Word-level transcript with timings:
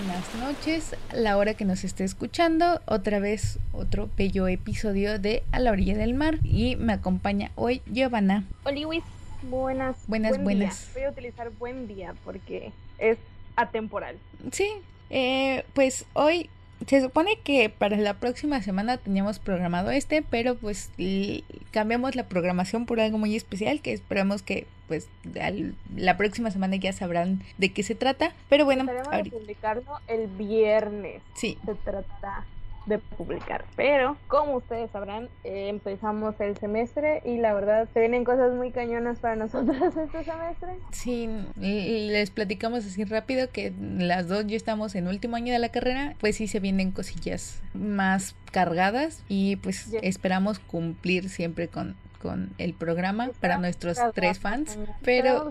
buenas 0.00 0.34
noches. 0.36 0.96
La 1.12 1.36
hora 1.36 1.54
que 1.54 1.64
nos 1.66 1.84
esté 1.84 2.04
escuchando, 2.04 2.80
otra 2.86 3.18
vez 3.18 3.58
otro 3.72 4.08
bello 4.16 4.48
episodio 4.48 5.18
de 5.18 5.42
A 5.52 5.58
la 5.58 5.72
orilla 5.72 5.94
del 5.94 6.14
mar. 6.14 6.38
Y 6.42 6.76
me 6.76 6.94
acompaña 6.94 7.50
hoy 7.54 7.82
Giovanna. 7.86 8.44
Hola 8.64 8.80
Luis, 8.80 9.04
buenas. 9.42 9.96
Buenas, 10.06 10.30
buen 10.30 10.44
buenas. 10.44 10.86
Día. 10.86 10.92
Voy 10.94 11.02
a 11.04 11.10
utilizar 11.10 11.50
buen 11.50 11.86
día 11.86 12.14
porque 12.24 12.72
es 12.98 13.18
atemporal. 13.56 14.16
Sí, 14.52 14.70
eh, 15.10 15.64
pues 15.74 16.06
hoy 16.14 16.48
se 16.86 17.00
supone 17.00 17.38
que 17.42 17.68
para 17.68 17.96
la 17.96 18.14
próxima 18.14 18.62
semana 18.62 18.96
teníamos 18.96 19.38
programado 19.38 19.90
este, 19.90 20.22
pero 20.22 20.54
pues 20.54 20.90
cambiamos 21.70 22.16
la 22.16 22.26
programación 22.26 22.86
por 22.86 23.00
algo 23.00 23.18
muy 23.18 23.36
especial 23.36 23.80
que 23.80 23.92
esperamos 23.92 24.42
que 24.42 24.66
pues 24.88 25.08
al, 25.40 25.74
la 25.94 26.16
próxima 26.16 26.50
semana 26.50 26.76
ya 26.76 26.92
sabrán 26.92 27.42
de 27.58 27.72
qué 27.72 27.82
se 27.82 27.94
trata. 27.94 28.32
Pero 28.48 28.64
bueno, 28.64 28.86
publicarlo 29.30 30.00
el 30.08 30.26
viernes. 30.26 31.22
Sí. 31.34 31.58
Se 31.64 31.74
trata 31.76 32.44
de 32.86 32.98
publicar. 32.98 33.64
Pero, 33.76 34.16
como 34.28 34.56
ustedes 34.56 34.90
sabrán, 34.90 35.28
eh, 35.44 35.68
empezamos 35.68 36.34
el 36.40 36.56
semestre 36.56 37.22
y 37.24 37.38
la 37.38 37.54
verdad 37.54 37.88
se 37.92 38.00
vienen 38.00 38.24
cosas 38.24 38.52
muy 38.54 38.70
cañonas 38.70 39.18
para 39.18 39.36
nosotros 39.36 39.76
este 39.96 40.24
semestre. 40.24 40.76
Sí, 40.90 41.28
les 41.56 42.30
platicamos 42.30 42.86
así 42.86 43.04
rápido 43.04 43.50
que 43.50 43.72
las 43.98 44.28
dos 44.28 44.46
ya 44.46 44.56
estamos 44.56 44.94
en 44.94 45.08
último 45.08 45.36
año 45.36 45.52
de 45.52 45.58
la 45.58 45.68
carrera, 45.70 46.14
pues 46.20 46.36
sí 46.36 46.46
se 46.46 46.60
vienen 46.60 46.92
cosillas 46.92 47.60
más 47.74 48.34
cargadas 48.50 49.22
y 49.28 49.56
pues 49.56 49.92
esperamos 50.02 50.58
cumplir 50.58 51.28
siempre 51.28 51.68
con 51.68 51.96
con 52.20 52.50
el 52.58 52.74
programa 52.74 53.30
para 53.40 53.58
nuestros 53.58 53.98
tres 54.14 54.38
fans, 54.38 54.78
pero 55.02 55.50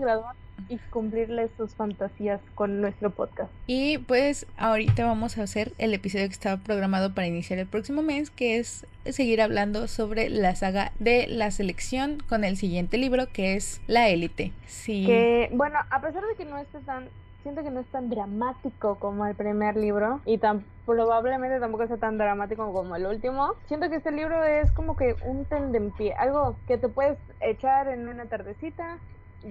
y 0.68 0.78
cumplirles 0.90 1.50
sus 1.56 1.74
fantasías 1.74 2.40
con 2.54 2.80
nuestro 2.80 3.10
podcast. 3.10 3.50
Y 3.66 3.98
pues 3.98 4.46
ahorita 4.56 5.04
vamos 5.04 5.38
a 5.38 5.42
hacer 5.42 5.72
el 5.78 5.94
episodio 5.94 6.26
que 6.26 6.34
estaba 6.34 6.62
programado 6.62 7.14
para 7.14 7.26
iniciar 7.26 7.58
el 7.58 7.66
próximo 7.66 8.02
mes, 8.02 8.30
que 8.30 8.58
es 8.58 8.86
seguir 9.06 9.40
hablando 9.40 9.88
sobre 9.88 10.28
la 10.28 10.54
saga 10.54 10.92
de 10.98 11.26
la 11.28 11.50
selección 11.50 12.18
con 12.28 12.44
el 12.44 12.56
siguiente 12.56 12.98
libro 12.98 13.26
que 13.32 13.56
es 13.56 13.80
La 13.86 14.08
élite. 14.08 14.52
Sí. 14.66 15.06
Que 15.06 15.50
bueno, 15.52 15.78
a 15.90 16.00
pesar 16.00 16.22
de 16.24 16.34
que 16.36 16.44
no 16.44 16.58
esté 16.58 16.78
tan 16.80 17.08
siento 17.42 17.62
que 17.62 17.70
no 17.70 17.80
es 17.80 17.86
tan 17.86 18.10
dramático 18.10 18.96
como 18.96 19.26
el 19.26 19.34
primer 19.34 19.76
libro 19.76 20.20
y 20.24 20.38
tan 20.38 20.64
probablemente 20.86 21.60
tampoco 21.60 21.86
sea 21.86 21.96
tan 21.96 22.18
dramático 22.18 22.72
como 22.72 22.96
el 22.96 23.06
último. 23.06 23.54
Siento 23.66 23.88
que 23.88 23.96
este 23.96 24.12
libro 24.12 24.42
es 24.44 24.70
como 24.72 24.96
que 24.96 25.16
un 25.24 25.44
tendenpie, 25.44 26.12
algo 26.14 26.56
que 26.66 26.78
te 26.78 26.88
puedes 26.88 27.18
echar 27.40 27.88
en 27.88 28.08
una 28.08 28.26
tardecita 28.26 28.98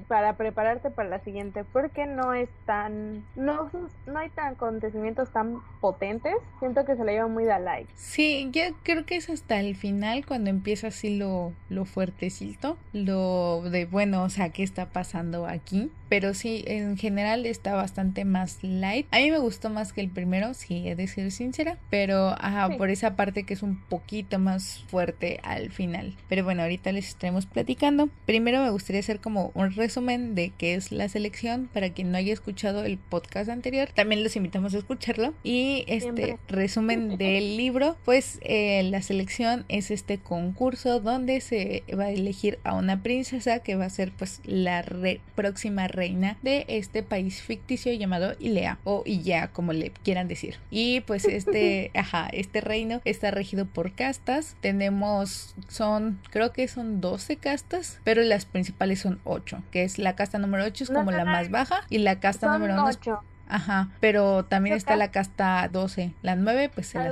para 0.07 0.33
prepararte 0.33 0.89
para 0.89 1.09
la 1.09 1.19
siguiente 1.19 1.63
porque 1.63 2.05
no 2.05 2.33
es 2.33 2.49
tan 2.65 3.23
no 3.35 3.69
no 4.05 4.19
hay 4.19 4.29
tan 4.29 4.53
acontecimientos 4.53 5.31
tan 5.31 5.59
potentes 5.81 6.35
siento 6.59 6.85
que 6.85 6.95
se 6.95 7.03
le 7.03 7.13
lleva 7.13 7.27
muy 7.27 7.45
de 7.45 7.59
like. 7.59 7.91
Sí 7.95 8.49
yo 8.51 8.61
creo 8.83 9.05
que 9.05 9.15
es 9.15 9.29
hasta 9.29 9.59
el 9.59 9.75
final 9.75 10.25
cuando 10.25 10.49
empieza 10.49 10.87
así 10.87 11.17
lo 11.17 11.53
lo 11.69 11.85
fuertecito 11.85 12.77
lo 12.93 13.61
de 13.69 13.85
bueno 13.85 14.23
o 14.23 14.29
sea 14.29 14.49
qué 14.49 14.63
está 14.63 14.87
pasando 14.87 15.47
aquí 15.47 15.91
pero 16.09 16.33
sí 16.33 16.63
en 16.67 16.97
general 16.97 17.45
está 17.45 17.75
bastante 17.75 18.25
más 18.25 18.57
light 18.63 19.07
a 19.11 19.17
mí 19.17 19.31
me 19.31 19.39
gustó 19.39 19.69
más 19.69 19.93
que 19.93 20.01
el 20.01 20.09
primero 20.09 20.53
sí 20.53 20.87
he 20.87 20.95
de 20.95 21.07
ser 21.07 21.31
sincera 21.31 21.77
pero 21.89 22.29
ajá 22.39 22.77
por 22.77 22.89
esa 22.89 23.15
parte 23.15 23.43
que 23.43 23.53
es 23.53 23.63
un 23.63 23.79
poquito 23.79 24.39
más 24.39 24.83
fuerte 24.87 25.39
al 25.43 25.71
final 25.71 26.15
pero 26.27 26.43
bueno 26.43 26.63
ahorita 26.63 26.91
les 26.91 27.07
estaremos 27.07 27.45
platicando 27.45 28.09
primero 28.25 28.61
me 28.63 28.69
gustaría 28.69 28.99
hacer 28.99 29.19
como 29.19 29.51
un 29.53 29.71
resumen 29.73 30.35
de 30.35 30.51
qué 30.57 30.75
es 30.75 30.91
la 30.91 31.09
selección 31.09 31.69
para 31.73 31.91
quien 31.91 32.11
no 32.11 32.17
haya 32.17 32.33
escuchado 32.33 32.83
el 32.83 32.97
podcast 32.97 33.49
anterior. 33.49 33.89
También 33.93 34.23
los 34.23 34.35
invitamos 34.35 34.73
a 34.73 34.77
escucharlo. 34.77 35.33
Y 35.43 35.83
este 35.87 36.37
resumen 36.47 37.17
del 37.17 37.57
libro, 37.57 37.97
pues 38.05 38.39
eh, 38.41 38.83
la 38.83 39.01
selección 39.01 39.65
es 39.69 39.91
este 39.91 40.17
concurso 40.17 40.99
donde 40.99 41.41
se 41.41 41.83
va 41.97 42.05
a 42.05 42.11
elegir 42.11 42.59
a 42.63 42.75
una 42.75 43.01
princesa 43.03 43.59
que 43.59 43.75
va 43.75 43.85
a 43.85 43.89
ser 43.89 44.11
pues 44.11 44.41
la 44.45 44.83
próxima 45.35 45.87
reina 45.99 46.37
de 46.41 46.65
este 46.67 47.03
país 47.03 47.41
ficticio 47.41 47.93
llamado 47.93 48.35
Ilea 48.39 48.79
o 48.85 49.03
Ilea 49.05 49.49
como 49.49 49.73
le 49.73 49.91
quieran 49.91 50.27
decir. 50.27 50.57
Y 50.71 51.01
pues 51.01 51.25
este, 51.25 51.91
ajá, 51.95 52.29
este 52.31 52.61
reino 52.61 53.01
está 53.05 53.31
regido 53.31 53.65
por 53.65 53.93
castas. 53.93 54.55
Tenemos, 54.61 55.55
son, 55.67 56.19
creo 56.31 56.53
que 56.53 56.67
son 56.67 57.01
12 57.01 57.35
castas, 57.37 57.99
pero 58.03 58.21
las 58.23 58.45
principales 58.45 58.99
son 58.99 59.19
8 59.25 59.59
que 59.71 59.83
es 59.83 59.97
la 59.97 60.15
casta 60.15 60.37
número 60.37 60.63
8, 60.65 60.83
es 60.85 60.89
como 60.89 61.11
la 61.11 61.25
más 61.25 61.49
baja, 61.49 61.81
y 61.89 61.99
la 61.99 62.19
casta 62.19 62.51
número 62.51 62.75
9 62.75 62.97
Ajá, 63.49 63.89
pero 63.99 64.45
también 64.45 64.75
está 64.75 64.95
la 64.95 65.09
casta 65.09 65.67
12. 65.71 66.13
La 66.21 66.35
9 66.35 66.69
pues 66.73 66.87
se 66.87 66.99
la 66.99 67.11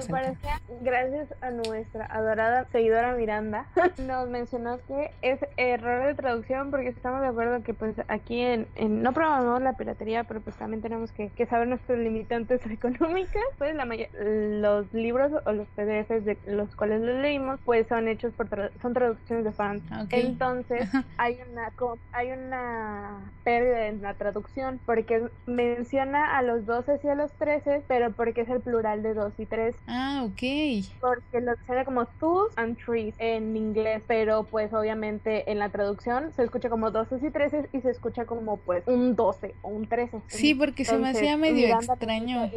Gracias 0.82 1.34
a 1.42 1.50
nuestra 1.50 2.06
adorada 2.06 2.68
seguidora 2.72 3.14
Miranda, 3.14 3.66
nos 4.06 4.30
mencionó 4.30 4.78
que 4.88 5.12
es 5.24 5.40
error 5.58 6.06
de 6.06 6.14
traducción 6.14 6.70
porque 6.70 6.90
estamos 6.90 7.22
de 7.22 7.28
acuerdo 7.28 7.64
que 7.64 7.74
pues 7.74 7.96
aquí 8.08 8.42
en, 8.42 8.68
no 9.02 9.14
probamos 9.14 9.62
la 9.62 9.74
piratería, 9.74 10.24
pero 10.26 10.40
pues 10.42 10.56
también 10.58 10.82
tenemos 10.82 11.12
que, 11.12 11.32
saber 11.48 11.68
nuestros 11.68 11.98
limitantes 11.98 12.64
económicas. 12.70 13.44
Pues 13.58 13.76
la 13.76 13.88
los 13.88 14.94
libros 14.94 15.32
o 15.46 15.52
los 15.52 15.68
PDFs 15.70 16.26
de 16.26 16.38
los 16.46 16.76
cuales 16.76 17.02
los 17.02 17.16
leímos 17.16 17.60
pues 17.66 17.88
son 17.88 18.08
hechos 18.08 18.34
por 18.34 18.48
son 18.82 18.94
traducciones 18.94 19.44
de 19.44 19.52
fans. 19.52 19.82
Entonces 20.12 20.90
hay 21.18 21.40
una 21.52 21.72
hay 22.12 22.32
una 22.32 23.32
pérdida 23.44 23.88
en 23.88 24.02
la 24.02 24.14
traducción 24.14 24.80
porque 24.86 25.28
menciona 25.46 26.27
a 26.36 26.42
los 26.42 26.66
12 26.66 27.00
y 27.04 27.08
a 27.08 27.16
los 27.16 27.32
13, 27.34 27.84
pero 27.88 28.12
porque 28.12 28.42
es 28.42 28.50
el 28.50 28.62
plural 28.62 29.04
de 29.04 29.14
2 29.14 29.34
y 29.38 29.46
3. 29.46 29.76
Ah, 29.88 30.24
ok. 30.26 30.90
Porque 31.00 31.42
lo 31.42 31.54
sale 31.66 31.86
como 31.86 32.06
twos 32.06 32.52
and 32.58 32.78
trees 32.84 33.16
en 33.18 33.56
inglés, 33.56 34.02
pero 34.08 34.44
pues 34.44 34.74
obviamente 34.74 35.50
en 35.52 35.60
la 35.60 35.70
traducción 35.70 36.32
se 36.34 36.44
escucha 36.44 36.70
como 36.70 36.92
12 36.92 37.20
y 37.22 37.32
13 37.32 37.70
y 37.74 37.82
se 37.82 37.92
escucha 37.92 38.26
como 38.26 38.58
pues 38.58 38.84
un 38.88 39.16
12 39.16 39.56
o 39.62 39.70
un 39.70 39.88
13. 39.88 40.22
Sí, 40.28 40.54
porque 40.54 40.86
se 40.86 40.98
me 40.98 41.10
hacía 41.10 41.38
medio 41.38 41.68
extraño. 41.68 42.50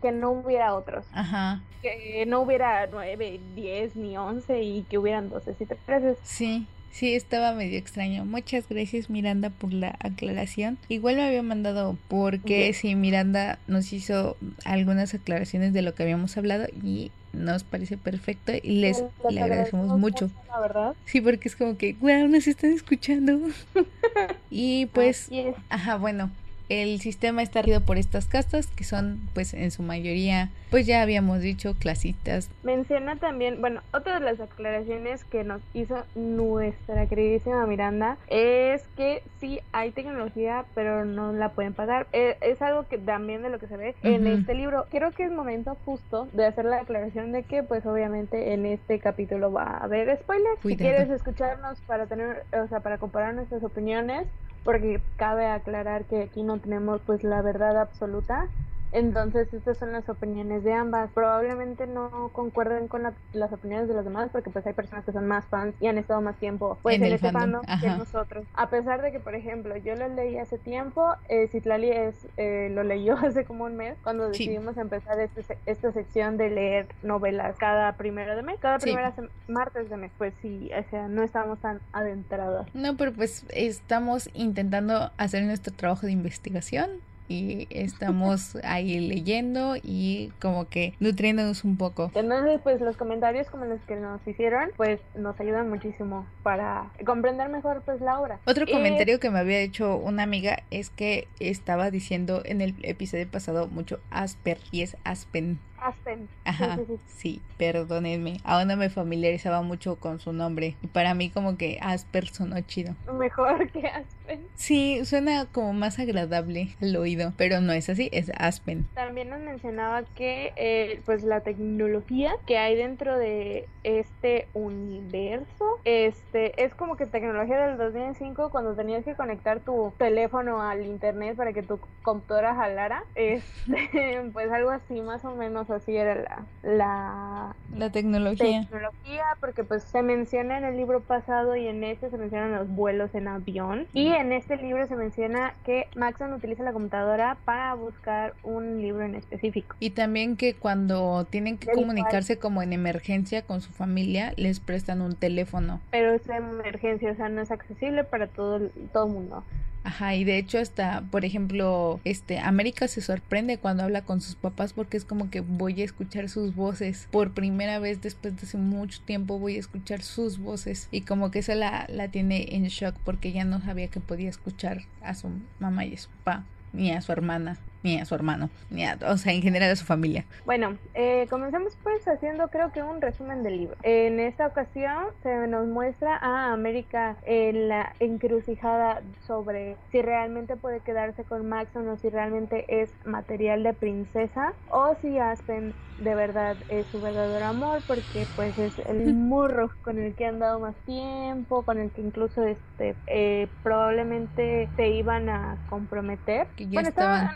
que 0.00 0.12
no 0.12 0.30
hubiera 0.30 0.74
otros. 0.74 1.06
Ajá. 1.12 1.62
Que 1.82 2.24
no 2.26 2.40
hubiera 2.40 2.86
9, 2.86 3.40
10 3.54 3.96
ni 3.96 4.16
11 4.16 4.62
y 4.62 4.82
que 4.84 4.98
hubieran 4.98 5.30
12 5.30 5.56
y 5.58 5.66
13. 5.66 6.16
Sí. 6.22 6.66
Sí, 6.92 7.14
estaba 7.14 7.52
medio 7.52 7.78
extraño. 7.78 8.24
Muchas 8.24 8.68
gracias 8.68 9.10
Miranda 9.10 9.50
por 9.50 9.72
la 9.72 9.96
aclaración. 10.00 10.78
Igual 10.88 11.16
me 11.16 11.26
había 11.26 11.42
mandado 11.42 11.96
porque 12.08 12.72
si 12.72 12.94
Miranda 12.94 13.58
nos 13.68 13.92
hizo 13.92 14.36
algunas 14.64 15.14
aclaraciones 15.14 15.72
de 15.72 15.82
lo 15.82 15.94
que 15.94 16.02
habíamos 16.02 16.36
hablado 16.36 16.66
y 16.82 17.10
nos 17.32 17.62
parece 17.62 17.96
perfecto 17.96 18.52
y 18.60 18.80
les 18.80 19.02
le 19.28 19.40
agradecemos 19.40 19.98
mucho. 19.98 20.30
La 20.48 20.60
verdad. 20.60 20.94
Sí, 21.04 21.20
porque 21.20 21.48
es 21.48 21.56
como 21.56 21.76
que, 21.76 21.94
wow, 22.00 22.28
nos 22.28 22.46
están 22.46 22.72
escuchando. 22.72 23.40
y 24.50 24.86
pues, 24.86 25.30
ajá, 25.68 25.96
bueno, 25.96 26.30
el 26.70 27.00
sistema 27.00 27.42
está 27.42 27.62
regido 27.62 27.80
por 27.82 27.98
estas 27.98 28.26
castas 28.26 28.68
que 28.68 28.84
son 28.84 29.20
pues 29.34 29.52
en 29.54 29.70
su 29.72 29.82
mayoría 29.82 30.50
pues 30.70 30.86
ya 30.86 31.02
habíamos 31.02 31.40
dicho 31.40 31.74
clasistas. 31.74 32.48
Menciona 32.62 33.16
también, 33.16 33.60
bueno, 33.60 33.82
otra 33.92 34.20
de 34.20 34.24
las 34.24 34.38
aclaraciones 34.38 35.24
que 35.24 35.42
nos 35.42 35.60
hizo 35.74 36.04
nuestra 36.14 37.06
queridísima 37.06 37.66
Miranda 37.66 38.16
es 38.28 38.82
que 38.96 39.24
sí 39.40 39.60
hay 39.72 39.90
tecnología 39.90 40.64
pero 40.76 41.04
no 41.04 41.32
la 41.32 41.50
pueden 41.50 41.74
pagar. 41.74 42.06
Eh, 42.12 42.36
es, 42.40 42.62
algo 42.62 42.86
que 42.86 42.98
también 42.98 43.42
de 43.42 43.50
lo 43.50 43.58
que 43.58 43.66
se 43.66 43.76
ve 43.76 43.96
en 44.02 44.28
este 44.28 44.54
libro. 44.54 44.86
Creo 44.90 45.10
que 45.10 45.24
es 45.24 45.32
momento 45.32 45.76
justo 45.84 46.28
de 46.32 46.46
hacer 46.46 46.66
la 46.66 46.82
aclaración 46.82 47.32
de 47.32 47.42
que 47.42 47.64
pues 47.64 47.84
obviamente 47.84 48.52
en 48.52 48.64
este 48.64 49.00
capítulo 49.00 49.50
va 49.50 49.64
a 49.64 49.84
haber 49.84 50.16
spoilers. 50.20 50.60
Si 50.62 50.76
quieres 50.76 51.10
escucharnos 51.10 51.80
para 51.80 52.06
tener, 52.06 52.44
o 52.52 52.68
sea, 52.68 52.78
para 52.78 52.98
comparar 52.98 53.34
nuestras 53.34 53.64
opiniones, 53.64 54.28
porque 54.62 55.02
cabe 55.16 55.46
aclarar 55.46 56.06
que 56.06 56.22
aquí 56.22 56.42
no 56.42 56.60
tenemos 56.60 57.02
pues 57.06 57.22
la 57.24 57.42
verdad 57.42 57.80
absoluta 57.80 58.50
entonces, 58.92 59.52
estas 59.54 59.78
son 59.78 59.92
las 59.92 60.08
opiniones 60.08 60.64
de 60.64 60.72
ambas. 60.72 61.10
Probablemente 61.12 61.86
no 61.86 62.30
concuerden 62.32 62.88
con 62.88 63.02
las 63.32 63.52
opiniones 63.52 63.88
de 63.88 63.94
los 63.94 64.04
demás 64.04 64.30
porque 64.32 64.50
pues 64.50 64.66
hay 64.66 64.72
personas 64.72 65.04
que 65.04 65.12
son 65.12 65.26
más 65.26 65.44
fans 65.46 65.74
y 65.80 65.86
han 65.86 65.98
estado 65.98 66.20
más 66.20 66.36
tiempo 66.36 66.78
pues, 66.82 66.96
en, 66.96 67.04
este 67.04 67.30
fandom, 67.30 67.62
que 67.80 67.88
nosotros. 67.88 68.44
A 68.54 68.68
pesar 68.68 69.02
de 69.02 69.12
que, 69.12 69.20
por 69.20 69.34
ejemplo, 69.34 69.76
yo 69.76 69.94
lo 69.94 70.08
leí 70.08 70.38
hace 70.38 70.58
tiempo, 70.58 71.14
eh, 71.28 71.48
Citlali 71.48 71.90
es, 71.90 72.26
eh, 72.36 72.68
lo 72.72 72.82
leyó 72.82 73.16
hace 73.22 73.44
como 73.44 73.64
un 73.64 73.76
mes 73.76 73.96
cuando 74.02 74.28
decidimos 74.28 74.76
empezar 74.76 75.18
este, 75.20 75.58
esta 75.66 75.92
sección 75.92 76.36
de 76.36 76.50
leer 76.50 76.86
novelas 77.02 77.56
cada 77.58 77.92
primero 77.92 78.34
de 78.34 78.42
mes, 78.42 78.58
cada 78.60 78.78
primera 78.78 79.14
martes 79.48 79.88
de 79.88 79.96
mes. 79.96 80.10
Pues 80.18 80.34
sí, 80.42 80.70
o 80.76 80.90
sea, 80.90 81.08
no 81.08 81.22
estamos 81.22 81.58
tan 81.60 81.80
adentrados. 81.92 82.66
No, 82.74 82.96
pero 82.96 83.12
pues 83.12 83.44
estamos 83.50 84.28
intentando 84.34 85.10
hacer 85.16 85.44
nuestro 85.44 85.72
trabajo 85.72 86.06
de 86.06 86.12
investigación 86.12 86.90
y 87.30 87.68
estamos 87.70 88.58
ahí 88.64 88.98
leyendo 88.98 89.76
y 89.76 90.32
como 90.40 90.68
que 90.68 90.94
nutriéndonos 90.98 91.64
un 91.64 91.76
poco. 91.76 92.10
Entonces, 92.14 92.60
pues 92.62 92.80
los 92.80 92.96
comentarios 92.96 93.48
como 93.48 93.64
los 93.64 93.80
que 93.82 93.96
nos 93.96 94.26
hicieron, 94.26 94.70
pues 94.76 95.00
nos 95.14 95.38
ayudan 95.40 95.70
muchísimo 95.70 96.26
para 96.42 96.90
comprender 97.06 97.48
mejor 97.48 97.82
pues 97.84 98.00
la 98.00 98.20
obra. 98.20 98.40
Otro 98.46 98.66
comentario 98.66 99.20
que 99.20 99.30
me 99.30 99.38
había 99.38 99.60
hecho 99.60 99.96
una 99.96 100.24
amiga 100.24 100.64
es 100.70 100.90
que 100.90 101.28
estaba 101.38 101.90
diciendo 101.90 102.42
en 102.44 102.60
el 102.60 102.74
episodio 102.82 103.30
pasado 103.30 103.68
mucho 103.68 104.00
Asper 104.10 104.58
y 104.72 104.82
es 104.82 104.96
Aspen. 105.04 105.60
Aspen. 105.80 106.28
Ajá, 106.44 106.78
sí, 107.06 107.40
perdónenme. 107.56 108.38
Aún 108.44 108.68
no 108.68 108.76
me 108.76 108.90
familiarizaba 108.90 109.62
mucho 109.62 109.96
con 109.96 110.20
su 110.20 110.32
nombre. 110.32 110.76
Y 110.82 110.86
para 110.86 111.14
mí 111.14 111.30
como 111.30 111.56
que 111.56 111.78
Asper 111.80 112.28
sonó 112.28 112.60
chido. 112.60 112.94
Mejor 113.12 113.68
que 113.72 113.86
Aspen. 113.86 114.46
Sí, 114.54 115.04
suena 115.04 115.46
como 115.46 115.72
más 115.72 115.98
agradable 115.98 116.76
al 116.80 116.94
oído, 116.96 117.32
pero 117.36 117.60
no 117.60 117.72
es 117.72 117.88
así, 117.88 118.08
es 118.12 118.30
Aspen. 118.36 118.86
También 118.94 119.30
nos 119.30 119.40
mencionaba 119.40 120.02
que 120.14 120.52
eh, 120.56 121.00
pues 121.04 121.22
la 121.22 121.40
tecnología 121.40 122.34
que 122.46 122.58
hay 122.58 122.76
dentro 122.76 123.18
de 123.18 123.68
este 123.82 124.48
universo, 124.54 125.80
este 125.84 126.62
es 126.62 126.74
como 126.74 126.96
que 126.96 127.06
tecnología 127.06 127.66
del 127.66 127.78
2005 127.78 128.50
cuando 128.50 128.74
tenías 128.74 129.04
que 129.04 129.14
conectar 129.14 129.60
tu 129.60 129.92
teléfono 129.98 130.62
al 130.62 130.84
internet 130.84 131.36
para 131.36 131.52
que 131.52 131.62
tu 131.62 131.78
computadora 132.02 132.54
jalara, 132.54 133.04
este, 133.14 134.30
pues 134.32 134.50
algo 134.50 134.70
así 134.70 135.00
más 135.00 135.24
o 135.24 135.34
menos 135.34 135.69
así 135.74 135.96
era 135.96 136.14
la, 136.14 136.46
la, 136.62 137.56
la 137.76 137.90
tecnología. 137.90 138.62
tecnología, 138.62 139.24
porque 139.40 139.64
pues 139.64 139.82
se 139.84 140.02
menciona 140.02 140.58
en 140.58 140.64
el 140.64 140.76
libro 140.76 141.00
pasado 141.00 141.56
y 141.56 141.66
en 141.66 141.84
este 141.84 142.10
se 142.10 142.18
mencionan 142.18 142.52
los 142.52 142.68
vuelos 142.68 143.14
en 143.14 143.28
avión. 143.28 143.86
Y 143.92 144.08
en 144.08 144.32
este 144.32 144.56
libro 144.56 144.86
se 144.86 144.96
menciona 144.96 145.54
que 145.64 145.86
Maxon 145.96 146.32
utiliza 146.32 146.62
la 146.62 146.72
computadora 146.72 147.36
para 147.44 147.74
buscar 147.74 148.34
un 148.42 148.80
libro 148.80 149.04
en 149.04 149.14
específico. 149.14 149.76
Y 149.80 149.90
también 149.90 150.36
que 150.36 150.54
cuando 150.54 151.26
tienen 151.30 151.58
que 151.58 151.70
comunicarse 151.72 152.38
como 152.38 152.62
en 152.62 152.72
emergencia 152.72 153.42
con 153.42 153.60
su 153.60 153.72
familia, 153.72 154.32
les 154.36 154.60
prestan 154.60 155.00
un 155.00 155.14
teléfono. 155.14 155.80
Pero 155.90 156.12
es 156.12 156.28
emergencia, 156.28 157.12
o 157.12 157.14
sea, 157.14 157.28
no 157.28 157.40
es 157.40 157.50
accesible 157.50 158.04
para 158.04 158.26
todo, 158.26 158.60
todo 158.92 159.06
el 159.06 159.12
mundo. 159.12 159.44
Ajá, 159.82 160.14
y 160.14 160.24
de 160.24 160.36
hecho 160.36 160.58
hasta, 160.58 161.02
por 161.10 161.24
ejemplo, 161.24 162.00
este, 162.04 162.38
América 162.38 162.86
se 162.86 163.00
sorprende 163.00 163.58
cuando 163.58 163.82
habla 163.82 164.02
con 164.02 164.20
sus 164.20 164.34
papás 164.34 164.72
porque 164.74 164.96
es 164.96 165.04
como 165.04 165.30
que 165.30 165.40
voy 165.40 165.80
a 165.80 165.84
escuchar 165.84 166.28
sus 166.28 166.54
voces. 166.54 167.08
Por 167.10 167.32
primera 167.32 167.78
vez 167.78 168.02
después 168.02 168.36
de 168.36 168.42
hace 168.42 168.58
mucho 168.58 169.00
tiempo 169.02 169.38
voy 169.38 169.56
a 169.56 169.60
escuchar 169.60 170.02
sus 170.02 170.38
voces. 170.38 170.88
Y 170.90 171.02
como 171.02 171.30
que 171.30 171.38
eso 171.38 171.54
la, 171.54 171.86
la 171.88 172.08
tiene 172.08 172.54
en 172.54 172.64
shock 172.64 172.94
porque 173.04 173.32
ya 173.32 173.44
no 173.44 173.60
sabía 173.62 173.88
que 173.88 174.00
podía 174.00 174.28
escuchar 174.28 174.82
a 175.02 175.14
su 175.14 175.30
mamá 175.58 175.86
y 175.86 175.94
a 175.94 175.98
su 175.98 176.10
papá 176.10 176.44
ni 176.72 176.92
a 176.92 177.00
su 177.00 177.12
hermana 177.12 177.58
ni 177.82 177.98
a 177.98 178.04
su 178.04 178.14
hermano, 178.14 178.50
ni 178.70 178.84
a, 178.84 178.98
o 179.06 179.16
sea, 179.16 179.32
en 179.32 179.42
general 179.42 179.70
a 179.70 179.76
su 179.76 179.84
familia. 179.84 180.24
Bueno, 180.44 180.76
eh, 180.94 181.26
comencemos 181.30 181.76
pues 181.82 182.06
haciendo 182.06 182.48
creo 182.48 182.72
que 182.72 182.82
un 182.82 183.00
resumen 183.00 183.42
del 183.42 183.58
libro. 183.58 183.76
En 183.82 184.20
esta 184.20 184.46
ocasión 184.46 185.06
se 185.22 185.46
nos 185.46 185.66
muestra 185.66 186.16
a 186.16 186.52
América 186.52 187.16
en 187.24 187.68
la 187.68 187.94
encrucijada 188.00 189.02
sobre 189.26 189.76
si 189.90 190.02
realmente 190.02 190.56
puede 190.56 190.80
quedarse 190.80 191.24
con 191.24 191.48
Max 191.48 191.74
o 191.76 191.80
no, 191.80 191.96
si 191.96 192.08
realmente 192.08 192.64
es 192.68 192.90
material 193.04 193.62
de 193.62 193.72
princesa 193.72 194.52
o 194.70 194.94
si 195.00 195.18
Aspen 195.18 195.74
de 196.00 196.14
verdad 196.14 196.56
es 196.68 196.86
su 196.86 197.00
verdadero 197.00 197.44
amor 197.44 197.82
porque 197.86 198.26
pues 198.34 198.58
es 198.58 198.78
el 198.86 199.14
murro 199.14 199.70
con 199.82 199.98
el 199.98 200.14
que 200.14 200.26
han 200.26 200.38
dado 200.38 200.58
más 200.58 200.74
tiempo, 200.86 201.62
con 201.62 201.78
el 201.78 201.90
que 201.90 202.00
incluso 202.00 202.42
este 202.42 202.94
eh, 203.06 203.48
probablemente 203.62 204.68
se 204.76 204.88
iban 204.88 205.28
a 205.28 205.56
comprometer. 205.68 206.46
Que 206.56 206.68
ya 206.68 206.80
estaban, 206.80 207.30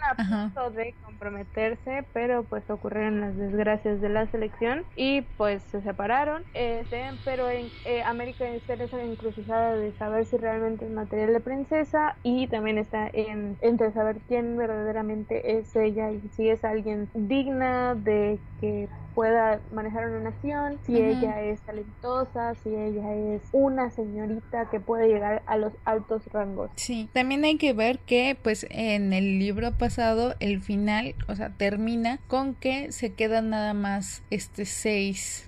de 0.75 0.95
comprometerse, 1.05 2.05
pero 2.13 2.45
pues 2.45 2.69
ocurrieron 2.71 3.21
las 3.21 3.37
desgracias 3.37 4.01
de 4.01 4.09
la 4.09 4.27
selección 4.27 4.85
y 4.97 5.23
pues 5.37 5.63
se 5.65 5.81
separaron. 5.83 6.43
Este, 6.55 7.11
pero 7.25 7.49
en 7.49 7.69
eh, 7.85 8.03
América 8.03 8.49
está 8.49 8.75
en 8.75 8.83
esa 8.83 9.03
encrucijada 9.03 9.77
de 9.77 9.93
saber 9.93 10.27
si 10.27 10.37
realmente 10.37 10.87
es 10.87 10.91
material 10.91 11.33
de 11.33 11.41
princesa 11.41 12.17
y 12.23 12.47
también 12.49 12.79
está 12.79 13.09
en 13.13 13.57
entre 13.61 13.93
saber 13.93 14.19
quién 14.29 14.57
verdaderamente 14.57 15.59
es 15.59 15.75
ella 15.77 16.11
y 16.11 16.21
si 16.37 16.49
es 16.49 16.65
alguien 16.65 17.09
digna 17.15 17.95
de 17.95 18.39
que 18.61 18.89
pueda 19.15 19.61
manejar 19.73 20.09
una 20.09 20.31
nación, 20.31 20.79
si 20.85 20.97
ella 20.97 21.41
es 21.41 21.61
talentosa, 21.61 22.55
si 22.57 22.75
ella 22.75 23.15
es 23.15 23.43
una 23.53 23.91
señorita 23.91 24.69
que 24.71 24.81
puede 24.81 25.09
llegar 25.09 25.43
a 25.47 25.57
los 25.57 25.73
altos 25.85 26.27
rangos. 26.33 26.71
Sí, 26.77 27.09
también 27.13 27.45
hay 27.45 27.57
que 27.57 27.73
ver 27.73 28.01
que 28.01 28.37
pues 28.41 28.67
en 28.71 29.13
el 29.13 29.39
libro 29.39 29.73
pasado 29.73 30.24
el 30.41 30.61
final, 30.61 31.15
o 31.29 31.35
sea, 31.35 31.51
termina 31.51 32.19
con 32.27 32.55
que 32.55 32.93
se 32.93 33.13
quedan 33.13 33.51
nada 33.51 33.75
más 33.75 34.23
este 34.31 34.65
seis 34.65 35.47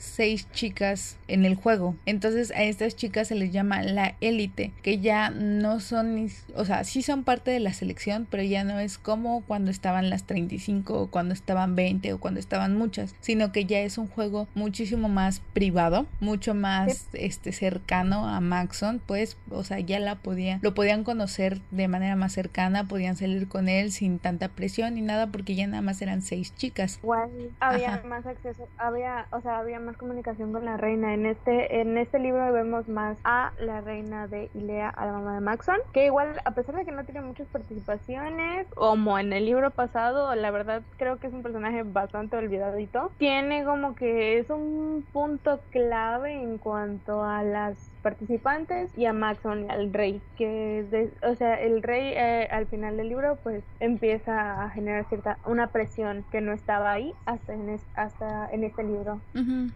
seis 0.00 0.50
chicas 0.50 1.18
en 1.28 1.44
el 1.44 1.54
juego. 1.54 1.94
Entonces 2.06 2.50
a 2.50 2.62
estas 2.62 2.96
chicas 2.96 3.28
se 3.28 3.34
les 3.34 3.52
llama 3.52 3.82
la 3.82 4.16
élite, 4.20 4.72
que 4.82 4.98
ya 4.98 5.30
no 5.30 5.80
son, 5.80 6.28
o 6.54 6.64
sea, 6.64 6.84
sí 6.84 7.02
son 7.02 7.22
parte 7.22 7.50
de 7.50 7.60
la 7.60 7.72
selección, 7.72 8.26
pero 8.28 8.42
ya 8.42 8.64
no 8.64 8.78
es 8.80 8.98
como 8.98 9.42
cuando 9.42 9.70
estaban 9.70 10.10
las 10.10 10.24
35 10.24 11.02
o 11.02 11.06
cuando 11.10 11.34
estaban 11.34 11.76
20 11.76 12.12
o 12.14 12.18
cuando 12.18 12.40
estaban 12.40 12.76
muchas, 12.76 13.14
sino 13.20 13.52
que 13.52 13.66
ya 13.66 13.80
es 13.80 13.98
un 13.98 14.08
juego 14.08 14.48
muchísimo 14.54 15.08
más 15.08 15.40
privado, 15.52 16.06
mucho 16.20 16.54
más 16.54 17.08
este 17.12 17.52
cercano 17.52 18.26
a 18.26 18.40
Maxon, 18.40 19.00
pues, 19.04 19.36
o 19.50 19.64
sea, 19.64 19.78
ya 19.80 20.00
la 20.00 20.16
podían, 20.16 20.60
lo 20.62 20.74
podían 20.74 21.04
conocer 21.04 21.60
de 21.70 21.88
manera 21.88 22.16
más 22.16 22.32
cercana, 22.32 22.88
podían 22.88 23.16
salir 23.16 23.48
con 23.48 23.68
él 23.68 23.92
sin 23.92 24.18
tanta 24.18 24.48
presión 24.48 24.94
ni 24.94 25.02
nada 25.02 25.26
porque 25.28 25.54
ya 25.54 25.66
nada 25.66 25.82
más 25.82 26.00
eran 26.00 26.22
seis 26.22 26.54
chicas. 26.54 26.98
Igual 27.02 27.30
había 27.60 28.02
más 28.06 28.26
acceso, 28.26 28.68
había, 28.78 29.26
o 29.30 29.40
sea, 29.40 29.58
había 29.58 29.80
más 29.80 29.89
comunicación 29.94 30.52
con 30.52 30.64
la 30.64 30.76
reina. 30.76 31.14
En 31.14 31.26
este, 31.26 31.80
en 31.80 31.98
este 31.98 32.18
libro 32.18 32.52
vemos 32.52 32.88
más 32.88 33.18
a 33.24 33.52
la 33.60 33.80
reina 33.80 34.26
de 34.26 34.50
Ilea, 34.54 34.88
a 34.88 35.06
la 35.06 35.12
mamá 35.12 35.34
de 35.34 35.40
Maxon, 35.40 35.76
que 35.92 36.06
igual, 36.06 36.40
a 36.44 36.50
pesar 36.52 36.74
de 36.74 36.84
que 36.84 36.92
no 36.92 37.04
tiene 37.04 37.20
muchas 37.20 37.46
participaciones, 37.48 38.66
como 38.74 39.18
en 39.18 39.32
el 39.32 39.46
libro 39.46 39.70
pasado, 39.70 40.34
la 40.34 40.50
verdad 40.50 40.82
creo 40.96 41.18
que 41.18 41.26
es 41.26 41.32
un 41.32 41.42
personaje 41.42 41.82
bastante 41.82 42.36
olvidadito. 42.36 43.10
Tiene 43.18 43.64
como 43.64 43.94
que 43.94 44.38
es 44.38 44.50
un 44.50 45.04
punto 45.12 45.60
clave 45.70 46.32
en 46.32 46.58
cuanto 46.58 47.22
a 47.22 47.42
las 47.42 47.90
participantes 48.02 48.90
y 48.96 49.06
a 49.06 49.12
Maxon 49.12 49.66
y 49.66 49.68
al 49.68 49.92
rey 49.92 50.20
que 50.36 51.10
o 51.22 51.34
sea 51.34 51.60
el 51.60 51.82
rey 51.82 52.12
eh, 52.16 52.48
al 52.50 52.66
final 52.66 52.96
del 52.96 53.08
libro 53.08 53.38
pues 53.42 53.62
empieza 53.78 54.64
a 54.64 54.70
generar 54.70 55.06
cierta 55.08 55.38
una 55.44 55.68
presión 55.68 56.24
que 56.30 56.40
no 56.40 56.52
estaba 56.52 56.92
ahí 56.92 57.12
hasta 57.26 57.52
en 57.54 57.78
hasta 57.94 58.48
en 58.50 58.64
este 58.64 58.82
libro 58.82 59.20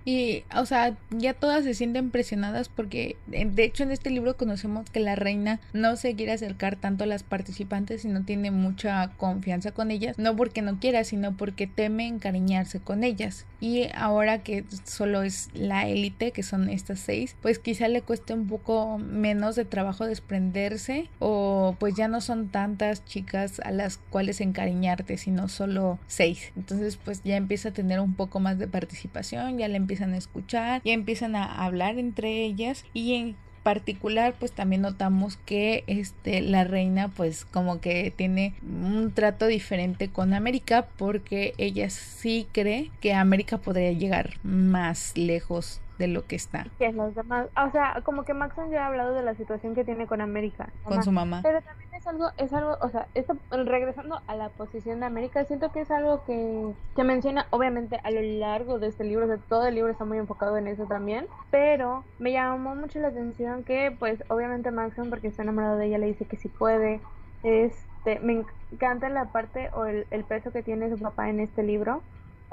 y 0.05 0.45
o 0.55 0.67
sea 0.67 0.97
ya 1.11 1.35
todas 1.35 1.65
se 1.65 1.75
sienten 1.75 2.11
presionadas 2.11 2.69
porque 2.69 3.17
de 3.27 3.65
hecho 3.65 3.83
en 3.83 3.91
este 3.91 4.11
libro 4.11 4.37
conocemos 4.37 4.89
que 4.91 5.01
la 5.01 5.17
reina 5.17 5.61
no 5.73 5.97
se 5.97 6.15
quiere 6.15 6.33
acercar 6.33 6.77
tanto 6.77 7.05
a 7.05 7.07
las 7.07 7.23
participantes 7.23 8.05
y 8.05 8.09
no 8.09 8.25
tiene 8.25 8.51
mucha 8.51 9.11
confianza 9.17 9.73
con 9.73 9.91
ellas 9.91 10.19
no 10.19 10.37
porque 10.37 10.63
no 10.63 10.79
quiera 10.79 11.05
sino 11.05 11.37
porque 11.37 11.67
teme 11.67 12.07
encariñarse 12.07 12.81
con 12.81 13.05
ellas 13.05 13.47
y 13.61 13.89
ahora 13.95 14.43
que 14.43 14.65
solo 14.85 15.23
es 15.23 15.49
la 15.55 15.89
élite 15.89 16.33
que 16.33 16.43
son 16.43 16.69
estas 16.69 17.01
seis 17.01 17.37
pues 17.41 17.59
quizá 17.59 17.89
le 17.89 18.03
cueste 18.03 18.35
un 18.35 18.47
poco 18.47 18.99
menos 18.99 19.57
de 19.57 19.65
trabajo 19.65 20.07
desprenderse 20.07 21.09
o 21.19 21.77
pues 21.79 21.95
ya 21.95 22.09
no 22.09 22.21
son 22.21 22.49
tantas 22.49 23.05
chicas 23.05 23.61
a 23.61 23.71
las 23.71 23.99
cuales 24.11 24.41
encariñarte, 24.41 25.17
sino 25.17 25.49
solo 25.49 25.99
seis. 26.07 26.53
Entonces 26.57 26.97
pues 26.97 27.23
ya 27.23 27.37
empieza 27.37 27.71
a 27.71 27.73
tener 27.73 28.01
un 28.01 28.15
poco 28.15 28.41
más 28.41 28.59
de 28.59 28.69
participación, 28.69 29.59
ya 29.59 29.69
le 29.69 29.77
empiezan 29.95 30.15
a 30.15 30.19
escuchar, 30.19 30.83
ya 30.85 30.93
empiezan 30.93 31.37
a 31.37 31.65
hablar 31.65 31.99
entre 31.99 32.45
ellas. 32.45 32.85
Y 32.93 33.15
en 33.15 33.37
particular 33.63 34.35
pues 34.39 34.53
también 34.53 34.83
notamos 34.83 35.39
que 35.47 35.85
este 35.87 36.43
la 36.43 36.65
reina 36.65 37.09
pues 37.09 37.47
como 37.47 37.81
que 37.81 38.13
tiene 38.15 38.55
un 38.63 39.13
trato 39.15 39.47
diferente 39.47 40.09
con 40.09 40.35
América 40.35 40.87
porque 40.99 41.55
ella 41.57 41.89
sí 41.89 42.47
cree 42.53 42.91
que 43.01 43.15
América 43.15 43.57
podría 43.57 43.93
llegar 43.93 44.35
más 44.43 45.17
lejos 45.17 45.81
de 45.99 46.09
lo 46.09 46.27
que 46.27 46.37
está. 46.37 46.67
Que 46.79 46.93
los 46.93 47.15
demás, 47.15 47.47
o 47.57 47.71
sea, 47.71 48.01
como 48.05 48.25
que 48.25 48.35
Maxon 48.35 48.71
ya 48.71 48.85
ha 48.85 48.87
hablado 48.89 49.15
de 49.15 49.23
la 49.23 49.35
situación 49.35 49.75
que 49.75 49.85
tiene 49.85 50.07
con 50.07 50.21
América. 50.21 50.69
Con 50.85 51.03
su 51.03 51.13
mamá. 51.13 51.41
Pero 51.43 51.63
también 51.63 51.89
es 51.95 52.07
algo, 52.07 52.31
es 52.37 52.53
algo, 52.53 52.77
o 52.81 52.89
sea, 52.89 53.07
esto, 53.15 53.37
regresando 53.51 54.21
a 54.27 54.35
la 54.35 54.49
posición 54.49 55.01
de 55.01 55.07
América, 55.07 55.45
siento 55.45 55.71
que 55.73 55.83
es 55.83 55.91
algo 55.91 56.25
que, 56.25 56.73
que 56.97 57.05
menciona, 57.05 57.47
obviamente, 57.51 58.01
a 58.03 58.11
lo 58.11 58.21
largo 58.21 58.79
de 58.79 58.89
este 58.89 59.05
libro, 59.05 59.25
o 59.25 59.29
sea, 59.29 59.39
todo 59.49 59.67
el 59.67 59.75
libro 59.75 59.91
está 59.91 60.05
muy 60.05 60.19
enfocado 60.19 60.57
en 60.57 60.67
eso 60.67 60.87
también, 60.87 61.27
pero 61.51 62.05
me 62.19 62.33
llamó 62.33 62.75
mucho 62.75 62.99
la 62.99 63.09
atención 63.09 63.63
que, 63.65 63.95
pues, 63.99 64.23
obviamente 64.29 64.71
Maxon, 64.71 65.11
porque 65.11 65.29
está 65.29 65.43
enamorado 65.43 65.77
de 65.77 65.87
ella, 65.87 65.99
le 65.99 66.07
dice 66.07 66.25
que 66.25 66.37
sí 66.37 66.49
puede, 66.49 67.01
este, 67.43 68.19
me 68.21 68.45
encanta 68.73 69.09
la 69.09 69.27
parte 69.27 69.71
o 69.75 69.87
el, 69.87 70.07
el 70.11 70.25
peso 70.25 70.51
que 70.51 70.63
tiene 70.63 70.91
su 70.91 70.99
papá 70.99 71.29
en 71.29 71.41
este 71.41 71.63
libro, 71.63 72.03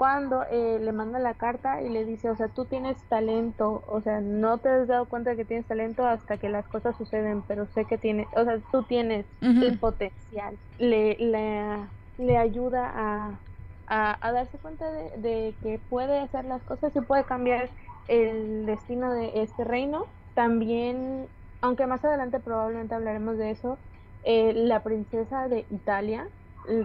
cuando 0.01 0.41
eh, 0.49 0.79
le 0.81 0.93
manda 0.93 1.19
la 1.19 1.35
carta 1.35 1.83
y 1.83 1.87
le 1.87 2.05
dice, 2.05 2.31
o 2.31 2.35
sea, 2.35 2.47
tú 2.47 2.65
tienes 2.65 2.97
talento, 3.03 3.83
o 3.85 4.01
sea, 4.01 4.19
no 4.19 4.57
te 4.57 4.67
has 4.67 4.87
dado 4.87 5.05
cuenta 5.05 5.29
de 5.29 5.35
que 5.35 5.45
tienes 5.45 5.67
talento 5.67 6.07
hasta 6.07 6.37
que 6.37 6.49
las 6.49 6.67
cosas 6.67 6.97
suceden, 6.97 7.43
pero 7.47 7.67
sé 7.67 7.85
que 7.85 7.99
tienes, 7.99 8.27
o 8.35 8.43
sea, 8.43 8.57
tú 8.71 8.81
tienes 8.81 9.27
el 9.41 9.77
potencial. 9.77 10.57
Le, 10.79 11.17
le, 11.19 11.85
le 12.17 12.35
ayuda 12.35 12.91
a, 13.85 14.17
a, 14.19 14.31
darse 14.31 14.57
cuenta 14.57 14.89
de, 14.89 15.11
de, 15.17 15.53
que 15.61 15.79
puede 15.87 16.17
hacer 16.17 16.45
las 16.45 16.63
cosas 16.63 16.95
y 16.95 17.01
puede 17.01 17.23
cambiar 17.23 17.69
el 18.07 18.65
destino 18.65 19.13
de 19.13 19.43
este 19.43 19.65
reino. 19.65 20.07
También, 20.33 21.27
aunque 21.61 21.85
más 21.85 22.03
adelante 22.03 22.39
probablemente 22.39 22.95
hablaremos 22.95 23.37
de 23.37 23.51
eso, 23.51 23.77
eh, 24.23 24.53
la 24.55 24.81
princesa 24.81 25.47
de 25.47 25.63
Italia 25.69 26.27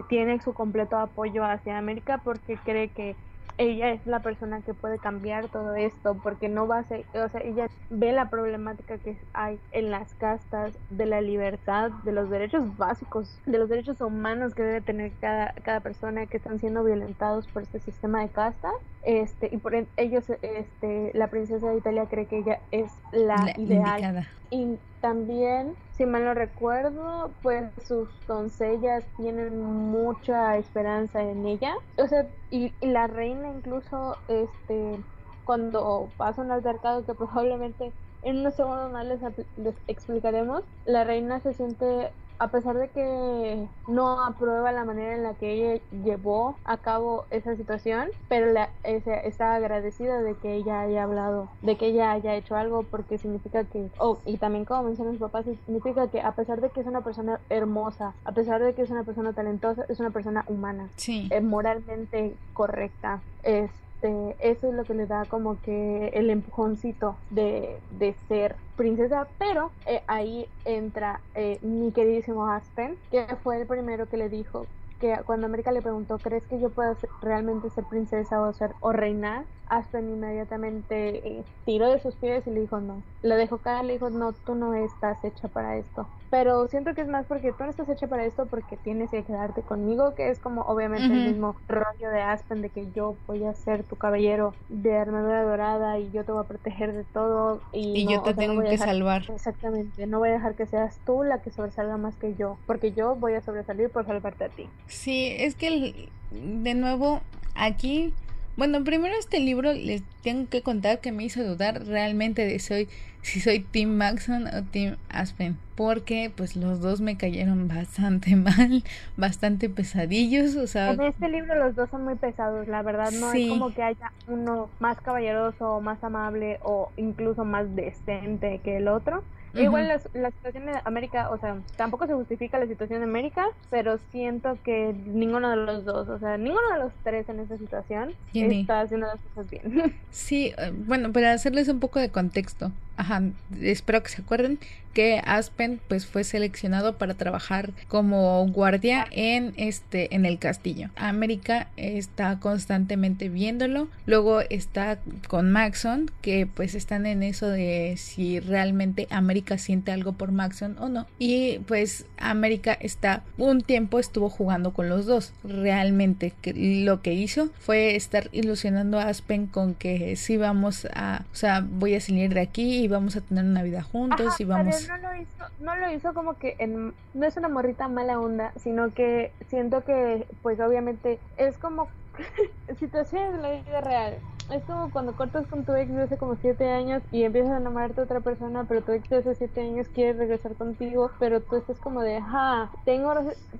tiene 0.09 0.41
su 0.41 0.55
completo 0.55 0.97
apoyo 0.97 1.45
hacia 1.45 1.79
América 1.79 2.21
porque 2.25 2.57
cree 2.65 2.89
que 2.89 3.17
ella 3.59 3.91
es 3.91 4.07
la 4.07 4.21
persona 4.21 4.61
que 4.61 4.75
puede 4.75 4.99
cambiar 4.99 5.49
todo 5.49 5.75
esto 5.75 6.19
porque 6.23 6.49
no 6.49 6.67
va 6.67 6.79
a 6.79 6.85
ser, 6.85 7.07
o 7.15 7.29
sea, 7.29 7.41
ella 7.41 7.69
ve 7.89 8.13
la 8.13 8.29
problemática 8.29 8.99
que 8.99 9.19
hay 9.33 9.59
en 9.71 9.91
las 9.91 10.15
castas 10.15 10.79
de 10.91 11.07
la 11.07 11.21
libertad, 11.21 11.91
de 12.05 12.13
los 12.13 12.29
derechos 12.29 12.77
básicos, 12.77 13.41
de 13.47 13.59
los 13.59 13.69
derechos 13.69 14.01
humanos 14.01 14.55
que 14.55 14.63
debe 14.63 14.81
tener 14.83 15.13
cada, 15.21 15.55
cada 15.65 15.81
persona 15.81 16.27
que 16.27 16.37
están 16.37 16.59
siendo 16.59 16.85
violentados 16.85 17.49
por 17.49 17.63
este 17.63 17.81
sistema 17.81 18.21
de 18.21 18.31
castas. 18.31 18.75
Este, 19.07 19.49
y 19.53 19.59
por 19.59 19.73
ellos, 19.97 20.25
este, 20.43 21.13
la 21.15 21.29
princesa 21.29 21.71
de 21.71 21.79
Italia 21.79 22.07
cree 22.11 22.27
que 22.27 22.39
ella 22.39 22.59
es 22.73 22.91
la, 23.13 23.55
ideal. 23.57 24.27
Y 24.51 24.79
también, 25.01 25.77
si 25.93 26.05
mal 26.07 26.25
no 26.25 26.35
recuerdo, 26.35 27.31
pues 27.41 27.71
sus 27.87 28.09
doncellas 28.27 29.05
tienen 29.17 29.63
mucha 29.65 30.57
esperanza 30.57 31.23
en 31.23 31.47
ella. 31.47 31.77
O 31.99 32.09
sea, 32.09 32.27
y, 32.51 32.73
la 32.81 33.07
reina 33.07 33.49
incluso, 33.49 34.17
este, 34.27 34.99
cuando 35.45 36.09
pasa 36.17 36.43
un 36.43 36.51
altercado 36.51 37.07
que 37.07 37.15
probablemente 37.15 37.93
en 38.23 38.39
unos 38.39 38.55
segundos 38.55 38.91
más 38.91 39.07
les, 39.07 39.21
les 39.57 39.77
explicaremos, 39.87 40.65
la 40.85 41.05
reina 41.05 41.39
se 41.39 41.55
siente 41.55 42.11
a 42.39 42.49
pesar 42.49 42.77
de 42.77 42.89
que 42.89 43.67
no 43.89 44.25
aprueba 44.25 44.73
la 44.73 44.85
manera 44.85 45.15
en 45.15 45.23
la 45.23 45.35
que 45.35 45.53
ella 45.53 45.83
llevó 46.05 46.57
a 46.65 46.77
cabo 46.77 47.25
esa 47.31 47.57
situación, 47.57 48.09
pero 48.29 48.53
la, 48.53 48.71
está 48.85 49.55
agradecida 49.55 50.21
de 50.21 50.35
que 50.35 50.55
ella 50.55 50.81
haya 50.81 51.05
hablado, 51.05 51.49
de 51.63 51.77
que 51.77 51.87
ella 51.87 52.13
haya 52.13 52.35
hecho 52.35 52.57
algo, 52.57 52.83
porque 52.83 53.19
significa 53.19 53.65
que, 53.65 53.89
oh, 53.99 54.19
y 54.25 54.39
también 54.39 54.65
como 54.65 54.85
mencionan 54.85 55.13
mis 55.13 55.21
papás, 55.21 55.47
significa 55.65 56.09
que 56.09 56.21
a 56.21 56.33
pesar 56.33 56.61
de 56.61 56.71
que 56.71 56.81
es 56.81 56.87
una 56.87 57.03
persona 57.03 57.41
hermosa, 57.49 58.15
a 58.25 58.33
pesar 58.33 58.63
de 58.63 58.75
que 58.75 58.83
es 58.83 58.91
una 58.91 59.05
persona 59.05 59.33
talentosa, 59.33 59.85
es 59.89 60.01
una 60.01 60.11
persona 60.11 60.45
humana, 60.49 60.89
sí. 60.97 61.29
es 61.31 61.43
moralmente 61.43 62.35
correcta. 62.53 63.21
Es, 63.43 63.71
este, 64.01 64.37
eso 64.51 64.69
es 64.69 64.75
lo 64.75 64.87
que 64.87 64.95
le 64.95 65.07
da 65.07 65.27
como 65.27 65.61
que 65.61 66.09
el 66.09 66.31
empujoncito 66.31 67.25
de, 67.29 67.85
de 67.91 68.15
ser 68.15 68.61
princesa, 68.75 69.33
pero 69.39 69.77
eh, 69.85 70.05
ahí 70.09 70.55
entra 70.65 71.27
eh, 71.35 71.59
mi 71.63 71.93
queridísimo 71.93 72.47
Aspen, 72.51 73.01
que 73.11 73.27
fue 73.43 73.59
el 73.61 73.67
primero 73.67 74.09
que 74.09 74.17
le 74.17 74.29
dijo 74.29 74.71
que 74.99 75.15
cuando 75.27 75.47
América 75.47 75.73
le 75.73 75.83
preguntó, 75.83 76.21
¿crees 76.23 76.47
que 76.47 76.61
yo 76.61 76.73
puedo 76.75 76.95
realmente 77.21 77.71
ser 77.71 77.87
princesa 77.87 78.41
o 78.41 78.53
ser 78.53 78.77
o 78.81 78.93
reinar? 78.93 79.49
Aspen 79.69 80.09
inmediatamente 80.09 81.27
eh, 81.27 81.45
tiró 81.65 81.91
de 81.91 82.01
sus 82.01 82.15
pies 82.15 82.47
y 82.47 82.51
le 82.51 82.61
dijo 82.61 82.81
no. 82.81 83.03
Le 83.23 83.37
dejó 83.37 83.59
caer, 83.59 83.85
le 83.85 83.95
dijo, 83.95 84.11
no, 84.11 84.33
tú 84.33 84.55
no 84.55 84.75
estás 84.75 85.23
hecha 85.25 85.49
para 85.49 85.77
esto. 85.77 86.07
Pero 86.31 86.67
siento 86.69 86.95
que 86.95 87.03
es 87.03 87.09
más 87.09 87.27
porque 87.27 87.53
tú 87.53 87.65
no 87.65 87.71
estás 87.71 87.89
hecha 87.89 88.07
para 88.07 88.25
esto 88.25 88.47
porque 88.47 88.77
tienes 88.77 89.11
que 89.11 89.23
quedarte 89.23 89.63
conmigo, 89.63 90.15
que 90.15 90.31
es 90.31 90.39
como 90.39 90.63
obviamente 90.63 91.07
el 91.07 91.25
mismo 91.25 91.57
rollo 91.69 92.11
de 92.11 92.21
Aspen 92.21 92.63
de 92.63 92.71
que 92.71 92.91
yo 92.93 93.17
voy 93.27 93.45
a 93.45 93.55
ser 93.55 93.85
tu 93.85 93.97
caballero 93.97 94.55
de 94.69 94.97
armadura 94.97 95.43
dorada 95.43 95.99
y 95.99 96.11
yo 96.11 96.25
te 96.25 96.33
voy 96.33 96.43
a 96.45 96.49
proteger 96.49 96.93
de 96.93 97.05
todo. 97.05 97.61
Y, 97.73 98.07
yo 98.07 98.23
te 98.23 98.35
tengo 98.35 98.63
que 98.63 98.77
salvar. 98.77 99.25
Exactamente, 99.29 100.07
no 100.07 100.19
voy 100.19 100.31
a 100.31 100.33
dejar 100.33 100.55
que 100.55 100.67
seas 100.67 100.99
tú 101.05 101.23
la 101.23 101.41
que 101.43 101.51
sobresalga 101.51 101.97
más 101.97 102.17
que 102.17 102.35
yo, 102.35 102.59
porque 102.67 102.93
yo 102.93 103.15
voy 103.15 103.35
a 103.35 103.41
sobresalir 103.41 103.91
por 103.91 104.07
salvarte 104.07 104.45
a 104.45 104.49
ti. 104.49 104.69
Sí, 104.87 105.35
es 105.39 105.55
que 105.55 106.09
de 106.31 106.75
nuevo 106.75 107.21
aquí 107.55 108.13
bueno, 108.57 108.83
primero 108.85 109.15
este 109.19 109.39
libro 109.39 109.73
les 109.73 110.03
tengo 110.23 110.49
que 110.49 110.63
contar 110.63 111.01
que 111.01 111.13
me 111.13 111.25
hizo 111.25 111.45
dudar 111.45 111.87
realmente 111.87 112.47
de 112.47 112.59
soy, 112.59 112.89
si 113.27 113.41
soy 113.41 113.59
Tim 113.59 113.97
Maxon 113.97 114.47
o 114.47 114.63
Tim 114.71 114.95
Aspen, 115.09 115.59
porque 115.75 116.31
pues 116.35 116.55
los 116.55 116.81
dos 116.81 117.01
me 117.01 117.17
cayeron 117.17 117.67
bastante 117.77 118.37
mal, 118.37 118.85
bastante 119.17 119.69
pesadillos, 119.69 120.55
o 120.55 120.69
sea... 120.69 120.93
En 120.93 121.03
este 121.03 121.29
libro 121.29 121.57
los 121.57 121.75
dos 121.75 121.91
son 121.91 122.05
muy 122.05 122.15
pesados, 122.15 122.69
la 122.69 122.83
verdad, 122.83 123.11
no 123.11 123.33
es 123.33 123.49
como 123.49 123.75
que 123.75 123.83
haya 123.83 124.13
uno 124.29 124.71
más 124.79 125.01
caballeroso, 125.01 125.81
más 125.81 126.03
amable 126.05 126.61
o 126.63 126.93
incluso 126.97 127.45
más 127.45 127.75
decente 127.75 128.61
que 128.63 128.77
el 128.77 128.87
otro. 128.87 129.25
Igual 129.63 129.89
la, 129.89 130.31
situación 130.31 130.67
de 130.67 130.73
América, 130.85 131.31
o 131.31 131.39
sea, 131.39 131.57
tampoco 131.77 132.07
se 132.07 132.15
justifica 132.15 132.59
la 132.59 132.67
situación 132.67 133.01
de 133.01 133.05
América, 133.05 133.47
pero 133.71 133.99
siento 134.11 134.59
que 134.63 134.95
ninguno 135.07 135.51
de 135.51 135.57
los 135.57 135.85
dos, 135.85 136.09
o 136.09 136.19
sea, 136.19 136.37
ninguno 136.37 136.69
de 136.73 136.79
los 136.81 136.93
tres 137.03 137.29
en 137.29 137.41
esa 137.41 137.57
situación 137.57 138.15
está 138.35 138.83
haciendo 138.83 139.07
las 139.07 139.21
cosas 139.21 139.51
bien. 139.51 139.95
Sí, 140.11 140.53
eh, 140.59 140.73
bueno, 140.75 141.13
para 141.13 141.33
hacerles 141.33 141.69
un 141.69 141.81
poco 141.81 141.99
de 142.01 142.11
contexto, 142.11 142.73
ajá, 142.97 143.16
espero 143.61 144.03
que 144.03 144.11
se 144.11 144.23
acuerden 144.23 144.59
que 144.97 145.21
Aspen 145.23 145.79
pues 145.89 146.07
fue 146.07 146.25
seleccionado 146.25 146.97
para 146.97 147.13
trabajar 147.13 147.73
como 147.87 148.47
guardia 148.47 149.07
en 149.11 149.53
este 149.59 150.15
en 150.15 150.25
el 150.25 150.39
castillo. 150.39 150.89
América 150.97 151.69
está 151.77 152.41
constantemente 152.41 153.29
viéndolo. 153.29 153.89
Luego 154.07 154.41
está 154.41 154.99
con 155.29 155.53
Maxon 155.53 156.11
que 156.23 156.47
pues 156.47 156.75
están 156.75 157.05
en 157.05 157.23
eso 157.23 157.47
de 157.47 157.97
si 157.99 158.41
realmente 158.41 159.07
América 159.11 159.59
siente 159.59 159.93
algo 159.93 160.13
por 160.13 160.33
Maxon 160.33 160.79
o 160.79 160.89
no. 160.89 161.07
Y 161.19 161.59
pues 161.67 162.07
América 162.17 162.73
está 162.73 163.23
un 163.37 163.61
tiempo 163.61 163.99
estuvo 163.99 164.31
jugando 164.31 164.73
con 164.73 164.89
los 164.89 165.05
dos. 165.05 165.35
Realmente 165.45 166.33
que 166.41 166.55
lo 166.55 167.03
que 167.03 167.13
hizo 167.13 167.51
fue 167.59 167.97
estar 167.97 168.31
ilusionando 168.33 168.99
a 168.99 169.09
Aspen 169.09 169.47
con 169.47 169.75
que 169.75 170.17
si 170.17 170.39
vamos 170.39 170.89
a, 170.95 171.27
o 171.31 171.37
sea, 171.37 171.61
voy 171.61 171.97
a 171.97 172.01
salir 172.01 172.33
de 172.33 172.41
aquí 172.41 172.79
y 172.79 172.89
vamos 172.89 173.15
a 173.17 173.21
tener 173.21 173.45
una 173.45 173.63
vida 173.63 173.83
juntos 173.83 174.41
y 174.41 174.45
vamos 174.45 174.86
no 174.87 174.97
lo 174.99 175.15
hizo, 175.17 175.45
no 175.61 175.77
lo 175.77 175.91
hizo 175.91 176.15
como 176.15 176.35
que 176.35 176.57
en, 176.59 176.95
no 177.15 177.27
es 177.27 177.37
una 177.37 177.49
morrita 177.49 177.89
mala 177.89 178.21
onda, 178.21 178.53
sino 178.57 178.93
que 178.93 179.33
siento 179.49 179.85
que 179.85 180.27
pues 180.43 180.61
obviamente 180.61 181.19
es 181.37 181.59
como 181.59 181.89
situaciones 182.79 183.33
de 183.33 183.39
la 183.39 183.51
vida 183.51 183.81
real. 183.81 184.19
Es 184.51 184.63
como 184.63 184.91
cuando 184.91 185.17
cortas 185.17 185.45
con 185.49 185.65
tu 185.65 185.75
ex 185.75 185.93
de 185.93 186.03
hace 186.03 186.19
como 186.19 186.37
7 186.37 186.71
años 186.71 187.03
y 187.11 187.25
empiezas 187.25 187.53
a 187.53 187.57
enamorarte 187.57 187.97
de 187.97 188.05
otra 188.05 188.21
persona, 188.21 188.65
pero 188.69 188.83
tu 188.83 188.93
ex 188.93 189.09
de 189.09 189.17
hace 189.17 189.35
7 189.35 189.61
años 189.61 189.89
quiere 189.89 190.13
regresar 190.13 190.55
contigo, 190.55 191.11
pero 191.19 191.41
tú 191.41 191.57
estás 191.57 191.81
como 191.81 192.01
de, 192.03 192.21
ja, 192.23 192.71
tengo, 192.85 193.13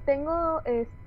tengo 0.05 0.61
este 0.65 1.06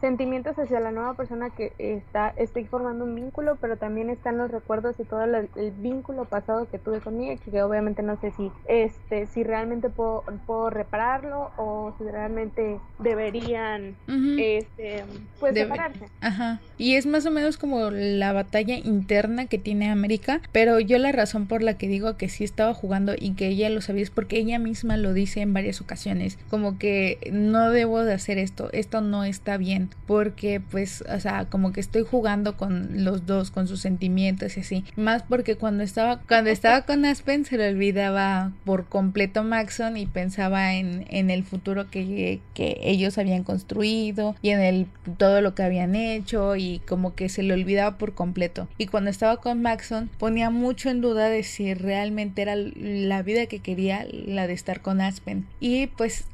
sentimientos 0.00 0.58
hacia 0.58 0.80
la 0.80 0.92
nueva 0.92 1.14
persona 1.14 1.50
que 1.50 1.72
está, 1.78 2.32
estoy 2.36 2.64
formando 2.64 3.04
un 3.04 3.14
vínculo, 3.14 3.56
pero 3.60 3.76
también 3.76 4.10
están 4.10 4.38
los 4.38 4.50
recuerdos 4.50 4.96
y 5.00 5.04
todo 5.04 5.24
el, 5.24 5.48
vínculo 5.78 6.24
pasado 6.24 6.68
que 6.70 6.78
tuve 6.78 7.00
con 7.00 7.20
ex, 7.20 7.42
que 7.42 7.62
obviamente 7.62 8.02
no 8.02 8.18
sé 8.20 8.32
si, 8.32 8.50
este, 8.68 9.26
si 9.26 9.42
realmente 9.42 9.88
puedo, 9.90 10.24
puedo 10.46 10.70
repararlo 10.70 11.50
o 11.56 11.94
si 11.98 12.04
realmente 12.04 12.78
deberían, 12.98 13.96
este, 14.38 15.04
pues 15.40 15.54
separarse. 15.54 16.08
Ajá. 16.20 16.60
Y 16.78 16.94
es 16.94 17.06
más 17.06 17.26
o 17.26 17.30
menos 17.30 17.56
como 17.56 17.90
la 17.90 18.32
batalla 18.32 18.76
interna 18.76 19.46
que 19.46 19.58
tiene 19.58 19.90
América, 19.90 20.40
pero 20.52 20.78
yo 20.80 20.98
la 20.98 21.12
razón 21.12 21.46
por 21.46 21.62
la 21.62 21.78
que 21.78 21.88
digo 21.88 22.16
que 22.16 22.28
sí 22.28 22.44
estaba 22.44 22.74
jugando 22.74 23.14
y 23.18 23.34
que 23.34 23.48
ella 23.48 23.70
lo 23.70 23.80
sabía 23.80 24.02
es 24.02 24.10
porque 24.10 24.38
ella 24.38 24.58
misma 24.58 24.96
lo 24.96 25.12
dice 25.12 25.40
en 25.40 25.52
varias 25.52 25.80
ocasiones, 25.80 26.38
como 26.50 26.78
que 26.78 27.18
no 27.32 27.70
debo 27.70 28.04
de 28.04 28.14
hacer 28.14 28.38
esto, 28.38 28.70
esto 28.72 29.00
no 29.00 29.15
está 29.24 29.56
bien, 29.56 29.90
porque 30.06 30.60
pues, 30.60 31.04
o 31.12 31.20
sea, 31.20 31.46
como 31.46 31.72
que 31.72 31.80
estoy 31.80 32.02
jugando 32.02 32.56
con 32.56 33.04
los 33.04 33.26
dos, 33.26 33.50
con 33.50 33.68
sus 33.68 33.80
sentimientos 33.80 34.56
y 34.56 34.60
así, 34.60 34.84
más 34.96 35.22
porque 35.22 35.56
cuando 35.56 35.82
estaba, 35.82 36.20
cuando 36.28 36.50
estaba 36.50 36.82
con 36.82 37.04
Aspen 37.04 37.44
se 37.44 37.58
le 37.58 37.68
olvidaba 37.68 38.52
por 38.64 38.86
completo 38.86 39.44
Maxon 39.44 39.96
y 39.96 40.06
pensaba 40.06 40.74
en, 40.74 41.06
en 41.10 41.30
el 41.30 41.44
futuro 41.44 41.90
que, 41.90 42.40
que 42.54 42.78
ellos 42.82 43.18
habían 43.18 43.44
construido 43.44 44.36
y 44.42 44.50
en 44.50 44.60
el 44.60 44.86
todo 45.18 45.40
lo 45.40 45.54
que 45.54 45.62
habían 45.62 45.94
hecho 45.94 46.56
y 46.56 46.80
como 46.86 47.14
que 47.14 47.28
se 47.28 47.42
le 47.42 47.54
olvidaba 47.54 47.98
por 47.98 48.14
completo. 48.14 48.68
Y 48.78 48.86
cuando 48.86 49.10
estaba 49.10 49.38
con 49.38 49.62
Maxon 49.62 50.10
ponía 50.18 50.50
mucho 50.50 50.90
en 50.90 51.00
duda 51.00 51.28
de 51.28 51.42
si 51.42 51.74
realmente 51.74 52.42
era 52.42 52.56
la 52.56 53.22
vida 53.22 53.46
que 53.46 53.60
quería 53.60 54.06
la 54.10 54.46
de 54.46 54.52
estar 54.52 54.80
con 54.80 55.00
Aspen. 55.00 55.46
Y 55.60 55.88
pues 55.88 56.24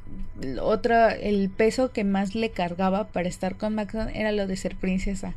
otra 0.61 1.11
el 1.11 1.49
peso 1.49 1.91
que 1.91 2.03
más 2.03 2.35
le 2.35 2.49
cargaba 2.49 3.07
para 3.07 3.29
estar 3.29 3.55
con 3.55 3.75
Maxon 3.75 4.09
era 4.09 4.31
lo 4.31 4.47
de 4.47 4.57
ser 4.57 4.75
princesa 4.75 5.33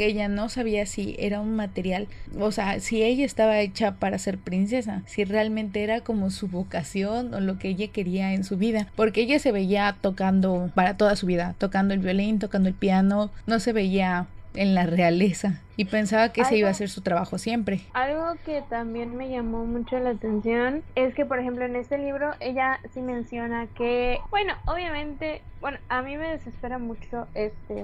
que 0.00 0.06
ella 0.06 0.28
no 0.28 0.48
sabía 0.48 0.86
si 0.86 1.14
era 1.18 1.42
un 1.42 1.54
material, 1.56 2.08
o 2.38 2.52
sea, 2.52 2.80
si 2.80 3.02
ella 3.02 3.26
estaba 3.26 3.60
hecha 3.60 3.96
para 3.96 4.16
ser 4.16 4.38
princesa, 4.38 5.02
si 5.04 5.24
realmente 5.24 5.82
era 5.82 6.00
como 6.00 6.30
su 6.30 6.48
vocación 6.48 7.34
o 7.34 7.40
lo 7.40 7.58
que 7.58 7.68
ella 7.68 7.88
quería 7.88 8.32
en 8.32 8.42
su 8.42 8.56
vida, 8.56 8.88
porque 8.96 9.20
ella 9.20 9.38
se 9.38 9.52
veía 9.52 9.94
tocando 10.00 10.70
para 10.74 10.96
toda 10.96 11.16
su 11.16 11.26
vida, 11.26 11.54
tocando 11.58 11.92
el 11.92 12.00
violín, 12.00 12.38
tocando 12.38 12.70
el 12.70 12.74
piano, 12.74 13.30
no 13.46 13.60
se 13.60 13.74
veía 13.74 14.26
en 14.54 14.74
la 14.74 14.86
realeza 14.86 15.60
y 15.80 15.86
pensaba 15.86 16.30
que 16.30 16.42
ese 16.42 16.58
iba 16.58 16.68
a 16.68 16.74
ser 16.74 16.90
su 16.90 17.00
trabajo 17.00 17.38
siempre. 17.38 17.80
Algo 17.94 18.34
que 18.44 18.62
también 18.68 19.16
me 19.16 19.30
llamó 19.30 19.64
mucho 19.64 19.98
la 19.98 20.10
atención 20.10 20.82
es 20.94 21.14
que, 21.14 21.24
por 21.24 21.38
ejemplo, 21.38 21.64
en 21.64 21.74
este 21.74 21.96
libro 21.96 22.32
ella 22.38 22.80
sí 22.92 23.00
menciona 23.00 23.66
que, 23.68 24.18
bueno, 24.28 24.52
obviamente, 24.66 25.40
bueno, 25.62 25.78
a 25.88 26.02
mí 26.02 26.18
me 26.18 26.28
desespera 26.28 26.76
mucho 26.76 27.26
este, 27.34 27.82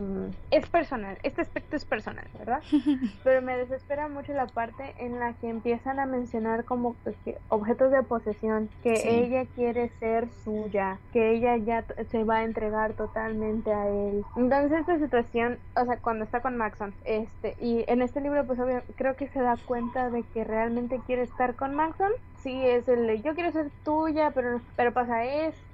es 0.51 0.67
personal, 0.69 1.17
este 1.23 1.41
aspecto 1.41 1.77
es 1.77 1.87
personal, 1.87 2.27
¿verdad? 2.39 2.61
Pero 3.25 3.41
me 3.41 3.57
desespera 3.57 4.09
mucho 4.09 4.35
la 4.35 4.47
parte 4.47 4.95
en 4.99 5.19
la 5.19 5.33
que 5.35 5.49
empiezan 5.49 5.99
a 5.99 6.05
mencionar 6.05 6.65
como 6.65 6.97
pues, 7.03 7.17
objetos 7.49 7.93
de 7.93 8.03
posesión, 8.03 8.69
que 8.83 8.93
ella 9.09 9.47
quiere 9.55 9.91
ser 10.01 10.29
suya, 10.45 10.99
que 11.15 11.33
ella 11.33 11.57
ya 11.57 11.83
se 12.11 12.25
va 12.25 12.37
a 12.37 12.45
entregar 12.45 12.93
totalmente 12.93 13.73
a 13.73 13.89
él. 13.89 14.23
Entonces 14.37 14.81
esta 14.81 14.99
situación, 14.99 15.59
o 15.77 15.85
sea, 15.87 15.97
cuando 15.97 16.25
está 16.25 16.41
con 16.41 16.59
Maxon, 16.59 16.93
este, 17.05 17.57
y 17.61 17.86
en 17.87 18.03
este 18.03 18.21
libro 18.21 18.47
pues 18.47 18.59
creo 18.97 19.17
que 19.17 19.29
se 19.29 19.41
da 19.41 19.57
cuenta 19.65 20.11
de 20.11 20.23
que 20.23 20.45
realmente 20.45 21.01
quiere 21.07 21.23
estar 21.23 21.55
con 21.57 21.75
Maxon. 21.75 22.13
Sí, 22.43 22.63
es 22.65 22.89
el 22.89 23.23
yo 23.23 23.35
quiero 23.35 23.51
ser 23.53 23.71
tuya, 23.85 24.31
pero, 24.33 24.61
pero 24.77 24.93
pasa 24.93 25.25
esto, 25.25 25.66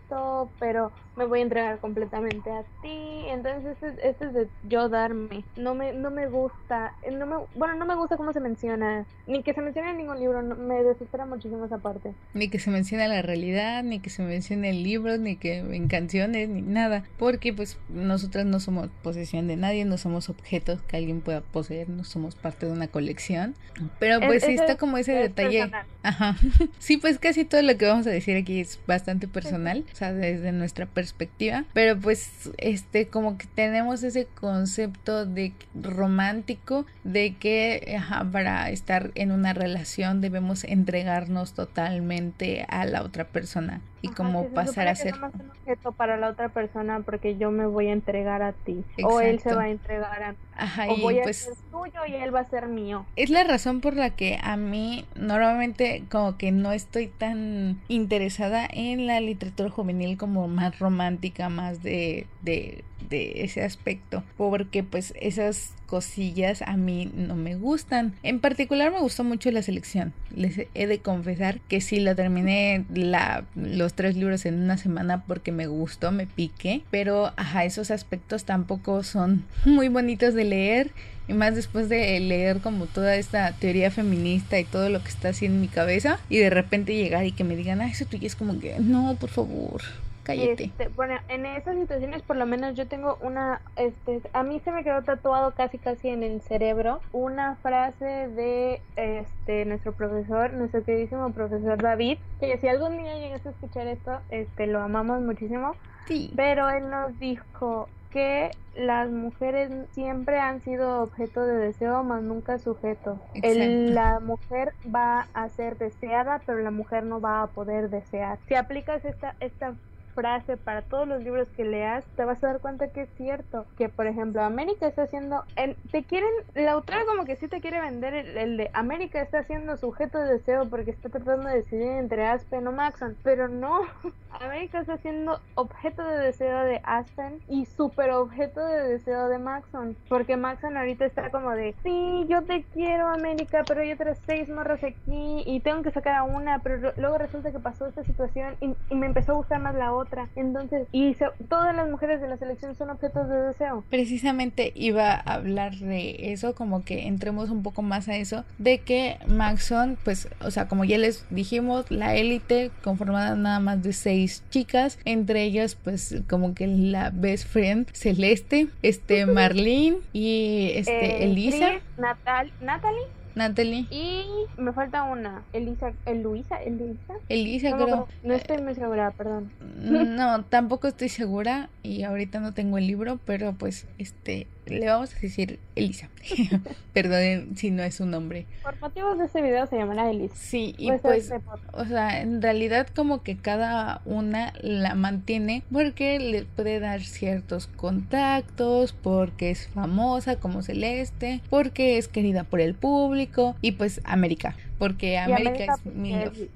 pero 0.59 0.93
me 1.17 1.25
voy 1.25 1.41
a 1.41 1.43
entregar 1.43 1.79
completamente 1.79 2.51
a 2.51 2.63
ti. 2.83 3.25
Entonces 3.29 3.77
este, 3.81 4.09
este, 4.09 4.27
es 4.27 4.33
de 4.33 4.49
yo 4.69 4.89
darme. 4.89 5.45
No 5.57 5.75
me, 5.75 5.93
no 5.93 6.11
me 6.11 6.27
gusta, 6.29 6.95
no 7.11 7.27
me, 7.27 7.37
bueno, 7.55 7.75
no 7.75 7.87
me 7.87 7.95
gusta 7.95 8.17
cómo 8.17 8.33
se 8.33 8.41
menciona, 8.41 9.05
ni 9.27 9.43
que 9.43 9.55
se 9.55 9.61
mencione 9.61 9.91
en 9.91 9.99
ningún 9.99 10.19
libro, 10.19 10.43
me 10.43 10.83
desespera 10.83 11.27
muchísimo 11.27 11.65
esa 11.65 11.79
parte. 11.79 12.13
Ni 12.35 12.49
que 12.49 12.59
se 12.59 12.71
mencione 12.71 13.09
la 13.09 13.23
realidad, 13.23 13.83
ni 13.83 14.01
que 14.01 14.11
se 14.11 14.23
mencione 14.23 14.71
en 14.71 14.83
libros, 14.83 15.19
ni 15.19 15.37
que 15.37 15.59
en 15.59 15.89
canciones, 15.89 16.49
ni 16.49 16.63
nada. 16.63 17.05
Porque 17.19 17.53
pues 17.53 17.79
nosotras 17.89 18.47
no 18.47 18.61
somos 18.61 18.89
posesión 19.03 19.49
de 19.49 19.57
nadie, 19.57 19.85
no 19.85 19.99
somos 19.99 20.29
objetos 20.29 20.81
que 20.83 20.97
alguien 20.97 21.21
pueda 21.21 21.41
poseer, 21.41 21.89
no 21.89 22.05
somos 22.05 22.35
parte 22.35 22.67
de 22.67 22.73
una 22.73 22.89
colección. 22.89 23.55
Pero 23.99 24.21
pues 24.21 24.45
sí 24.45 24.55
está 24.55 24.77
como 24.77 24.97
ese 24.97 25.13
detalle. 25.13 25.71
Ajá. 26.03 26.37
sí, 26.79 26.97
pues 26.97 27.19
casi 27.19 27.45
todo 27.45 27.63
lo 27.63 27.77
que 27.77 27.87
vamos 27.87 28.07
a 28.07 28.11
decir 28.11 28.37
aquí 28.37 28.61
es 28.61 28.81
bastante 28.87 29.29
personal, 29.29 29.85
o 29.93 29.97
sea, 29.97 30.02
desde 30.11 30.51
nuestra 30.53 30.87
perspectiva 30.87 31.65
pero 31.75 31.99
pues 31.99 32.51
este 32.57 33.07
como 33.07 33.37
que 33.37 33.47
tenemos 33.55 34.03
ese 34.03 34.27
concepto 34.27 35.27
de 35.27 35.53
romántico 35.81 36.87
de 37.05 37.37
que 37.37 38.01
para 38.33 38.71
estar 38.71 39.13
en 39.15 39.31
una 39.31 39.53
relación 39.53 40.21
debemos 40.21 40.65
entregarnos 40.65 41.53
totalmente 41.53 42.65
a 42.69 42.87
la 42.87 43.03
otra 43.03 43.29
persona 43.29 43.81
y 44.03 44.09
como 44.09 44.49
pasar 44.49 44.89
a 44.89 44.95
ser. 44.95 45.15
un 45.15 45.25
objeto 45.25 45.93
para 45.93 46.17
la 46.17 46.29
otra 46.29 46.49
persona 46.49 47.01
porque 47.01 47.37
yo 47.37 47.51
me 47.51 47.67
voy 47.67 47.87
a 47.87 47.93
entregar 47.93 48.43
a 48.43 48.53
ti 48.53 48.85
o 49.05 49.21
él 49.21 49.39
se 49.41 49.55
va 49.55 49.63
a 49.63 49.69
entregar 49.71 50.23
a 50.23 50.33
mí 50.33 50.39
Ajá, 50.57 50.89
o 50.91 50.97
voy 50.99 51.21
a 51.21 51.23
pues 51.23 51.39
ser 51.39 51.55
tuyo 51.71 52.01
y 52.07 52.15
él 52.15 52.35
va 52.35 52.41
a 52.41 52.51
ser 52.51 52.67
mío. 52.67 53.07
Es 53.17 53.31
la 53.31 53.45
razón 53.45 53.81
por 53.81 53.97
la 53.97 54.11
que 54.11 54.39
a 54.43 54.57
mí 54.57 55.07
normalmente 55.15 56.05
como 56.11 56.37
que 56.37 56.51
no 56.53 56.73
estoy 56.73 57.07
tan 57.07 57.81
interesada 57.89 58.69
en 58.71 59.07
la 59.07 59.21
literatura 59.21 59.71
juvenil 59.71 60.19
como 60.19 60.49
más 60.49 60.79
romántica 60.79 61.49
más 61.49 61.83
de, 61.83 62.27
de, 62.43 62.85
de 63.09 63.45
ese 63.45 63.63
aspecto 63.63 64.25
porque 64.37 64.83
pues 64.83 65.15
esas 65.21 65.75
cosillas 65.93 66.63
a 66.63 66.79
mí 66.79 67.13
no 67.15 67.37
me 67.37 67.55
gustan. 67.55 68.15
En 68.23 68.41
particular 68.41 68.91
me 68.91 69.01
gustó 69.01 69.25
mucho 69.25 69.51
la 69.51 69.61
selección. 69.61 70.15
Les 70.35 70.63
he 70.73 70.87
de 70.87 71.01
confesar 71.01 71.61
que 71.69 71.83
sí 71.83 72.01
la 72.01 72.15
terminé 72.15 72.87
la, 72.95 73.45
los 73.55 73.93
tres 73.93 74.17
libros 74.17 74.47
en 74.47 74.55
una 74.55 74.79
semana 74.79 75.25
porque 75.27 75.53
me 75.53 75.67
gustó, 75.67 76.11
me 76.11 76.27
piqué. 76.27 76.81
Pero 76.91 77.35
ajá, 77.37 77.67
esos 77.67 77.91
aspectos 77.91 78.47
tampoco 78.47 79.03
son 79.03 79.45
muy 79.67 79.89
bonitos 79.89 80.33
de 80.33 80.45
leer. 80.45 80.93
Y 81.29 81.35
más 81.35 81.55
después 81.57 81.91
de 81.91 82.19
leer 82.21 82.61
como 82.61 82.87
toda 82.87 83.15
esta 83.17 83.53
teoría 83.53 83.91
feminista 83.91 84.59
y 84.59 84.65
todo 84.65 84.89
lo 84.89 85.03
que 85.03 85.11
está 85.11 85.29
así 85.29 85.45
en 85.45 85.61
mi 85.61 85.69
cabeza. 85.69 86.19
Y 86.31 86.39
de 86.39 86.49
repente 86.49 86.97
llegar 86.97 87.27
y 87.27 87.33
que 87.33 87.45
me 87.45 87.55
digan, 87.55 87.83
ah, 87.83 87.89
eso 87.89 88.07
tuyo 88.07 88.27
es 88.27 88.35
como 88.35 88.59
que, 88.59 88.79
no, 88.81 89.15
por 89.21 89.29
favor. 89.29 89.83
Cállate. 90.23 90.65
Este, 90.65 90.89
bueno, 90.89 91.15
en 91.29 91.47
esas 91.47 91.77
situaciones 91.77 92.23
por 92.23 92.37
lo 92.37 92.47
menos 92.47 92.77
yo 92.77 92.87
tengo 92.87 93.19
una, 93.21 93.61
este, 93.77 94.23
a 94.33 94.43
mí 94.43 94.61
se 94.61 94.71
me 94.71 94.85
quedó 94.85 95.03
tatuado 95.03 95.53
casi 95.53 95.79
casi 95.79 96.09
en 96.09 96.23
el 96.23 96.41
cerebro 96.43 97.01
una 97.13 97.57
frase 97.57 98.05
de 98.05 98.81
este 98.97 99.65
nuestro 99.65 99.93
profesor, 99.93 100.53
nuestro 100.53 100.85
queridísimo 100.85 101.31
profesor 101.33 101.81
David, 101.81 102.19
que 102.41 102.57
si 102.59 102.69
algún 102.69 102.99
día 102.99 103.19
llegas 103.19 103.45
a 103.47 103.51
escuchar 103.51 103.87
esto, 103.87 104.21
este, 104.31 104.67
lo 104.67 104.81
amamos 104.81 105.21
muchísimo. 105.23 105.75
Sí. 106.07 106.33
Pero 106.37 106.69
él 106.69 106.91
nos 106.91 107.19
dijo 107.19 107.89
que 108.13 108.51
las 108.77 109.11
mujeres 109.11 109.71
siempre 109.93 110.39
han 110.39 110.61
sido 110.63 111.03
objeto 111.03 111.45
de 111.45 111.57
deseo, 111.57 112.05
más 112.05 112.23
nunca 112.23 112.59
sujeto. 112.59 113.19
El, 113.35 113.95
la 113.95 114.21
mujer 114.21 114.75
va 114.95 115.29
a 115.33 115.49
ser 115.49 115.79
deseada, 115.79 116.41
pero 116.45 116.59
la 116.59 116.71
mujer 116.71 117.05
no 117.05 117.21
va 117.21 117.43
a 117.43 117.47
poder 117.49 117.91
desear. 117.91 118.39
Si 118.49 118.55
aplicas 118.55 119.05
esta, 119.05 119.35
esta 119.41 119.75
frase 120.15 120.57
para 120.57 120.83
todos 120.83 121.07
los 121.09 121.23
libros 121.23 121.49
que 121.51 121.65
leas, 121.65 122.05
te 122.17 122.25
vas 122.25 122.43
a 122.43 122.49
dar 122.49 122.61
cuenta 122.61 122.89
que 122.89 123.03
es 123.03 123.11
cierto. 123.17 123.67
Que, 123.77 123.89
por 123.89 124.07
ejemplo, 124.07 124.43
América 124.43 124.87
está 124.87 125.03
haciendo. 125.03 125.45
te 125.91 126.05
quieren. 126.05 126.31
La 126.55 126.73
autora, 126.73 127.05
como 127.07 127.25
que 127.25 127.37
sí 127.37 127.49
te 127.49 127.61
quiere 127.61 127.81
vender 127.81 128.15
el, 128.15 128.57
de 128.57 128.71
América 128.75 129.21
está 129.21 129.43
siendo 129.45 129.77
sujeto 129.77 130.19
de 130.19 130.35
deseo 130.35 130.69
porque 130.69 130.91
está 130.91 131.09
tratando 131.09 131.49
de 131.49 131.57
decidir 131.57 131.89
entre 131.89 132.27
Aspen 132.27 132.67
o 132.67 132.73
Maxon. 132.73 133.17
Pero 133.23 133.49
no. 133.49 133.81
América 134.41 134.81
está 134.81 134.97
siendo 134.99 135.41
objeto 135.55 136.03
de 136.05 136.19
deseo 136.19 136.65
de 136.65 136.81
Aspen 136.85 137.41
y 137.49 137.67
super 137.67 138.11
objeto 138.11 138.65
de 138.65 138.89
deseo 138.89 139.29
de 139.29 139.39
Maxon. 139.39 139.97
Porque 140.09 140.37
Maxon 140.37 140.77
ahorita 140.77 141.05
está 141.05 141.31
como 141.31 141.51
de: 141.51 141.75
Sí, 141.83 142.27
yo 142.29 142.43
te 142.43 142.65
quiero, 142.73 143.09
América, 143.09 143.63
pero 143.67 143.81
hay 143.81 143.93
otras 143.93 144.21
seis 144.27 144.49
morras 144.49 144.83
aquí 144.85 145.43
y 145.47 145.61
tengo 145.61 145.83
que 145.83 145.91
sacar 145.91 146.15
a 146.15 146.23
una. 146.25 146.61
Pero 146.61 146.93
luego 146.97 147.19
resulta 147.19 147.53
que 147.53 147.59
pasó 147.59 147.87
esta 147.87 148.05
situación 148.05 148.57
y, 148.61 148.75
y 148.91 148.95
me 148.95 149.07
empezó 149.07 149.33
a 149.33 149.37
gustar 149.37 149.61
más 149.61 149.75
la 149.75 149.93
otra 149.93 150.02
otra. 150.03 150.29
Entonces, 150.37 150.87
y 150.93 151.15
todas 151.49 151.75
las 151.75 151.89
mujeres 151.89 152.21
de 152.21 152.29
la 152.29 152.37
selección 152.37 152.75
son 152.75 152.91
objetos 152.91 153.29
de 153.29 153.37
deseo. 153.37 153.85
Precisamente 153.91 154.73
iba 154.75 155.13
a 155.13 155.35
hablar 155.35 155.75
de 155.77 156.33
eso, 156.33 156.55
como 156.55 156.85
que 156.85 157.07
entremos 157.07 157.51
un 157.51 157.63
poco 157.63 157.83
más 157.83 158.09
a 158.09 158.17
eso, 158.17 158.45
de 158.59 158.79
que 158.79 159.19
Maxon, 159.27 159.97
pues, 160.05 160.29
o 160.41 160.51
sea, 160.51 160.69
como 160.69 160.85
ya 160.85 160.99
les 160.99 161.27
dijimos, 161.31 161.91
la 161.91 162.15
élite 162.17 162.71
conformada 162.83 163.37
nada 163.37 163.61
más 163.61 163.83
de 163.83 163.93
seis 163.93 164.45
chicas, 164.51 164.99
entre 165.05 165.43
ellas, 165.43 165.75
pues, 165.75 166.23
como 166.29 166.55
que 166.55 166.67
la 166.67 167.11
best 167.11 167.47
friend 167.47 167.89
Celeste, 167.93 168.69
este, 168.83 169.27
Marlene 169.27 169.99
y 170.13 170.73
este, 170.75 171.23
eh, 171.23 171.25
Elisa. 171.25 171.73
Natal, 171.99 172.53
Natalie. 172.61 173.22
Natalie. 173.35 173.87
Y 173.91 174.25
me 174.57 174.73
falta 174.73 175.05
una. 175.05 175.43
Elisa, 175.53 175.93
¿el 176.07 176.23
Luisa? 176.23 176.57
¿Elisa? 176.63 177.15
Elisa, 177.29 177.71
no, 177.71 177.85
creo. 177.85 178.09
No 178.23 178.35
estoy 178.35 178.59
muy 178.63 178.75
segura, 178.75 179.11
perdón. 179.13 179.51
No, 179.77 180.45
tampoco 180.49 180.89
estoy 180.89 181.09
segura 181.09 181.69
y 181.83 182.03
ahorita 182.03 182.41
no 182.41 182.55
tengo 182.55 182.79
el 182.79 182.87
libro, 182.87 183.19
pero 183.25 183.53
pues 183.53 183.87
este 183.99 184.47
le 184.67 184.87
vamos 184.87 185.15
a 185.15 185.19
decir 185.19 185.59
Elisa. 185.75 186.09
Perdonen 186.93 187.57
si 187.57 187.71
no 187.71 187.83
es 187.83 187.97
su 187.97 188.07
nombre. 188.07 188.47
Por 188.63 188.79
motivos 188.81 189.19
de 189.19 189.25
este 189.25 189.43
video 189.43 189.67
se 189.67 189.77
llamará 189.77 190.11
Elisa. 190.11 190.35
Sí, 190.37 190.75
y 190.79 190.93
pues, 190.93 191.33
o 191.73 191.85
sea, 191.85 192.21
en 192.21 192.43
realidad 192.43 192.87
como 192.95 193.23
que 193.23 193.37
cada 193.37 194.03
una 194.05 194.53
la 194.61 194.95
mantiene 194.95 195.63
porque 195.73 196.19
le 196.19 196.45
puede 196.45 196.81
dar 196.81 197.03
ciertos 197.03 197.67
contactos, 197.67 198.93
porque 198.93 199.51
es 199.51 199.69
famosa 199.69 200.37
como 200.37 200.63
Celeste, 200.63 201.41
porque 201.51 201.99
es 201.99 202.09
querida 202.09 202.45
por 202.45 202.61
el 202.61 202.75
público 202.75 203.57
y 203.61 203.73
pues 203.73 204.01
América, 204.05 204.57
porque 204.79 205.19
América, 205.19 205.75
es 205.75 205.95
mi 205.95 206.13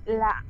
la 0.07 0.45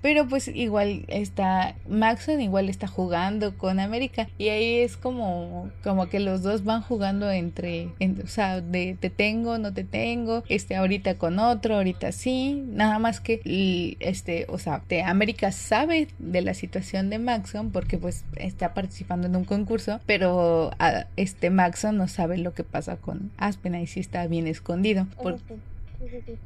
pero 0.00 0.28
pues 0.28 0.48
igual 0.48 1.04
está 1.08 1.74
Maxon 1.88 2.40
igual 2.40 2.68
está 2.68 2.86
jugando 2.86 3.56
con 3.58 3.80
América 3.80 4.28
y 4.38 4.48
ahí 4.48 4.76
es 4.76 4.96
como 4.96 5.70
como 5.82 6.08
que 6.08 6.20
los 6.20 6.42
dos 6.42 6.64
van 6.64 6.82
jugando 6.82 7.30
entre, 7.30 7.90
o 8.22 8.26
sea, 8.26 8.60
de 8.60 8.96
te 8.98 9.10
tengo, 9.10 9.58
no 9.58 9.72
te 9.72 9.84
tengo, 9.84 10.44
este 10.48 10.76
ahorita 10.76 11.18
con 11.18 11.38
otro, 11.38 11.76
ahorita 11.76 12.12
sí, 12.12 12.64
nada 12.66 12.98
más 12.98 13.20
que 13.20 13.96
este, 14.00 14.46
o 14.48 14.58
sea, 14.58 14.82
de 14.88 15.02
América 15.02 15.52
sabe 15.52 16.08
de 16.18 16.42
la 16.42 16.54
situación 16.54 17.10
de 17.10 17.18
Maxon 17.18 17.70
porque 17.70 17.98
pues 17.98 18.24
está 18.36 18.74
participando 18.74 19.26
en 19.26 19.36
un 19.36 19.44
concurso, 19.44 20.00
pero 20.06 20.70
a, 20.78 21.06
este 21.16 21.50
Maxon 21.50 21.96
no 21.96 22.08
sabe 22.08 22.38
lo 22.38 22.54
que 22.54 22.64
pasa 22.64 22.96
con 22.96 23.30
Aspen 23.36 23.74
ahí 23.74 23.86
sí 23.86 24.00
está 24.00 24.26
bien 24.26 24.46
escondido. 24.46 25.06
sí, 25.22 25.54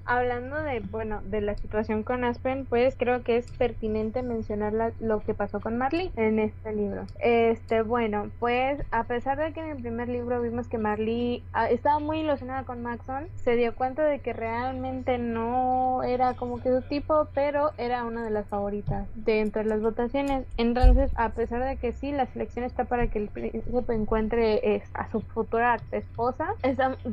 Hablando 0.05 0.61
de, 0.63 0.81
bueno, 0.81 1.21
de 1.25 1.41
la 1.41 1.55
situación 1.57 2.03
con 2.03 2.25
Aspen, 2.25 2.67
pues 2.67 2.97
creo 2.97 3.23
que 3.23 3.37
es 3.37 3.51
pertinente 3.53 4.23
mencionar 4.23 4.73
lo 5.01 5.21
que 5.21 5.35
pasó 5.35 5.61
con 5.61 5.79
Marley 5.79 6.11
en 6.17 6.39
este 6.39 6.73
libro. 6.73 7.07
Este, 7.21 7.83
bueno, 7.83 8.31
pues 8.39 8.83
a 8.91 9.05
pesar 9.05 9.39
de 9.39 9.53
que 9.53 9.61
en 9.61 9.71
el 9.71 9.83
primer 9.83 10.09
libro 10.09 10.41
vimos 10.41 10.69
que 10.69 10.79
Marley 10.79 11.43
ah, 11.53 11.71
estaba 11.71 11.99
muy 11.99 12.21
ilusionada 12.21 12.65
con 12.65 12.83
Maxon, 12.83 13.29
se 13.37 13.57
dio 13.57 13.75
cuenta 13.75 14.05
de 14.05 14.21
que 14.21 14.33
realmente 14.33 15.19
no 15.19 16.03
era 16.03 16.35
como 16.35 16.61
que 16.61 16.71
su 16.71 16.83
tipo, 16.83 17.29
pero 17.35 17.71
era 17.79 18.05
una 18.05 18.25
de 18.25 18.31
las 18.31 18.47
favoritas 18.47 19.09
dentro 19.15 19.63
de 19.63 19.69
las 19.69 19.81
votaciones. 19.81 20.47
Entonces, 20.57 21.11
a 21.17 21.31
pesar 21.31 21.65
de 21.65 21.77
que 21.77 21.93
sí, 21.93 22.13
la 22.13 22.27
selección 22.27 22.65
está 22.65 22.85
para 22.85 23.09
que 23.09 23.19
el 23.19 23.29
príncipe 23.29 23.95
encuentre 23.95 24.83
a 24.95 25.11
su 25.11 25.21
futura 25.21 25.79
esposa, 25.93 26.55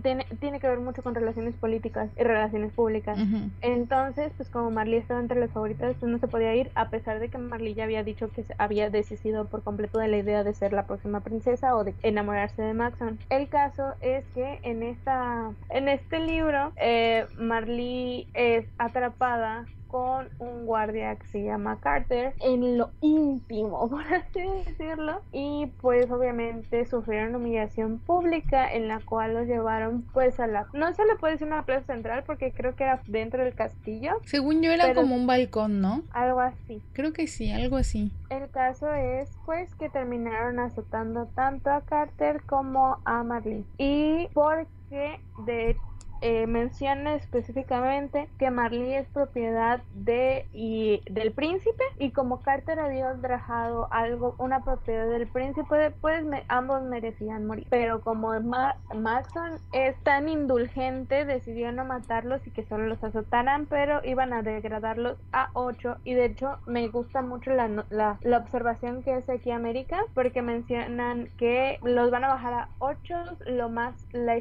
tiene, 0.02 0.26
tiene 0.40 0.60
que 0.60 0.68
ver 0.68 0.80
mucho 0.80 1.04
con 1.04 1.16
relaciones 1.16 1.56
políticas 1.56 2.10
y 2.18 2.24
relaciones 2.34 2.74
públicas. 2.74 3.18
Entonces, 3.62 4.32
pues 4.36 4.50
como 4.50 4.72
Marley 4.72 5.00
estaba 5.00 5.20
entre 5.20 5.40
las 5.40 5.52
favoritas, 5.52 5.96
pues 6.00 6.12
no 6.12 6.18
se 6.18 6.28
podía 6.28 6.56
ir, 6.56 6.72
a 6.76 6.90
pesar 6.90 7.20
de 7.20 7.30
que 7.30 7.38
Marley 7.38 7.74
ya 7.74 7.84
había 7.84 8.04
dicho 8.04 8.30
que 8.32 8.46
había 8.58 8.90
decidido 8.90 9.46
por 9.46 9.64
completo 9.64 10.00
de 10.00 10.08
la 10.08 10.18
idea 10.18 10.44
de 10.44 10.54
ser 10.54 10.74
la 10.74 10.86
próxima 10.86 11.22
princesa 11.22 11.76
o 11.76 11.84
de 11.84 11.94
enamorarse 12.04 12.62
de 12.62 12.74
Maxon. 12.74 13.20
El 13.30 13.48
caso 13.50 13.94
es 14.02 14.26
que 14.34 14.60
en 14.64 14.84
esta 14.84 15.52
en 15.70 15.88
este 15.88 16.20
libro 16.20 16.74
eh, 16.76 17.26
Marley 17.38 18.28
es 18.34 18.66
atrapada 18.78 19.66
con 19.94 20.28
un 20.40 20.66
guardia 20.66 21.16
que 21.18 21.28
se 21.28 21.44
llama 21.44 21.78
Carter 21.80 22.34
en 22.40 22.80
lo 22.80 22.90
íntimo, 23.00 23.88
por 23.92 24.02
así 24.12 24.42
decirlo. 24.66 25.22
Y 25.32 25.68
pues 25.82 26.10
obviamente 26.10 26.88
sufrieron 26.88 27.36
humillación 27.36 28.00
pública 28.00 28.74
en 28.74 28.88
la 28.88 29.02
cual 29.02 29.36
los 29.36 29.46
llevaron 29.46 30.02
pues 30.12 30.40
a 30.40 30.48
la... 30.48 30.66
No 30.74 30.92
se 30.96 31.06
le 31.06 31.16
puede 31.18 31.34
decir 31.34 31.46
una 31.46 31.64
plaza 31.64 31.86
central 31.86 32.24
porque 32.26 32.52
creo 32.52 32.76
que 32.76 32.86
era 32.86 33.04
dentro 33.06 33.44
del 33.44 33.54
castillo. 33.54 34.14
Según 34.26 34.64
yo 34.64 34.72
era 34.72 34.96
como 34.96 35.16
un 35.16 35.28
balcón, 35.28 35.80
¿no? 35.80 36.02
Algo 36.12 36.40
así. 36.40 36.82
Creo 36.94 37.14
que 37.14 37.28
sí, 37.28 37.52
algo 37.52 37.78
así. 37.78 38.12
El 38.32 38.50
caso 38.50 38.92
es 38.92 39.30
pues 39.46 39.76
que 39.76 39.90
terminaron 39.90 40.58
azotando 40.58 41.28
tanto 41.36 41.70
a 41.70 41.82
Carter 41.82 42.42
como 42.48 42.98
a 43.06 43.22
Marlene. 43.22 43.66
Y 43.78 44.28
porque 44.34 45.20
de 45.46 45.78
eh, 46.26 46.48
menciona 46.48 47.16
específicamente 47.16 48.30
que 48.40 48.50
Marley 48.50 48.94
es 48.94 49.06
propiedad 49.10 49.82
de 49.94 50.48
y 50.54 51.02
del 51.12 51.34
príncipe 51.34 51.84
y 52.00 52.12
como 52.12 52.42
Carter 52.42 52.80
había 52.80 53.12
ultrajado 53.12 53.90
algo 53.92 54.34
una 54.38 54.64
propiedad 54.64 55.10
del 55.10 55.28
príncipe 55.28 55.92
pues 56.00 56.24
ambos 56.48 56.82
merecían 56.84 57.46
morir. 57.46 57.68
Pero 57.70 58.00
como 58.00 58.32
Maxon 58.40 59.60
es 59.74 59.98
tan 60.04 60.30
indulgente 60.30 61.26
decidió 61.26 61.74
no 61.74 61.84
matarlos 61.84 62.48
y 62.48 62.52
que 62.52 62.64
solo 62.68 62.88
los 62.88 63.04
azotaran 63.04 63.66
pero 63.66 64.00
iban 64.06 64.32
a 64.32 64.44
degradarlos 64.44 65.18
a 65.34 65.50
8 65.52 65.98
y 66.06 66.14
de 66.14 66.24
hecho 66.24 66.58
me 66.66 66.88
gusta 66.88 67.22
mucho 67.22 67.52
la, 67.52 67.68
la, 67.90 68.18
la 68.22 68.38
observación 68.38 69.04
que 69.04 69.12
hace 69.12 69.34
aquí 69.34 69.52
América 69.52 70.06
porque 70.14 70.42
mencionan 70.42 71.28
que 71.38 71.80
los 71.84 72.12
van 72.12 72.24
a 72.24 72.30
bajar 72.30 72.54
a 72.54 72.70
8 72.80 73.16
lo 73.48 73.68
más 73.68 73.94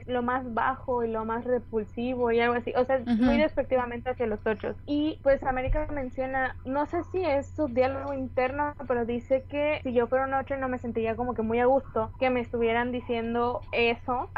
lo 0.07 0.23
más 0.23 0.55
bajo 0.55 1.03
y 1.03 1.11
lo 1.11 1.25
más 1.25 1.45
impulsivo 1.73 2.31
y 2.31 2.41
algo 2.41 2.55
así, 2.55 2.73
o 2.77 2.85
sea, 2.85 3.01
muy 3.07 3.39
despectivamente 3.39 4.11
hacia 4.11 4.27
los 4.27 4.45
ochos. 4.47 4.77
Y 4.87 5.19
pues 5.23 5.43
América 5.43 5.87
menciona, 5.93 6.57
no 6.65 6.87
sé 6.87 6.99
si 7.11 7.25
es 7.25 7.47
su 7.49 7.69
diálogo 7.69 8.13
interno, 8.13 8.75
pero 8.87 9.07
dice 9.07 9.45
que 9.49 9.81
si 9.83 9.93
yo 9.93 10.07
fuera 10.07 10.27
un 10.27 10.35
ocho 10.35 10.57
no 10.57 10.69
me 10.69 10.79
sentiría 10.79 11.17
como 11.17 11.35
que 11.35 11.43
muy 11.43 11.61
a 11.61 11.67
gusto 11.67 12.11
que 12.19 12.31
me 12.31 12.41
estuvieran 12.41 12.93
diciendo 12.93 13.63
eso. 13.73 14.29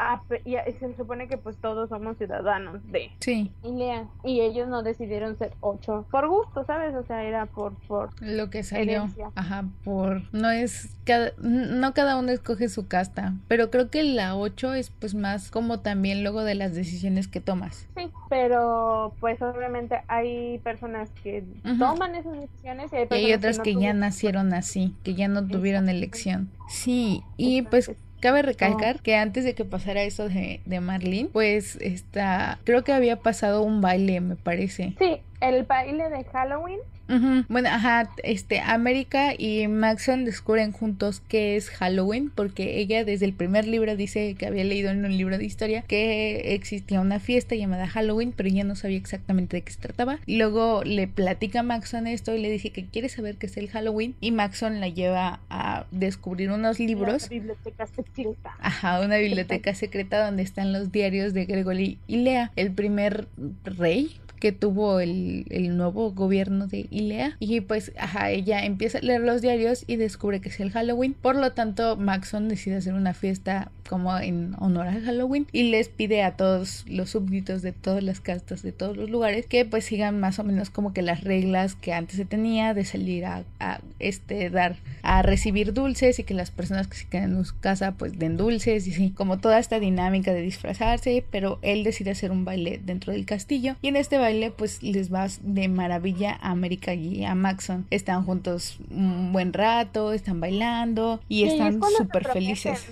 y, 0.45 0.55
se 0.79 0.95
supone 0.95 1.27
que 1.27 1.37
pues 1.37 1.57
todos 1.57 1.89
somos 1.89 2.17
ciudadanos 2.17 2.81
de 2.91 3.11
sí. 3.19 3.51
Ilea. 3.63 4.07
Y 4.23 4.41
ellos 4.41 4.67
no 4.67 4.83
decidieron 4.83 5.37
ser 5.37 5.53
ocho 5.59 6.05
por 6.11 6.27
gusto, 6.27 6.63
¿sabes? 6.65 6.95
O 6.95 7.03
sea, 7.03 7.23
era 7.23 7.45
por, 7.45 7.73
por 7.87 8.09
lo 8.21 8.49
que 8.49 8.63
salió. 8.63 9.09
Ajá, 9.35 9.65
por 9.83 10.21
no 10.33 10.49
es 10.49 10.95
cada, 11.05 11.31
no 11.37 11.93
cada 11.93 12.17
uno 12.17 12.31
escoge 12.31 12.69
su 12.69 12.87
casta, 12.87 13.33
pero 13.47 13.69
creo 13.69 13.89
que 13.89 14.03
la 14.03 14.35
ocho 14.35 14.73
es 14.73 14.89
pues 14.89 15.15
más 15.15 15.51
como 15.51 15.79
también 15.79 16.23
luego 16.23 16.43
de 16.43 16.55
las 16.55 16.73
decisiones 16.75 17.24
que 17.27 17.41
tomas. 17.41 17.87
Sí, 17.95 18.09
pero 18.29 19.13
pues 19.19 19.41
obviamente 19.41 20.01
hay 20.07 20.59
personas 20.59 21.09
que 21.23 21.43
toman 21.79 22.15
esas 22.15 22.33
decisiones 22.39 22.91
y 22.93 23.13
hay, 23.13 23.33
otras 23.33 23.59
que, 23.59 23.75
ya 23.75 23.93
nacieron 23.93 24.53
así, 24.53 24.93
que 25.03 25.15
ya 25.15 25.27
no 25.27 25.47
tuvieron 25.47 25.89
elección. 25.89 26.49
Sí, 26.67 27.23
y 27.37 27.63
pues 27.63 27.91
Cabe 28.25 28.41
recalcar 28.41 29.01
que 29.01 29.15
antes 29.15 29.43
de 29.43 29.53
que 29.53 29.65
pasara 29.65 30.01
eso 30.01 30.29
de, 30.29 30.59
de 30.65 30.79
Marlene, 30.79 31.29
pues 31.31 31.75
está, 31.79 32.57
creo 32.63 32.83
que 32.83 32.91
había 32.91 33.17
pasado 33.17 33.61
un 33.61 33.81
baile, 33.81 34.19
me 34.19 34.35
parece. 34.35 34.95
Sí, 34.97 35.21
el 35.49 35.63
baile 35.63 36.09
de 36.09 36.23
Halloween 36.25 36.79
bueno, 37.07 37.69
ajá, 37.69 38.09
este, 38.23 38.59
América 38.59 39.33
y 39.37 39.67
Maxon 39.67 40.25
descubren 40.25 40.71
juntos 40.71 41.21
qué 41.27 41.55
es 41.55 41.69
Halloween, 41.69 42.31
porque 42.33 42.79
ella 42.79 43.05
desde 43.05 43.25
el 43.25 43.33
primer 43.33 43.67
libro 43.67 43.95
dice 43.95 44.35
que 44.35 44.47
había 44.47 44.63
leído 44.63 44.89
en 44.89 45.05
un 45.05 45.15
libro 45.15 45.37
de 45.37 45.45
historia 45.45 45.83
que 45.83 46.55
existía 46.55 46.99
una 47.01 47.19
fiesta 47.19 47.55
llamada 47.55 47.87
Halloween, 47.87 48.33
pero 48.35 48.49
ella 48.49 48.63
no 48.63 48.75
sabía 48.75 48.97
exactamente 48.97 49.57
de 49.57 49.61
qué 49.61 49.71
se 49.71 49.79
trataba. 49.79 50.19
Luego 50.25 50.83
le 50.83 51.07
platica 51.07 51.59
a 51.59 51.63
Maxon 51.63 52.07
esto 52.07 52.33
y 52.33 52.41
le 52.41 52.49
dice 52.49 52.71
que 52.71 52.85
quiere 52.85 53.09
saber 53.09 53.37
qué 53.37 53.45
es 53.45 53.57
el 53.57 53.69
Halloween 53.69 54.15
y 54.19 54.31
Maxon 54.31 54.79
la 54.79 54.89
lleva 54.89 55.39
a 55.49 55.85
descubrir 55.91 56.51
unos 56.51 56.79
libros. 56.79 57.23
Una 57.25 57.29
biblioteca 57.29 57.87
secreta. 57.87 58.55
Ajá, 58.59 59.01
una 59.01 59.17
biblioteca 59.17 59.75
secreta 59.75 60.25
donde 60.25 60.41
están 60.41 60.73
los 60.73 60.91
diarios 60.91 61.33
de 61.33 61.45
Gregory 61.45 61.99
y 62.07 62.17
Lea, 62.17 62.51
el 62.55 62.71
primer 62.71 63.27
rey 63.63 64.19
que 64.39 64.51
tuvo 64.51 64.99
el, 64.99 65.45
el, 65.49 65.77
nuevo 65.77 66.11
gobierno 66.11 66.67
de 66.67 66.87
Ilea. 66.89 67.37
Y 67.39 67.61
pues 67.61 67.91
ajá, 67.97 68.31
ella 68.31 68.65
empieza 68.65 68.99
a 68.99 69.01
leer 69.01 69.21
los 69.21 69.41
diarios 69.41 69.83
y 69.87 69.95
descubre 69.95 70.41
que 70.41 70.49
es 70.49 70.59
el 70.59 70.71
Halloween. 70.71 71.13
Por 71.13 71.35
lo 71.35 71.51
tanto 71.53 71.97
Maxon 71.97 72.49
decide 72.49 72.77
hacer 72.77 72.93
una 72.93 73.13
fiesta 73.13 73.71
como 73.87 74.17
en 74.17 74.55
honor 74.59 74.87
al 74.87 75.03
Halloween 75.03 75.47
y 75.51 75.63
les 75.69 75.89
pide 75.89 76.23
a 76.23 76.35
todos 76.35 76.85
los 76.87 77.11
súbditos 77.11 77.61
de 77.61 77.71
todas 77.71 78.03
las 78.03 78.19
castas 78.19 78.63
de 78.63 78.71
todos 78.71 78.97
los 78.97 79.09
lugares 79.09 79.45
que 79.45 79.65
pues 79.65 79.85
sigan 79.85 80.19
más 80.19 80.39
o 80.39 80.43
menos 80.43 80.69
como 80.69 80.93
que 80.93 81.01
las 81.01 81.23
reglas 81.23 81.75
que 81.75 81.93
antes 81.93 82.17
se 82.17 82.25
tenía 82.25 82.73
de 82.73 82.85
salir 82.85 83.25
a, 83.25 83.43
a 83.59 83.79
este 83.99 84.49
dar 84.49 84.77
a 85.03 85.21
recibir 85.21 85.73
dulces 85.73 86.19
y 86.19 86.23
que 86.23 86.33
las 86.33 86.51
personas 86.51 86.87
que 86.87 86.97
se 86.97 87.07
quedan 87.07 87.35
en 87.35 87.45
su 87.45 87.57
casa 87.59 87.93
pues 87.93 88.17
den 88.17 88.37
dulces 88.37 88.87
y 88.87 88.91
sí 88.91 89.11
como 89.11 89.37
toda 89.37 89.59
esta 89.59 89.79
dinámica 89.79 90.33
de 90.33 90.41
disfrazarse 90.41 91.23
pero 91.31 91.59
él 91.61 91.83
decide 91.83 92.11
hacer 92.11 92.31
un 92.31 92.45
baile 92.45 92.79
dentro 92.83 93.13
del 93.13 93.25
castillo 93.25 93.75
y 93.81 93.87
en 93.87 93.95
este 93.95 94.17
baile 94.17 94.51
pues 94.51 94.81
les 94.83 95.13
va 95.13 95.27
de 95.41 95.67
maravilla 95.67 96.37
a 96.41 96.51
América 96.51 96.93
y 96.93 97.23
a 97.25 97.33
Maxon. 97.35 97.85
Están 97.89 98.23
juntos 98.23 98.77
un 98.91 99.31
buen 99.31 99.53
rato 99.53 100.13
están 100.13 100.39
bailando 100.39 101.21
y 101.29 101.43
están 101.43 101.79
súper 101.97 102.27
felices 102.27 102.85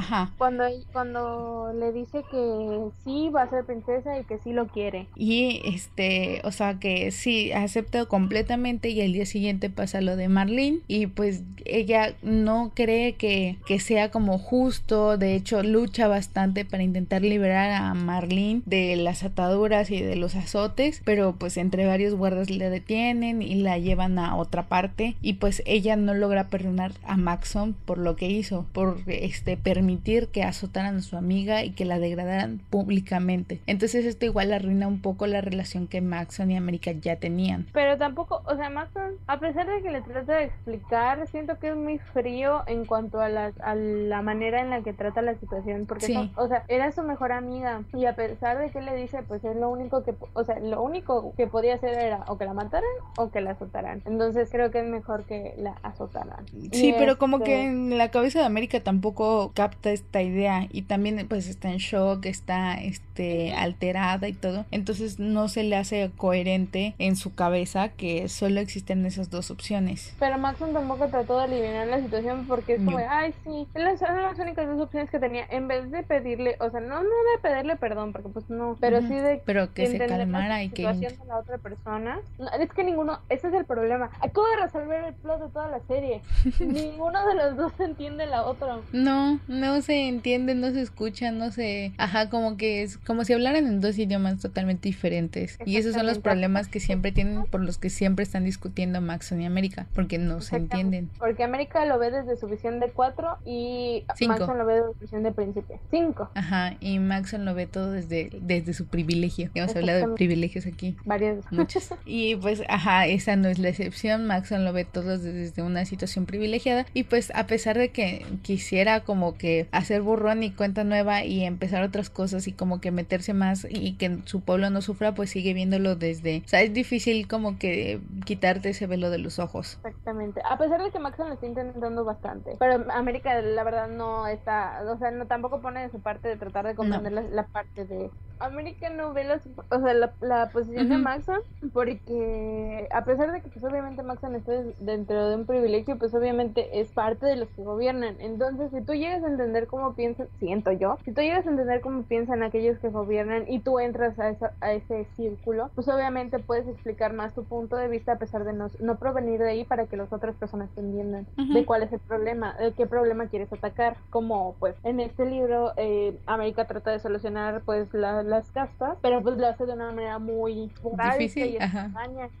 Ajá. 0.00 0.32
Cuando, 0.38 0.64
cuando 0.94 1.74
le 1.78 1.92
dice 1.92 2.22
que 2.30 2.88
sí 3.04 3.28
va 3.28 3.42
a 3.42 3.50
ser 3.50 3.66
princesa 3.66 4.18
y 4.18 4.24
que 4.24 4.38
sí 4.38 4.54
lo 4.54 4.66
quiere. 4.66 5.08
Y 5.14 5.60
este, 5.66 6.40
o 6.44 6.52
sea 6.52 6.78
que 6.78 7.10
sí, 7.10 7.52
acepta 7.52 8.06
completamente 8.06 8.88
y 8.88 9.02
el 9.02 9.12
día 9.12 9.26
siguiente 9.26 9.68
pasa 9.68 10.00
lo 10.00 10.16
de 10.16 10.28
Marlene 10.28 10.78
y 10.88 11.06
pues 11.06 11.42
ella 11.66 12.14
no 12.22 12.72
cree 12.74 13.12
que, 13.16 13.58
que 13.66 13.78
sea 13.78 14.10
como 14.10 14.38
justo, 14.38 15.18
de 15.18 15.34
hecho 15.34 15.62
lucha 15.62 16.08
bastante 16.08 16.64
para 16.64 16.82
intentar 16.82 17.20
liberar 17.20 17.70
a 17.70 17.92
Marlene 17.92 18.62
de 18.64 18.96
las 18.96 19.22
ataduras 19.22 19.90
y 19.90 20.00
de 20.00 20.16
los 20.16 20.34
azotes, 20.34 21.02
pero 21.04 21.34
pues 21.38 21.58
entre 21.58 21.84
varios 21.84 22.14
guardas 22.14 22.48
le 22.48 22.70
detienen 22.70 23.42
y 23.42 23.56
la 23.56 23.76
llevan 23.76 24.18
a 24.18 24.34
otra 24.36 24.62
parte 24.62 25.14
y 25.20 25.34
pues 25.34 25.62
ella 25.66 25.96
no 25.96 26.14
logra 26.14 26.48
perdonar 26.48 26.92
a 27.04 27.18
Maxon 27.18 27.74
por 27.74 27.98
lo 27.98 28.16
que 28.16 28.30
hizo, 28.30 28.64
por 28.72 29.02
este 29.06 29.58
permitir 29.90 30.28
que 30.28 30.44
azotaran 30.44 30.96
a 30.98 31.00
su 31.00 31.16
amiga 31.16 31.64
y 31.64 31.72
que 31.72 31.84
la 31.84 31.98
degradaran 31.98 32.60
públicamente. 32.70 33.60
Entonces 33.66 34.04
esto 34.04 34.24
igual 34.24 34.52
arruina 34.52 34.86
un 34.86 35.00
poco 35.00 35.26
la 35.26 35.40
relación 35.40 35.88
que 35.88 36.00
Maxon 36.00 36.50
y 36.50 36.56
América 36.56 36.92
ya 36.92 37.16
tenían. 37.16 37.66
Pero 37.72 37.98
tampoco, 37.98 38.42
o 38.46 38.56
sea, 38.56 38.70
Maxon, 38.70 39.14
a 39.26 39.40
pesar 39.40 39.66
de 39.66 39.82
que 39.82 39.90
le 39.90 40.00
trata 40.02 40.36
de 40.36 40.44
explicar, 40.44 41.26
siento 41.26 41.58
que 41.58 41.70
es 41.70 41.76
muy 41.76 41.98
frío 41.98 42.62
en 42.68 42.84
cuanto 42.84 43.20
a 43.20 43.28
la, 43.28 43.52
a 43.62 43.74
la 43.74 44.22
manera 44.22 44.60
en 44.60 44.70
la 44.70 44.82
que 44.82 44.92
trata 44.92 45.22
la 45.22 45.34
situación, 45.34 45.86
porque, 45.86 46.30
o 46.36 46.46
sea, 46.46 46.64
era 46.68 46.92
su 46.92 47.02
mejor 47.02 47.32
amiga 47.32 47.82
y 47.92 48.06
a 48.06 48.14
pesar 48.14 48.58
de 48.58 48.70
que 48.70 48.80
le 48.80 48.94
dice, 48.94 49.24
pues 49.26 49.44
es 49.44 49.56
lo 49.56 49.70
único 49.70 50.04
que, 50.04 50.14
o 50.34 50.44
sea, 50.44 50.60
lo 50.60 50.82
único 50.82 51.34
que 51.36 51.48
podía 51.48 51.74
hacer 51.74 51.98
era 51.98 52.24
o 52.28 52.38
que 52.38 52.44
la 52.44 52.54
mataran 52.54 52.88
o 53.16 53.30
que 53.30 53.40
la 53.40 53.52
azotaran. 53.52 54.02
Entonces 54.06 54.50
creo 54.52 54.70
que 54.70 54.80
es 54.80 54.86
mejor 54.86 55.24
que 55.24 55.54
la 55.58 55.72
azotaran. 55.82 56.46
Sí, 56.70 56.94
pero 56.96 57.18
como 57.18 57.40
que 57.40 57.64
este 57.64 57.66
en 57.66 57.98
la 57.98 58.10
cabeza 58.10 58.38
de 58.38 58.44
América 58.44 58.80
tampoco 58.80 59.52
capta 59.54 59.69
capta 59.70 59.90
esta 59.90 60.22
idea 60.22 60.66
y 60.70 60.82
también 60.82 61.26
pues 61.28 61.46
está 61.48 61.70
en 61.70 61.78
shock, 61.78 62.26
está 62.26 62.74
este 62.74 63.52
alterada 63.54 64.28
y 64.28 64.32
todo. 64.32 64.66
Entonces 64.70 65.18
no 65.18 65.48
se 65.48 65.62
le 65.62 65.76
hace 65.76 66.10
coherente 66.16 66.94
en 66.98 67.16
su 67.16 67.34
cabeza 67.34 67.90
que 67.90 68.28
solo 68.28 68.60
existen 68.60 69.06
esas 69.06 69.30
dos 69.30 69.50
opciones. 69.50 70.14
Pero 70.18 70.38
Maxon 70.38 70.72
tampoco 70.72 71.08
trató 71.08 71.38
de 71.38 71.44
aliviar 71.44 71.86
la 71.86 72.00
situación 72.00 72.46
porque 72.46 72.74
es 72.74 72.82
como, 72.82 72.98
ay, 72.98 73.32
sí, 73.44 73.66
son 73.98 74.22
las 74.22 74.38
únicas 74.38 74.66
dos 74.66 74.80
opciones 74.80 75.10
que 75.10 75.18
tenía. 75.18 75.46
En 75.50 75.68
vez 75.68 75.90
de 75.90 76.02
pedirle, 76.02 76.56
o 76.60 76.70
sea, 76.70 76.80
no, 76.80 77.02
no 77.02 77.08
de 77.08 77.42
pedirle 77.42 77.76
perdón, 77.76 78.12
porque 78.12 78.28
pues 78.28 78.48
no, 78.50 78.76
pero 78.80 79.00
sí 79.02 79.14
de 79.14 79.42
pero 79.44 79.72
que 79.72 79.86
se 79.86 79.98
calmara 79.98 80.62
y 80.62 80.70
que 80.70 80.82
de 80.82 81.16
la 81.26 81.38
otra 81.38 81.58
persona. 81.58 82.20
es 82.58 82.72
que 82.72 82.84
ninguno, 82.84 83.20
ese 83.28 83.48
es 83.48 83.54
el 83.54 83.64
problema. 83.64 84.10
Acabo 84.20 84.48
de 84.48 84.64
resolver 84.64 85.04
el 85.04 85.14
plot 85.14 85.40
de 85.40 85.48
toda 85.50 85.68
la 85.68 85.80
serie. 85.86 86.22
ninguno 86.60 87.26
de 87.26 87.34
los 87.34 87.56
dos 87.56 87.72
entiende 87.78 88.26
la 88.26 88.44
otra. 88.44 88.78
No, 88.92 89.38
no 89.48 89.59
se 89.82 90.08
entiende, 90.08 90.54
no 90.54 90.70
se 90.70 90.80
escucha, 90.80 91.32
no 91.32 91.50
se, 91.50 91.92
ajá, 91.98 92.28
como 92.30 92.56
que 92.56 92.82
es 92.82 92.98
como 92.98 93.24
si 93.24 93.32
hablaran 93.32 93.66
en 93.66 93.80
dos 93.80 93.98
idiomas 93.98 94.40
totalmente 94.40 94.88
diferentes. 94.88 95.58
Y 95.64 95.76
esos 95.76 95.94
son 95.94 96.06
los 96.06 96.18
problemas 96.18 96.68
que 96.68 96.80
siempre 96.80 97.12
tienen 97.12 97.44
por 97.44 97.62
los 97.62 97.78
que 97.78 97.90
siempre 97.90 98.22
están 98.22 98.44
discutiendo 98.44 99.00
Maxon 99.00 99.40
y 99.40 99.46
América, 99.46 99.86
porque 99.94 100.18
no 100.18 100.40
se 100.40 100.56
entienden. 100.56 101.10
Porque 101.18 101.44
América 101.44 101.84
lo 101.86 101.98
ve 101.98 102.10
desde 102.10 102.36
su 102.36 102.46
visión 102.46 102.80
de 102.80 102.90
cuatro 102.90 103.38
y 103.44 104.04
Maxon 104.26 104.58
lo 104.58 104.66
ve 104.66 104.74
desde 104.74 104.92
su 104.94 105.00
visión 105.00 105.22
de 105.22 105.32
príncipe. 105.32 105.80
Cinco. 105.90 106.30
Ajá, 106.34 106.76
y 106.80 106.98
Maxon 106.98 107.44
lo 107.44 107.54
ve 107.54 107.66
todo 107.66 107.92
desde, 107.92 108.30
desde 108.40 108.74
su 108.74 108.86
privilegio. 108.86 109.50
Hemos 109.54 109.74
hablado 109.76 110.08
de 110.08 110.14
privilegios 110.14 110.66
aquí. 110.66 110.96
Varias. 111.04 111.38
Muchos. 111.50 111.90
Y 112.06 112.34
pues, 112.36 112.62
ajá, 112.68 113.06
esa 113.06 113.36
no 113.36 113.48
es 113.48 113.58
la 113.58 113.68
excepción. 113.68 114.26
Maxon 114.26 114.64
lo 114.64 114.72
ve 114.72 114.84
todo 114.84 115.16
desde 115.18 115.62
una 115.62 115.84
situación 115.84 116.26
privilegiada. 116.26 116.86
Y 116.92 117.04
pues, 117.04 117.30
a 117.34 117.46
pesar 117.46 117.78
de 117.78 117.90
que 117.90 118.26
quisiera 118.42 119.00
como 119.00 119.34
que 119.36 119.49
hacer 119.72 120.02
borrón 120.02 120.42
y 120.42 120.50
cuenta 120.50 120.84
nueva 120.84 121.24
y 121.24 121.44
empezar 121.44 121.82
otras 121.82 122.10
cosas 122.10 122.46
y 122.46 122.52
como 122.52 122.80
que 122.80 122.90
meterse 122.90 123.34
más 123.34 123.66
y 123.68 123.94
que 123.94 124.18
su 124.24 124.40
pueblo 124.40 124.70
no 124.70 124.82
sufra, 124.82 125.14
pues 125.14 125.30
sigue 125.30 125.54
viéndolo 125.54 125.96
desde. 125.96 126.42
O 126.44 126.48
sea, 126.48 126.62
es 126.62 126.72
difícil 126.72 127.28
como 127.28 127.58
que 127.58 128.00
quitarte 128.24 128.70
ese 128.70 128.86
velo 128.86 129.10
de 129.10 129.18
los 129.18 129.38
ojos. 129.38 129.78
Exactamente. 129.84 130.40
A 130.48 130.58
pesar 130.58 130.82
de 130.82 130.90
que 130.90 130.98
Maxon 130.98 131.28
lo 131.28 131.34
está 131.34 131.46
intentando 131.46 132.04
bastante. 132.04 132.56
Pero 132.58 132.84
América, 132.92 133.40
la 133.40 133.64
verdad, 133.64 133.88
no 133.88 134.26
está. 134.26 134.82
O 134.86 134.98
sea, 134.98 135.10
no 135.10 135.26
tampoco 135.26 135.60
pone 135.60 135.82
de 135.82 135.90
su 135.90 136.00
parte 136.00 136.28
de 136.28 136.36
tratar 136.36 136.66
de 136.66 136.74
comprender 136.74 137.12
la, 137.12 137.46
parte 137.46 137.84
de. 137.84 138.10
América 138.40 138.90
no 138.90 139.12
ve 139.12 139.26
o 139.70 139.80
sea, 139.80 139.94
la, 140.20 140.50
posición 140.50 140.88
de 140.88 140.98
Maxon 140.98 141.40
porque 141.72 142.88
a 142.90 143.04
pesar 143.04 143.32
de 143.32 143.40
que 143.40 143.48
pues 143.48 143.64
obviamente 143.64 144.02
Maxon 144.02 144.34
está 144.34 144.52
dentro 144.80 145.28
de 145.28 145.36
un 145.36 145.46
privilegio, 145.46 145.98
pues 145.98 146.14
obviamente 146.14 146.80
es 146.80 146.90
parte 146.92 147.26
de 147.26 147.36
los 147.36 147.48
que 147.50 147.62
gobiernan. 147.62 148.16
Entonces, 148.18 148.70
si 148.70 148.80
tú 148.80 148.94
llegas 148.94 149.22
a 149.22 149.28
entender 149.28 149.66
cómo 149.66 149.94
piensan, 149.94 150.28
siento 150.38 150.72
yo, 150.72 150.98
si 151.04 151.12
tú 151.12 151.20
llegas 151.20 151.46
a 151.46 151.50
entender 151.50 151.80
cómo 151.80 152.02
piensan 152.02 152.42
aquellos 152.42 152.78
que 152.78 152.88
gobiernan 152.88 153.44
y 153.48 153.60
tú 153.60 153.78
entras 153.78 154.18
a, 154.18 154.34
a 154.60 154.72
ese 154.72 155.06
círculo, 155.16 155.70
pues 155.74 155.88
obviamente 155.88 156.38
puedes 156.38 156.66
explicar 156.66 157.12
más 157.12 157.34
tu 157.34 157.44
punto 157.44 157.76
de 157.76 157.88
vista 157.88 158.12
a 158.12 158.18
pesar 158.18 158.44
de 158.44 158.52
no, 158.52 158.68
no 158.80 158.96
provenir 158.96 159.40
de 159.40 159.50
ahí 159.50 159.64
para 159.64 159.86
que 159.86 159.96
las 159.96 160.12
otras 160.12 160.34
personas 160.36 160.70
te 160.74 160.80
entiendan 160.80 161.26
de 161.36 161.64
cuál 161.64 161.82
es 161.82 161.92
el 161.92 162.00
problema, 162.00 162.54
de 162.54 162.72
qué 162.72 162.86
problema 162.86 163.28
quieres 163.28 163.52
atacar. 163.52 163.96
Como 164.10 164.54
pues 164.58 164.76
en 164.84 165.00
este 165.00 165.26
libro 165.26 165.72
eh, 165.76 166.18
América 166.26 166.66
trata 166.66 166.90
de 166.90 166.98
solucionar 166.98 167.62
pues 167.64 167.92
las 168.30 168.50
castas, 168.50 168.96
pero 169.02 169.22
pues 169.22 169.36
lo 169.36 169.46
hace 169.46 169.66
de 169.66 169.72
una 169.72 169.90
manera 169.90 170.18
muy 170.18 170.70
difícil 171.18 171.58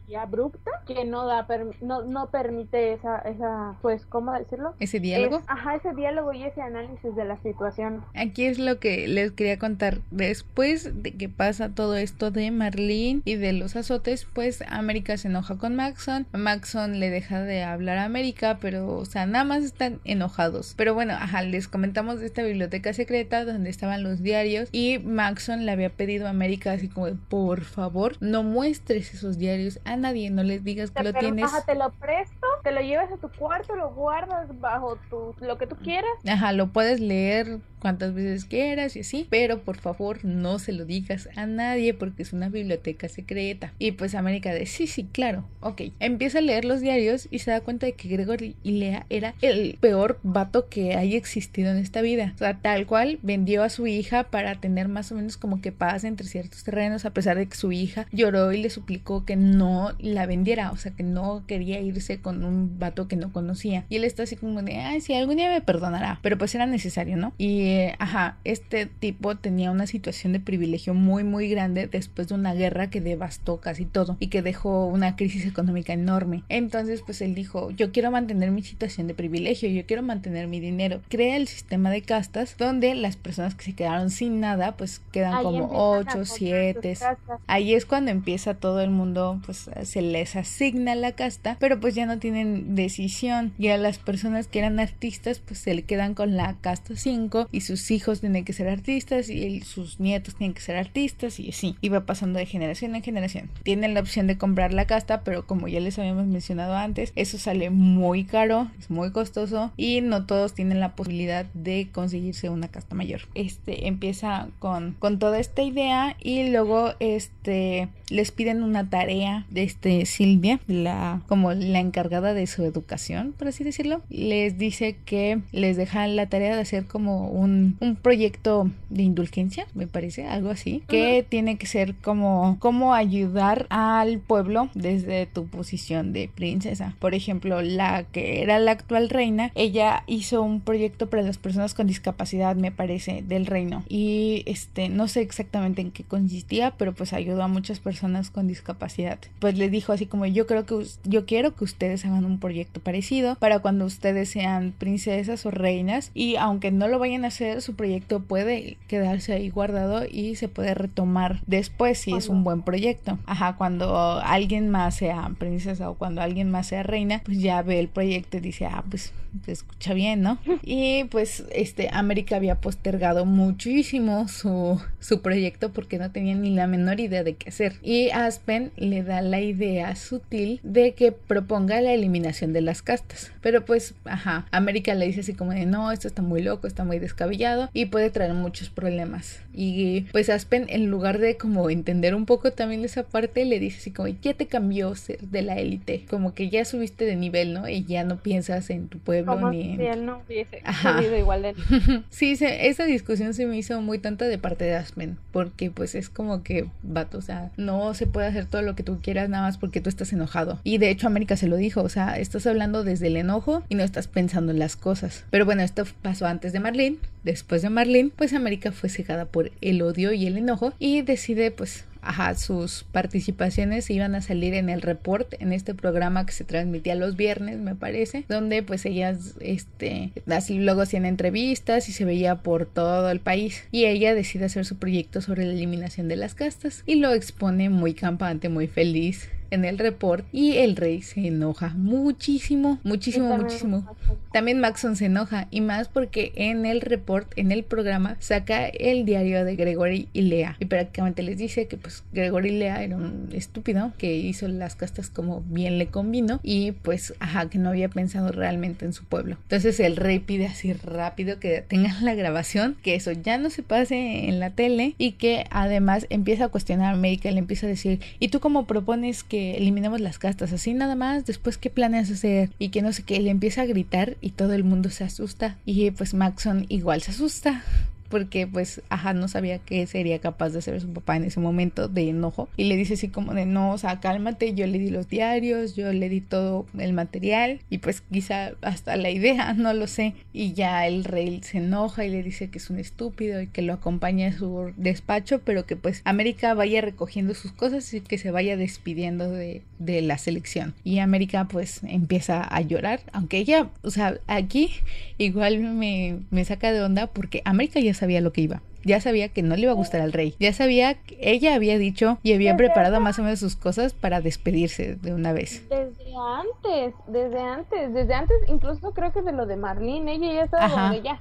y, 0.08 0.14
abrupta 0.14 0.70
que 0.86 1.04
no 1.04 1.26
da 1.26 1.46
no, 1.80 2.02
no 2.02 2.30
permite 2.30 2.92
esa 2.92 3.18
esa 3.18 3.74
pues 3.82 4.06
cómo 4.06 4.32
decirlo 4.32 4.74
ese 4.78 5.00
diálogo. 5.00 5.42
Ajá 5.46 5.76
ese 5.76 5.92
diálogo 5.94 6.32
y 6.32 6.44
ese 6.44 6.62
análisis 6.62 7.14
de 7.16 7.24
la 7.24 7.36
situación. 7.38 8.04
Aquí 8.14 8.44
es 8.44 8.58
lo 8.58 8.78
que 8.78 9.08
les 9.08 9.32
quería 9.32 9.58
contar. 9.58 9.98
Después 10.10 11.02
de 11.02 11.12
que 11.12 11.28
pasa 11.28 11.70
todo 11.70 11.96
esto 11.96 12.30
de 12.30 12.50
Marlene 12.50 13.22
y 13.24 13.36
de 13.36 13.52
los 13.52 13.76
azotes 13.76 14.26
pues 14.32 14.62
América 14.68 15.16
se 15.16 15.28
enoja 15.28 15.58
con 15.58 15.74
Maxon. 15.74 16.26
Maxon 16.32 17.00
le 17.00 17.10
deja 17.10 17.40
de 17.40 17.62
hablar 17.62 17.98
a 17.98 18.04
América 18.04 18.58
pero 18.60 18.96
o 18.96 19.04
sea 19.04 19.26
nada 19.26 19.44
más 19.44 19.64
están 19.64 20.00
enojados. 20.04 20.74
Pero 20.76 20.94
bueno 20.94 21.14
ajá 21.14 21.42
les 21.42 21.66
comentamos 21.66 22.20
de 22.20 22.26
esta 22.26 22.42
biblioteca 22.42 22.92
secreta 22.92 23.44
donde 23.44 23.70
estaban 23.70 24.02
los 24.02 24.22
diarios 24.22 24.68
y 24.72 24.98
Maxon 24.98 25.66
le 25.66 25.72
había 25.80 25.96
pedido 25.96 26.26
a 26.26 26.30
América 26.30 26.72
así 26.72 26.88
como 26.88 27.08
por 27.28 27.62
favor 27.62 28.16
no 28.20 28.42
muestres 28.42 29.14
esos 29.14 29.38
diarios 29.38 29.80
a 29.84 29.96
nadie, 29.96 30.30
no 30.30 30.42
les 30.42 30.64
digas 30.64 30.90
que 30.90 31.02
lo 31.02 31.12
tienes. 31.12 31.44
Ajá, 31.44 31.64
te 31.64 31.74
lo 31.74 31.90
presto, 31.92 32.46
te 32.62 32.72
lo 32.72 32.80
llevas 32.80 33.10
a 33.12 33.16
tu 33.16 33.30
cuarto, 33.30 33.74
lo 33.76 33.90
guardas 33.90 34.48
bajo 34.60 34.98
tu, 35.08 35.34
lo 35.40 35.58
que 35.58 35.66
tú 35.66 35.76
quieras. 35.76 36.10
Ajá, 36.26 36.52
lo 36.52 36.68
puedes 36.68 37.00
leer 37.00 37.58
cuantas 37.80 38.14
veces 38.14 38.44
quieras 38.44 38.94
y 38.94 39.00
así, 39.00 39.26
pero 39.30 39.62
por 39.62 39.78
favor 39.78 40.24
no 40.24 40.58
se 40.58 40.72
lo 40.72 40.84
digas 40.84 41.28
a 41.34 41.46
nadie 41.46 41.94
porque 41.94 42.22
es 42.22 42.32
una 42.32 42.48
biblioteca 42.48 43.08
secreta. 43.08 43.72
Y 43.78 43.92
pues 43.92 44.14
América 44.14 44.52
de 44.52 44.66
sí, 44.66 44.86
sí, 44.86 45.04
claro, 45.10 45.44
ok. 45.60 45.82
Empieza 45.98 46.38
a 46.38 46.42
leer 46.42 46.64
los 46.64 46.80
diarios 46.80 47.26
y 47.30 47.40
se 47.40 47.50
da 47.50 47.62
cuenta 47.62 47.86
de 47.86 47.92
que 47.92 48.08
Gregory 48.08 48.54
Lea 48.62 49.06
era 49.08 49.34
el 49.40 49.78
peor 49.80 50.20
vato 50.22 50.68
que 50.68 50.94
haya 50.94 51.16
existido 51.16 51.70
en 51.70 51.78
esta 51.78 52.02
vida. 52.02 52.32
O 52.34 52.38
sea, 52.38 52.58
tal 52.58 52.86
cual 52.86 53.18
vendió 53.22 53.62
a 53.62 53.70
su 53.70 53.86
hija 53.86 54.24
para 54.24 54.54
tener 54.56 54.88
más 54.88 55.10
o 55.10 55.14
menos 55.14 55.36
como 55.36 55.60
que 55.60 55.69
paz 55.72 56.04
entre 56.04 56.26
ciertos 56.26 56.64
terrenos, 56.64 57.04
a 57.04 57.10
pesar 57.10 57.36
de 57.36 57.46
que 57.46 57.56
su 57.56 57.72
hija 57.72 58.06
lloró 58.12 58.52
y 58.52 58.62
le 58.62 58.70
suplicó 58.70 59.24
que 59.24 59.36
no 59.36 59.92
la 59.98 60.26
vendiera, 60.26 60.72
o 60.72 60.76
sea, 60.76 60.92
que 60.92 61.02
no 61.02 61.44
quería 61.46 61.80
irse 61.80 62.20
con 62.20 62.44
un 62.44 62.78
vato 62.78 63.08
que 63.08 63.16
no 63.16 63.32
conocía. 63.32 63.84
Y 63.88 63.96
él 63.96 64.04
está 64.04 64.24
así 64.24 64.36
como 64.36 64.62
de, 64.62 64.76
ay, 64.76 65.00
sí, 65.00 65.14
algún 65.14 65.36
día 65.36 65.48
me 65.48 65.60
perdonará, 65.60 66.18
pero 66.22 66.38
pues 66.38 66.54
era 66.54 66.66
necesario, 66.66 67.16
¿no? 67.16 67.32
Y, 67.38 67.62
eh, 67.62 67.96
ajá, 67.98 68.38
este 68.44 68.86
tipo 68.86 69.36
tenía 69.36 69.70
una 69.70 69.86
situación 69.86 70.32
de 70.32 70.40
privilegio 70.40 70.94
muy, 70.94 71.24
muy 71.24 71.48
grande 71.48 71.86
después 71.86 72.28
de 72.28 72.34
una 72.34 72.54
guerra 72.54 72.90
que 72.90 73.00
devastó 73.00 73.60
casi 73.60 73.84
todo 73.84 74.16
y 74.20 74.28
que 74.28 74.42
dejó 74.42 74.86
una 74.86 75.16
crisis 75.16 75.46
económica 75.46 75.92
enorme. 75.92 76.44
Entonces, 76.48 77.02
pues 77.04 77.20
él 77.20 77.34
dijo, 77.34 77.70
yo 77.70 77.92
quiero 77.92 78.10
mantener 78.10 78.50
mi 78.50 78.62
situación 78.62 79.06
de 79.06 79.14
privilegio, 79.14 79.68
yo 79.68 79.86
quiero 79.86 80.02
mantener 80.02 80.46
mi 80.46 80.60
dinero. 80.60 81.00
Crea 81.08 81.36
el 81.36 81.48
sistema 81.48 81.90
de 81.90 82.02
castas 82.02 82.56
donde 82.58 82.94
las 82.94 83.16
personas 83.16 83.54
que 83.54 83.64
se 83.64 83.74
quedaron 83.74 84.10
sin 84.10 84.40
nada, 84.40 84.76
pues 84.76 85.00
quedan 85.12 85.34
como 85.52 85.68
8, 85.72 86.24
7. 86.24 86.98
Ahí 87.46 87.74
es 87.74 87.86
cuando 87.86 88.10
empieza 88.10 88.54
todo 88.54 88.80
el 88.80 88.90
mundo, 88.90 89.40
pues 89.44 89.70
se 89.82 90.02
les 90.02 90.36
asigna 90.36 90.94
la 90.94 91.12
casta, 91.12 91.56
pero 91.60 91.80
pues 91.80 91.94
ya 91.94 92.06
no 92.06 92.18
tienen 92.18 92.74
decisión. 92.74 93.52
Y 93.58 93.68
a 93.68 93.78
las 93.78 93.98
personas 93.98 94.46
que 94.46 94.60
eran 94.60 94.80
artistas, 94.80 95.40
pues 95.40 95.60
se 95.60 95.74
le 95.74 95.82
quedan 95.82 96.14
con 96.14 96.36
la 96.36 96.56
casta 96.60 96.94
5 96.96 97.48
y 97.50 97.62
sus 97.62 97.90
hijos 97.90 98.20
tienen 98.20 98.44
que 98.44 98.52
ser 98.52 98.68
artistas 98.68 99.28
y 99.28 99.60
sus 99.60 100.00
nietos 100.00 100.36
tienen 100.36 100.54
que 100.54 100.60
ser 100.60 100.76
artistas 100.76 101.40
y 101.40 101.50
así. 101.50 101.76
Y 101.80 101.88
va 101.88 102.06
pasando 102.06 102.38
de 102.38 102.46
generación 102.46 102.94
en 102.94 103.02
generación. 103.02 103.50
Tienen 103.62 103.94
la 103.94 104.00
opción 104.00 104.26
de 104.26 104.38
comprar 104.38 104.72
la 104.72 104.86
casta, 104.86 105.22
pero 105.22 105.46
como 105.46 105.68
ya 105.68 105.80
les 105.80 105.98
habíamos 105.98 106.26
mencionado 106.26 106.74
antes, 106.74 107.12
eso 107.16 107.38
sale 107.38 107.70
muy 107.70 108.24
caro, 108.24 108.70
es 108.78 108.90
muy 108.90 109.10
costoso 109.12 109.72
y 109.76 110.00
no 110.00 110.26
todos 110.26 110.54
tienen 110.54 110.80
la 110.80 110.94
posibilidad 110.94 111.46
de 111.54 111.88
conseguirse 111.92 112.48
una 112.48 112.68
casta 112.68 112.94
mayor. 112.94 113.22
Este 113.34 113.88
empieza 113.88 114.48
con, 114.58 114.96
con 114.98 115.18
toda 115.18 115.38
esta 115.40 115.62
idea 115.62 116.16
y 116.20 116.50
luego 116.50 116.92
este 117.00 117.88
les 118.10 118.32
piden 118.32 118.62
una 118.62 118.90
tarea 118.90 119.46
de 119.50 119.62
este 119.62 120.04
Silvia, 120.04 120.60
la 120.66 121.22
como 121.28 121.52
la 121.52 121.78
encargada 121.78 122.34
de 122.34 122.46
su 122.46 122.64
educación, 122.64 123.32
por 123.38 123.48
así 123.48 123.64
decirlo, 123.64 124.02
les 124.10 124.58
dice 124.58 124.96
que 125.04 125.40
les 125.52 125.76
deja 125.76 126.06
la 126.08 126.28
tarea 126.28 126.54
de 126.54 126.62
hacer 126.62 126.86
como 126.86 127.28
un, 127.28 127.76
un 127.80 127.96
proyecto 127.96 128.70
de 128.90 129.02
indulgencia, 129.02 129.66
me 129.74 129.86
parece, 129.86 130.26
algo 130.26 130.50
así, 130.50 130.82
que 130.88 131.24
tiene 131.28 131.56
que 131.56 131.66
ser 131.66 131.94
como 131.94 132.56
cómo 132.58 132.94
ayudar 132.94 133.66
al 133.70 134.18
pueblo 134.18 134.68
desde 134.74 135.26
tu 135.26 135.46
posición 135.46 136.12
de 136.12 136.28
princesa. 136.34 136.96
Por 136.98 137.14
ejemplo, 137.14 137.62
la 137.62 138.04
que 138.04 138.42
era 138.42 138.58
la 138.58 138.72
actual 138.72 139.08
reina, 139.08 139.52
ella 139.54 140.02
hizo 140.06 140.42
un 140.42 140.60
proyecto 140.60 141.08
para 141.08 141.22
las 141.22 141.38
personas 141.38 141.74
con 141.74 141.86
discapacidad, 141.86 142.56
me 142.56 142.72
parece, 142.72 143.22
del 143.26 143.46
reino. 143.46 143.84
Y 143.88 144.42
este, 144.46 144.88
no 144.88 145.06
sé 145.06 145.22
exactamente 145.30 145.80
en 145.80 145.92
qué 145.92 146.04
consistía, 146.04 146.72
pero 146.76 146.92
pues 146.92 147.12
ayudó 147.12 147.42
a 147.42 147.48
muchas 147.48 147.80
personas 147.80 148.30
con 148.30 148.46
discapacidad. 148.46 149.18
Pues 149.38 149.56
le 149.56 149.70
dijo 149.70 149.92
así 149.92 150.06
como 150.06 150.26
yo 150.26 150.46
creo 150.46 150.66
que 150.66 150.84
yo 151.04 151.24
quiero 151.24 151.54
que 151.54 151.64
ustedes 151.64 152.04
hagan 152.04 152.24
un 152.24 152.38
proyecto 152.40 152.80
parecido 152.80 153.36
para 153.36 153.60
cuando 153.60 153.84
ustedes 153.84 154.28
sean 154.28 154.72
princesas 154.76 155.46
o 155.46 155.50
reinas 155.50 156.10
y 156.14 156.36
aunque 156.36 156.70
no 156.70 156.88
lo 156.88 156.98
vayan 156.98 157.24
a 157.24 157.28
hacer, 157.28 157.62
su 157.62 157.74
proyecto 157.74 158.20
puede 158.20 158.76
quedarse 158.88 159.32
ahí 159.32 159.50
guardado 159.50 160.04
y 160.10 160.34
se 160.34 160.48
puede 160.48 160.74
retomar 160.74 161.40
después 161.46 161.98
si 161.98 162.12
es 162.14 162.28
un 162.28 162.44
buen 162.44 162.62
proyecto. 162.62 163.18
Ajá, 163.26 163.56
cuando 163.56 164.20
alguien 164.20 164.68
más 164.70 164.96
sea 164.96 165.30
princesa 165.38 165.90
o 165.90 165.94
cuando 165.94 166.20
alguien 166.22 166.50
más 166.50 166.66
sea 166.66 166.82
reina, 166.82 167.22
pues 167.24 167.40
ya 167.40 167.62
ve 167.62 167.78
el 167.78 167.88
proyecto 167.88 168.38
y 168.38 168.40
dice, 168.40 168.66
ah, 168.66 168.84
pues 168.88 169.12
se 169.44 169.52
escucha 169.52 169.94
bien, 169.94 170.22
¿no? 170.22 170.38
Y 170.62 171.04
pues 171.04 171.44
este 171.52 171.88
América 171.92 172.36
había 172.36 172.60
postergado 172.60 173.24
muchísimo 173.24 174.28
su, 174.28 174.80
su 174.98 175.19
su 175.20 175.22
proyecto 175.22 175.72
porque 175.72 175.98
no 175.98 176.10
tenía 176.10 176.34
ni 176.34 176.54
la 176.54 176.66
menor 176.66 177.00
idea 177.00 177.24
de 177.24 177.34
qué 177.34 177.48
hacer. 177.48 177.74
Y 177.82 178.10
Aspen 178.10 178.70
le 178.76 179.02
da 179.02 179.22
la 179.22 179.40
idea 179.40 179.94
sutil 179.96 180.60
de 180.62 180.92
que 180.92 181.12
proponga 181.12 181.80
la 181.80 181.92
eliminación 181.92 182.52
de 182.52 182.60
las 182.60 182.82
castas. 182.82 183.32
Pero 183.40 183.64
pues, 183.64 183.94
ajá, 184.04 184.46
América 184.50 184.94
le 184.94 185.06
dice 185.06 185.20
así 185.20 185.34
como 185.34 185.52
de 185.52 185.66
no, 185.66 185.92
esto 185.92 186.08
está 186.08 186.22
muy 186.22 186.42
loco, 186.42 186.66
está 186.66 186.84
muy 186.84 186.98
descabellado 186.98 187.70
y 187.72 187.86
puede 187.86 188.10
traer 188.10 188.34
muchos 188.34 188.70
problemas. 188.70 189.40
Y 189.52 190.02
pues 190.12 190.30
Aspen, 190.30 190.66
en 190.68 190.86
lugar 190.86 191.18
de 191.18 191.36
como 191.36 191.70
entender 191.70 192.14
un 192.14 192.26
poco 192.26 192.52
también 192.52 192.84
esa 192.84 193.02
parte, 193.02 193.44
le 193.44 193.58
dice 193.58 193.78
así 193.78 193.90
como 193.90 194.08
ya 194.08 194.34
te 194.34 194.46
cambió 194.46 194.94
ser 194.94 195.20
de 195.20 195.42
la 195.42 195.56
élite, 195.56 196.04
como 196.08 196.34
que 196.34 196.48
ya 196.48 196.64
subiste 196.64 197.04
de 197.04 197.16
nivel, 197.16 197.52
¿no? 197.52 197.68
Y 197.68 197.84
ya 197.84 198.04
no 198.04 198.18
piensas 198.22 198.70
en 198.70 198.88
tu 198.88 198.98
pueblo 198.98 199.50
ni 199.50 199.74
en... 199.74 199.80
él 199.80 200.06
no 200.06 200.22
hubiese 200.26 200.62
subido 200.82 201.16
igual 201.16 201.42
de 201.42 201.54
Sí, 202.10 202.36
esa 202.40 202.84
discusión 202.84 203.34
se 203.34 203.46
me 203.46 203.56
hizo 203.56 203.80
muy 203.80 203.98
tonta 203.98 204.26
de 204.26 204.38
parte 204.38 204.64
de 204.64 204.74
Aspen, 204.74 205.09
porque 205.32 205.70
pues 205.70 205.94
es 205.94 206.08
como 206.08 206.42
que, 206.42 206.68
vato, 206.82 207.18
o 207.18 207.22
sea, 207.22 207.50
no 207.56 207.94
se 207.94 208.06
puede 208.06 208.26
hacer 208.26 208.46
todo 208.46 208.62
lo 208.62 208.74
que 208.74 208.82
tú 208.82 208.98
quieras 209.02 209.28
nada 209.28 209.46
más 209.46 209.58
porque 209.58 209.80
tú 209.80 209.88
estás 209.88 210.12
enojado. 210.12 210.58
Y 210.64 210.78
de 210.78 210.90
hecho 210.90 211.06
América 211.06 211.36
se 211.36 211.48
lo 211.48 211.56
dijo, 211.56 211.82
o 211.82 211.88
sea, 211.88 212.18
estás 212.18 212.46
hablando 212.46 212.84
desde 212.84 213.08
el 213.08 213.16
enojo 213.16 213.62
y 213.68 213.74
no 213.74 213.82
estás 213.82 214.08
pensando 214.08 214.52
en 214.52 214.58
las 214.58 214.76
cosas. 214.76 215.24
Pero 215.30 215.44
bueno, 215.44 215.62
esto 215.62 215.84
pasó 216.02 216.26
antes 216.26 216.52
de 216.52 216.60
Marlene. 216.60 216.98
Después 217.24 217.62
de 217.62 217.70
Marlene, 217.70 218.10
pues 218.14 218.32
América 218.32 218.72
fue 218.72 218.88
cegada 218.88 219.26
por 219.26 219.50
el 219.60 219.82
odio 219.82 220.12
y 220.12 220.26
el 220.26 220.38
enojo 220.38 220.72
y 220.78 221.02
decide 221.02 221.50
pues 221.50 221.84
ajá, 222.02 222.34
sus 222.34 222.84
participaciones 222.84 223.90
iban 223.90 224.14
a 224.14 224.22
salir 224.22 224.54
en 224.54 224.68
el 224.68 224.82
report, 224.82 225.34
en 225.40 225.52
este 225.52 225.74
programa 225.74 226.26
que 226.26 226.32
se 226.32 226.44
transmitía 226.44 226.94
los 226.94 227.16
viernes, 227.16 227.58
me 227.58 227.74
parece, 227.74 228.24
donde 228.28 228.62
pues 228.62 228.84
ellas, 228.86 229.34
este, 229.40 230.12
así 230.28 230.58
luego 230.58 230.82
hacían 230.82 231.06
entrevistas 231.06 231.88
y 231.88 231.92
se 231.92 232.04
veía 232.04 232.36
por 232.36 232.66
todo 232.66 233.10
el 233.10 233.20
país. 233.20 233.64
Y 233.70 233.84
ella 233.84 234.14
decide 234.14 234.46
hacer 234.46 234.64
su 234.64 234.76
proyecto 234.76 235.20
sobre 235.20 235.44
la 235.44 235.52
eliminación 235.52 236.08
de 236.08 236.16
las 236.16 236.34
castas 236.34 236.82
y 236.86 236.96
lo 236.96 237.12
expone 237.12 237.70
muy 237.70 237.94
campante, 237.94 238.48
muy 238.48 238.66
feliz 238.66 239.28
en 239.50 239.64
el 239.64 239.78
report 239.78 240.24
y 240.32 240.56
el 240.58 240.76
rey 240.76 241.02
se 241.02 241.26
enoja 241.26 241.70
muchísimo, 241.76 242.78
muchísimo, 242.82 243.36
muchísimo. 243.36 243.96
También 244.32 244.60
Maxon 244.60 244.96
se 244.96 245.06
enoja 245.06 245.48
y 245.50 245.60
más 245.60 245.88
porque 245.88 246.32
en 246.36 246.66
el 246.66 246.80
report, 246.80 247.32
en 247.36 247.52
el 247.52 247.64
programa, 247.64 248.16
saca 248.20 248.66
el 248.66 249.04
diario 249.04 249.44
de 249.44 249.56
Gregory 249.56 250.08
y 250.12 250.22
Lea 250.22 250.56
y 250.60 250.66
prácticamente 250.66 251.22
les 251.22 251.38
dice 251.38 251.66
que 251.66 251.76
pues 251.76 252.04
Gregory 252.12 252.50
y 252.50 252.58
Lea 252.58 252.82
era 252.82 252.96
un 252.96 253.28
estúpido 253.32 253.92
que 253.98 254.16
hizo 254.16 254.46
las 254.48 254.76
castas 254.76 255.10
como 255.10 255.42
bien 255.42 255.78
le 255.78 255.86
convino 255.86 256.40
y 256.42 256.72
pues 256.72 257.14
ajá 257.18 257.48
que 257.48 257.58
no 257.58 257.70
había 257.70 257.88
pensado 257.88 258.32
realmente 258.32 258.84
en 258.84 258.92
su 258.92 259.04
pueblo. 259.04 259.36
Entonces 259.42 259.80
el 259.80 259.96
rey 259.96 260.18
pide 260.20 260.46
así 260.46 260.72
rápido 260.72 261.40
que 261.40 261.62
tengan 261.62 262.04
la 262.04 262.14
grabación, 262.14 262.76
que 262.82 262.94
eso 262.94 263.12
ya 263.12 263.38
no 263.38 263.50
se 263.50 263.62
pase 263.62 264.28
en 264.28 264.38
la 264.38 264.50
tele 264.50 264.94
y 264.98 265.12
que 265.12 265.44
además 265.50 266.06
empieza 266.10 266.46
a 266.46 266.48
cuestionar 266.48 266.94
a 266.94 266.96
América, 266.96 267.30
le 267.30 267.38
empieza 267.38 267.66
a 267.66 267.70
decir, 267.70 268.00
¿y 268.18 268.28
tú 268.28 268.40
cómo 268.40 268.66
propones 268.66 269.24
que 269.24 269.39
eliminemos 269.56 270.00
las 270.00 270.18
castas, 270.18 270.52
así 270.52 270.74
nada 270.74 270.94
más, 270.94 271.26
después 271.26 271.58
qué 271.58 271.70
planes 271.70 272.10
hacer 272.10 272.50
y 272.58 272.68
que 272.68 272.82
no 272.82 272.92
sé 272.92 273.02
qué, 273.02 273.20
le 273.20 273.30
empieza 273.30 273.62
a 273.62 273.66
gritar 273.66 274.16
y 274.20 274.30
todo 274.30 274.54
el 274.54 274.64
mundo 274.64 274.90
se 274.90 275.04
asusta 275.04 275.56
y 275.64 275.90
pues 275.90 276.14
Maxon 276.14 276.66
igual 276.68 277.02
se 277.02 277.10
asusta 277.12 277.62
porque 278.10 278.46
pues, 278.46 278.82
ajá, 278.88 279.14
no 279.14 279.28
sabía 279.28 279.58
qué 279.58 279.86
sería 279.86 280.18
capaz 280.18 280.50
de 280.50 280.58
hacer 280.58 280.80
su 280.80 280.92
papá 280.92 281.16
en 281.16 281.24
ese 281.24 281.40
momento 281.40 281.88
de 281.88 282.10
enojo. 282.10 282.48
Y 282.56 282.64
le 282.64 282.76
dice 282.76 282.94
así 282.94 283.08
como 283.08 283.32
de, 283.32 283.46
no, 283.46 283.72
o 283.72 283.78
sea, 283.78 284.00
cálmate, 284.00 284.52
yo 284.54 284.66
le 284.66 284.78
di 284.78 284.90
los 284.90 285.08
diarios, 285.08 285.76
yo 285.76 285.92
le 285.92 286.08
di 286.08 286.20
todo 286.20 286.66
el 286.78 286.92
material 286.92 287.60
y 287.70 287.78
pues 287.78 288.02
quizá 288.02 288.52
hasta 288.60 288.96
la 288.96 289.10
idea, 289.10 289.54
no 289.56 289.72
lo 289.72 289.86
sé. 289.86 290.14
Y 290.32 290.52
ya 290.52 290.86
el 290.86 291.04
rey 291.04 291.40
se 291.42 291.58
enoja 291.58 292.04
y 292.04 292.10
le 292.10 292.22
dice 292.22 292.50
que 292.50 292.58
es 292.58 292.68
un 292.68 292.78
estúpido 292.78 293.40
y 293.40 293.46
que 293.46 293.62
lo 293.62 293.72
acompaña 293.72 294.28
a 294.28 294.32
su 294.32 294.72
despacho, 294.76 295.40
pero 295.44 295.64
que 295.64 295.76
pues 295.76 296.02
América 296.04 296.54
vaya 296.54 296.80
recogiendo 296.80 297.34
sus 297.34 297.52
cosas 297.52 297.94
y 297.94 298.00
que 298.00 298.18
se 298.18 298.32
vaya 298.32 298.56
despidiendo 298.56 299.30
de, 299.30 299.62
de 299.78 300.02
la 300.02 300.18
selección. 300.18 300.74
Y 300.82 300.98
América 300.98 301.46
pues 301.48 301.80
empieza 301.84 302.42
a 302.42 302.60
llorar, 302.60 303.00
aunque 303.12 303.38
ella, 303.38 303.70
o 303.82 303.90
sea, 303.90 304.18
aquí 304.26 304.70
igual 305.18 305.60
me, 305.60 306.20
me 306.30 306.44
saca 306.44 306.72
de 306.72 306.82
onda 306.82 307.06
porque 307.06 307.42
América 307.44 307.78
ya 307.80 307.94
sabía 308.00 308.20
lo 308.20 308.32
que 308.32 308.40
iba. 308.40 308.62
Ya 308.82 309.00
sabía 309.00 309.28
que 309.28 309.42
no 309.42 309.54
le 309.56 309.62
iba 309.62 309.72
a 309.72 309.74
gustar 309.74 310.00
al 310.00 310.12
rey. 310.12 310.34
Ya 310.40 310.52
sabía 310.52 310.94
que 310.94 311.18
ella 311.20 311.54
había 311.54 311.78
dicho 311.78 312.18
y 312.22 312.32
había 312.32 312.56
preparado 312.56 312.98
más 313.00 313.18
o 313.18 313.22
menos 313.22 313.38
sus 313.38 313.54
cosas 313.54 313.92
para 313.92 314.20
despedirse 314.20 314.96
de 314.96 315.14
una 315.14 315.32
vez. 315.32 315.68
Desde 315.68 316.14
antes, 316.16 316.94
desde 317.06 317.40
antes, 317.40 317.94
desde 317.94 318.14
antes, 318.14 318.36
incluso 318.48 318.92
creo 318.92 319.12
que 319.12 319.22
de 319.22 319.32
lo 319.32 319.46
de 319.46 319.56
Marlene, 319.56 320.14
ella 320.14 320.32
ya 320.32 320.42
estaba 320.44 320.90
de 320.90 321.02
ya, 321.02 321.20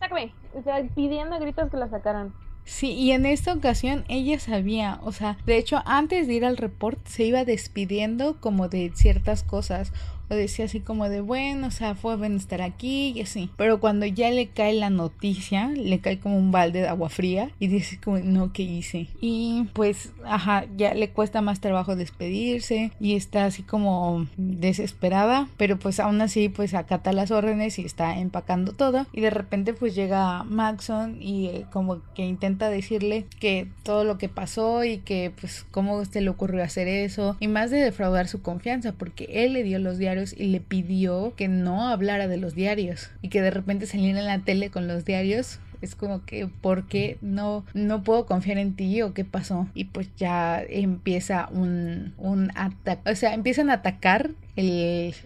sácame, 0.00 0.32
o 0.54 0.62
sea, 0.62 0.82
pidiendo 0.94 1.36
a 1.36 1.38
gritos 1.38 1.70
que 1.70 1.76
la 1.76 1.88
sacaran. 1.88 2.34
Sí, 2.64 2.92
y 2.92 3.12
en 3.12 3.26
esta 3.26 3.52
ocasión 3.52 4.04
ella 4.08 4.38
sabía, 4.38 5.00
o 5.02 5.12
sea, 5.12 5.38
de 5.46 5.56
hecho 5.56 5.82
antes 5.86 6.26
de 6.26 6.34
ir 6.34 6.44
al 6.44 6.56
report 6.56 7.04
se 7.06 7.24
iba 7.24 7.44
despidiendo 7.44 8.36
como 8.40 8.68
de 8.68 8.92
ciertas 8.94 9.42
cosas 9.42 9.92
decía 10.36 10.66
así 10.66 10.80
como 10.80 11.08
de 11.08 11.20
bueno, 11.20 11.66
o 11.66 11.70
sea, 11.70 11.94
fue 11.94 12.16
bueno 12.16 12.36
estar 12.36 12.62
aquí 12.62 13.12
y 13.16 13.22
así. 13.22 13.50
Pero 13.56 13.80
cuando 13.80 14.06
ya 14.06 14.30
le 14.30 14.48
cae 14.48 14.72
la 14.74 14.90
noticia, 14.90 15.68
le 15.68 16.00
cae 16.00 16.18
como 16.18 16.38
un 16.38 16.52
balde 16.52 16.80
de 16.80 16.88
agua 16.88 17.08
fría 17.08 17.50
y 17.58 17.68
dice 17.68 17.98
como 18.02 18.18
no, 18.18 18.52
¿qué 18.52 18.62
hice? 18.62 19.08
Y 19.20 19.66
pues, 19.72 20.12
ajá, 20.24 20.66
ya 20.76 20.94
le 20.94 21.10
cuesta 21.10 21.40
más 21.40 21.60
trabajo 21.60 21.96
despedirse 21.96 22.92
y 23.00 23.16
está 23.16 23.44
así 23.46 23.62
como 23.62 24.26
desesperada, 24.36 25.48
pero 25.56 25.78
pues 25.78 26.00
aún 26.00 26.20
así 26.20 26.48
pues 26.48 26.74
acata 26.74 27.12
las 27.12 27.30
órdenes 27.30 27.78
y 27.78 27.84
está 27.84 28.18
empacando 28.18 28.72
todo 28.72 29.06
y 29.12 29.20
de 29.20 29.30
repente 29.30 29.74
pues 29.74 29.94
llega 29.94 30.44
Maxon 30.44 31.20
y 31.20 31.46
eh, 31.46 31.66
como 31.72 32.00
que 32.14 32.24
intenta 32.24 32.70
decirle 32.70 33.26
que 33.38 33.68
todo 33.82 34.04
lo 34.04 34.18
que 34.18 34.28
pasó 34.28 34.84
y 34.84 34.98
que 34.98 35.32
pues 35.38 35.64
cómo 35.70 36.04
se 36.04 36.20
le 36.20 36.30
ocurrió 36.30 36.62
hacer 36.62 36.88
eso 36.88 37.36
y 37.40 37.48
más 37.48 37.70
de 37.70 37.78
defraudar 37.78 38.28
su 38.28 38.42
confianza 38.42 38.92
porque 38.92 39.28
él 39.30 39.52
le 39.52 39.62
dio 39.62 39.78
los 39.78 39.98
diarios 39.98 40.19
y 40.36 40.46
le 40.46 40.60
pidió 40.60 41.34
que 41.36 41.48
no 41.48 41.88
hablara 41.88 42.28
de 42.28 42.36
los 42.36 42.54
diarios 42.54 43.10
y 43.22 43.28
que 43.28 43.42
de 43.42 43.50
repente 43.50 43.86
saliera 43.86 44.20
en 44.20 44.26
la 44.26 44.40
tele 44.40 44.70
con 44.70 44.86
los 44.88 45.04
diarios 45.04 45.58
es 45.80 45.94
como 45.94 46.24
que 46.24 46.46
¿por 46.46 46.86
qué 46.86 47.18
no 47.20 47.64
no 47.74 48.02
puedo 48.02 48.26
confiar 48.26 48.58
en 48.58 48.74
ti 48.74 49.02
o 49.02 49.14
qué 49.14 49.24
pasó 49.24 49.68
y 49.74 49.84
pues 49.84 50.08
ya 50.16 50.62
empieza 50.62 51.48
un 51.52 52.14
un 52.18 52.50
ataque 52.54 53.10
o 53.10 53.14
sea 53.14 53.34
empiezan 53.34 53.70
a 53.70 53.74
atacar 53.74 54.30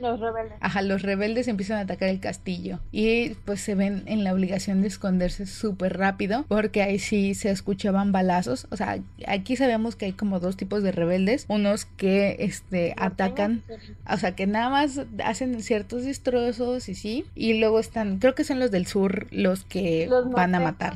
los 0.00 0.20
rebeldes. 0.20 0.56
Ajá, 0.60 0.82
los 0.82 1.02
rebeldes 1.02 1.48
empiezan 1.48 1.78
a 1.78 1.80
atacar 1.80 2.08
el 2.08 2.20
castillo 2.20 2.80
y 2.92 3.30
pues 3.44 3.60
se 3.60 3.74
ven 3.74 4.02
en 4.06 4.24
la 4.24 4.32
obligación 4.32 4.82
de 4.82 4.88
esconderse 4.88 5.46
súper 5.46 5.98
rápido 5.98 6.44
porque 6.48 6.82
ahí 6.82 6.98
sí 6.98 7.34
se 7.34 7.50
escuchaban 7.50 8.12
balazos. 8.12 8.66
O 8.70 8.76
sea, 8.76 8.98
aquí 9.26 9.56
sabemos 9.56 9.96
que 9.96 10.06
hay 10.06 10.12
como 10.12 10.40
dos 10.40 10.56
tipos 10.56 10.82
de 10.82 10.92
rebeldes. 10.92 11.46
Unos 11.48 11.84
que 11.84 12.36
este 12.40 12.94
atacan, 12.96 13.62
o 14.10 14.16
sea, 14.16 14.34
que 14.34 14.46
nada 14.46 14.70
más 14.70 15.00
hacen 15.24 15.60
ciertos 15.62 16.04
destrozos 16.04 16.88
y 16.88 16.94
sí. 16.94 17.24
Y 17.34 17.58
luego 17.58 17.80
están, 17.80 18.18
creo 18.18 18.34
que 18.34 18.44
son 18.44 18.60
los 18.60 18.70
del 18.70 18.86
sur 18.86 19.26
los 19.30 19.64
que 19.64 20.08
van 20.32 20.43
a 20.52 20.60
matar. 20.60 20.94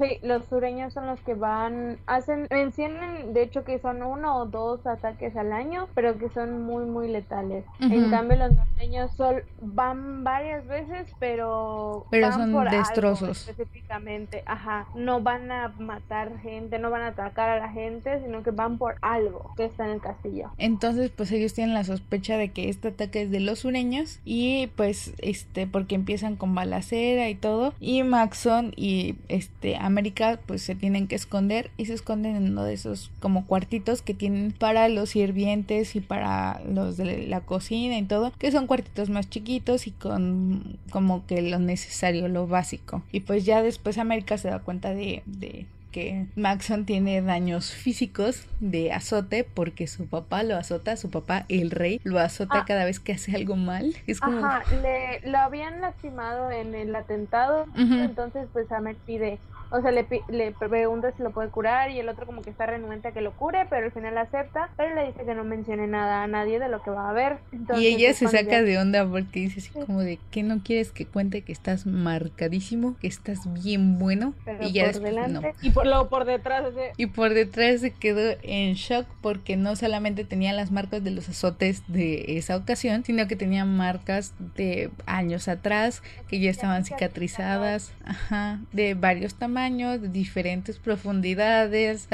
Sí, 0.00 0.18
los 0.22 0.44
sureños 0.46 0.92
son 0.92 1.06
los 1.06 1.20
que 1.22 1.34
van, 1.34 1.98
hacen, 2.06 2.46
mencionan 2.50 3.32
de 3.32 3.42
hecho 3.42 3.64
que 3.64 3.78
son 3.80 4.02
uno 4.02 4.36
o 4.36 4.46
dos 4.46 4.86
ataques 4.86 5.36
al 5.36 5.52
año, 5.52 5.88
pero 5.94 6.18
que 6.18 6.28
son 6.28 6.64
muy, 6.64 6.84
muy 6.84 7.08
letales. 7.08 7.64
En 7.80 8.10
cambio, 8.10 8.36
los 8.38 8.52
norteños 8.52 9.10
son, 9.16 9.36
van 9.60 10.22
varias 10.24 10.66
veces, 10.66 11.08
pero, 11.18 12.06
pero 12.10 12.32
son 12.32 12.64
destrozos. 12.70 13.48
específicamente. 13.48 14.42
Ajá, 14.46 14.86
no 14.94 15.20
van 15.20 15.50
a 15.50 15.68
matar 15.78 16.38
gente, 16.40 16.78
no 16.78 16.90
van 16.90 17.02
a 17.02 17.08
atacar 17.08 17.48
a 17.48 17.58
la 17.58 17.70
gente, 17.70 18.20
sino 18.22 18.42
que 18.42 18.50
van 18.50 18.78
por 18.78 18.96
algo 19.02 19.52
que 19.56 19.64
está 19.64 19.86
en 19.86 19.92
el 19.92 20.00
castillo. 20.00 20.50
Entonces, 20.58 21.10
pues 21.10 21.32
ellos 21.32 21.54
tienen 21.54 21.74
la 21.74 21.84
sospecha 21.84 22.36
de 22.36 22.50
que 22.50 22.68
este 22.68 22.88
ataque 22.88 23.22
es 23.22 23.30
de 23.30 23.40
los 23.40 23.60
sureños 23.60 24.20
y 24.24 24.68
pues 24.76 25.14
este 25.18 25.66
porque 25.66 25.94
empiezan 25.94 26.36
con 26.36 26.54
balacera 26.54 27.28
y 27.28 27.34
todo 27.34 27.74
y 27.80 28.02
Maxon 28.02 28.72
y 28.76 28.85
este 29.28 29.76
América 29.76 30.38
pues 30.46 30.62
se 30.62 30.74
tienen 30.74 31.06
que 31.08 31.14
esconder 31.14 31.70
y 31.76 31.86
se 31.86 31.94
esconden 31.94 32.36
en 32.36 32.50
uno 32.50 32.64
de 32.64 32.74
esos 32.74 33.10
como 33.20 33.46
cuartitos 33.46 34.02
que 34.02 34.14
tienen 34.14 34.52
para 34.52 34.88
los 34.88 35.10
sirvientes 35.10 35.96
y 35.96 36.00
para 36.00 36.60
los 36.68 36.96
de 36.96 37.26
la 37.26 37.40
cocina 37.40 37.98
y 37.98 38.04
todo, 38.04 38.32
que 38.38 38.52
son 38.52 38.66
cuartitos 38.66 39.10
más 39.10 39.28
chiquitos 39.30 39.86
y 39.86 39.90
con 39.92 40.78
como 40.90 41.26
que 41.26 41.42
lo 41.42 41.58
necesario, 41.58 42.28
lo 42.28 42.46
básico. 42.46 43.02
Y 43.12 43.20
pues 43.20 43.44
ya 43.44 43.62
después 43.62 43.98
América 43.98 44.38
se 44.38 44.48
da 44.48 44.60
cuenta 44.60 44.94
de, 44.94 45.22
de 45.26 45.66
que 45.96 46.26
Maxon 46.36 46.84
tiene 46.84 47.22
daños 47.22 47.72
físicos 47.72 48.44
de 48.60 48.92
azote 48.92 49.44
porque 49.44 49.86
su 49.86 50.06
papá 50.06 50.42
lo 50.42 50.54
azota, 50.54 50.94
su 50.98 51.08
papá 51.10 51.46
el 51.48 51.70
rey 51.70 52.02
lo 52.04 52.18
azota 52.18 52.58
ah. 52.58 52.64
cada 52.66 52.84
vez 52.84 53.00
que 53.00 53.14
hace 53.14 53.34
algo 53.34 53.56
mal. 53.56 53.96
Es 54.06 54.20
como... 54.20 54.44
Ajá, 54.44 54.62
le, 54.82 55.26
lo 55.26 55.38
habían 55.38 55.80
lastimado 55.80 56.50
en 56.50 56.74
el 56.74 56.94
atentado, 56.94 57.64
entonces 57.74 58.46
pues 58.52 58.70
Amer 58.72 58.96
pide 59.06 59.38
o 59.70 59.80
sea, 59.80 59.90
le, 59.90 60.06
le 60.28 60.52
pregunta 60.52 61.12
si 61.16 61.22
lo 61.22 61.30
puede 61.30 61.50
curar 61.50 61.90
y 61.90 61.98
el 61.98 62.08
otro 62.08 62.26
como 62.26 62.42
que 62.42 62.50
está 62.50 62.66
renuente 62.66 63.08
a 63.08 63.12
que 63.12 63.20
lo 63.20 63.32
cure, 63.32 63.66
pero 63.68 63.86
al 63.86 63.92
final 63.92 64.16
acepta, 64.18 64.70
pero 64.76 64.94
le 64.94 65.06
dice 65.06 65.24
que 65.24 65.34
no 65.34 65.44
mencione 65.44 65.86
nada 65.86 66.22
a 66.22 66.26
nadie 66.26 66.58
de 66.58 66.68
lo 66.68 66.82
que 66.82 66.90
va 66.90 67.10
a 67.10 67.12
ver. 67.12 67.38
y 67.76 67.86
ella 67.86 68.12
se 68.14 68.28
saca 68.28 68.62
de 68.62 68.78
onda 68.78 69.08
porque 69.08 69.40
dice 69.40 69.60
así 69.60 69.70
como 69.70 70.00
de 70.00 70.18
que 70.30 70.42
no 70.42 70.62
quieres 70.62 70.92
que 70.92 71.06
cuente 71.06 71.42
que 71.42 71.52
estás 71.52 71.86
marcadísimo, 71.86 72.96
que 73.00 73.06
estás 73.08 73.52
bien 73.52 73.98
bueno. 73.98 74.34
y 74.60 74.72
ya 74.72 74.92
por 74.92 75.02
delante, 75.02 75.54
Y 75.62 75.70
por 75.70 75.86
luego 75.86 76.08
por 76.08 76.24
detrás. 76.24 76.64
Y 76.96 77.06
por 77.06 77.34
detrás 77.34 77.80
se 77.80 77.92
quedó 77.92 78.36
en 78.42 78.74
shock 78.74 79.06
porque 79.20 79.56
no 79.56 79.76
solamente 79.76 80.24
tenía 80.24 80.52
las 80.52 80.70
marcas 80.70 81.02
de 81.02 81.10
los 81.10 81.28
azotes 81.28 81.82
de 81.88 82.36
esa 82.38 82.56
ocasión, 82.56 83.04
sino 83.04 83.26
que 83.26 83.36
tenía 83.36 83.64
marcas 83.64 84.34
de 84.56 84.90
años 85.06 85.48
atrás 85.48 86.02
que 86.28 86.40
ya 86.40 86.50
estaban 86.50 86.84
cicatrizadas, 86.84 87.92
ajá, 88.04 88.60
de 88.72 88.94
varios 88.94 89.34
tamaños, 89.34 89.55
de 89.56 90.08
diferentes 90.08 90.78
profundidades, 90.78 92.08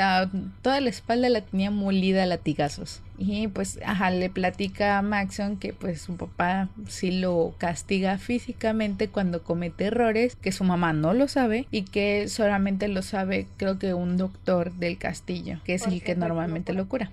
toda 0.63 0.81
la 0.81 0.89
espalda 0.89 1.29
la 1.29 1.41
tenía 1.41 1.73
molida 1.73 2.23
a 2.23 2.27
latigazos. 2.27 3.01
Y 3.19 3.49
pues, 3.49 3.79
ajá, 3.85 4.11
le 4.11 4.31
platica 4.31 4.99
a 4.99 5.03
Maxon 5.03 5.57
que 5.57 5.73
pues 5.73 6.01
su 6.01 6.17
papá 6.17 6.69
sí 6.89 7.11
lo 7.11 7.55
castiga 7.59 8.19
físicamente 8.19 9.09
cuando 9.09 9.43
comete 9.43 9.87
errores, 9.87 10.37
que 10.37 10.53
su 10.53 10.65
mamá 10.65 10.93
no 10.93 11.15
lo 11.15 11.29
sabe 11.29 11.67
y 11.71 11.83
que 11.83 12.29
solamente 12.29 12.89
lo 12.89 13.03
sabe 13.03 13.47
creo 13.57 13.79
que 13.79 13.95
un 13.95 14.17
doctor 14.17 14.73
del 14.73 14.99
castillo, 14.99 15.61
que 15.65 15.75
es 15.75 15.87
el 15.87 16.03
que 16.03 16.15
normalmente 16.15 16.73
lo 16.73 16.89
cura. 16.89 17.11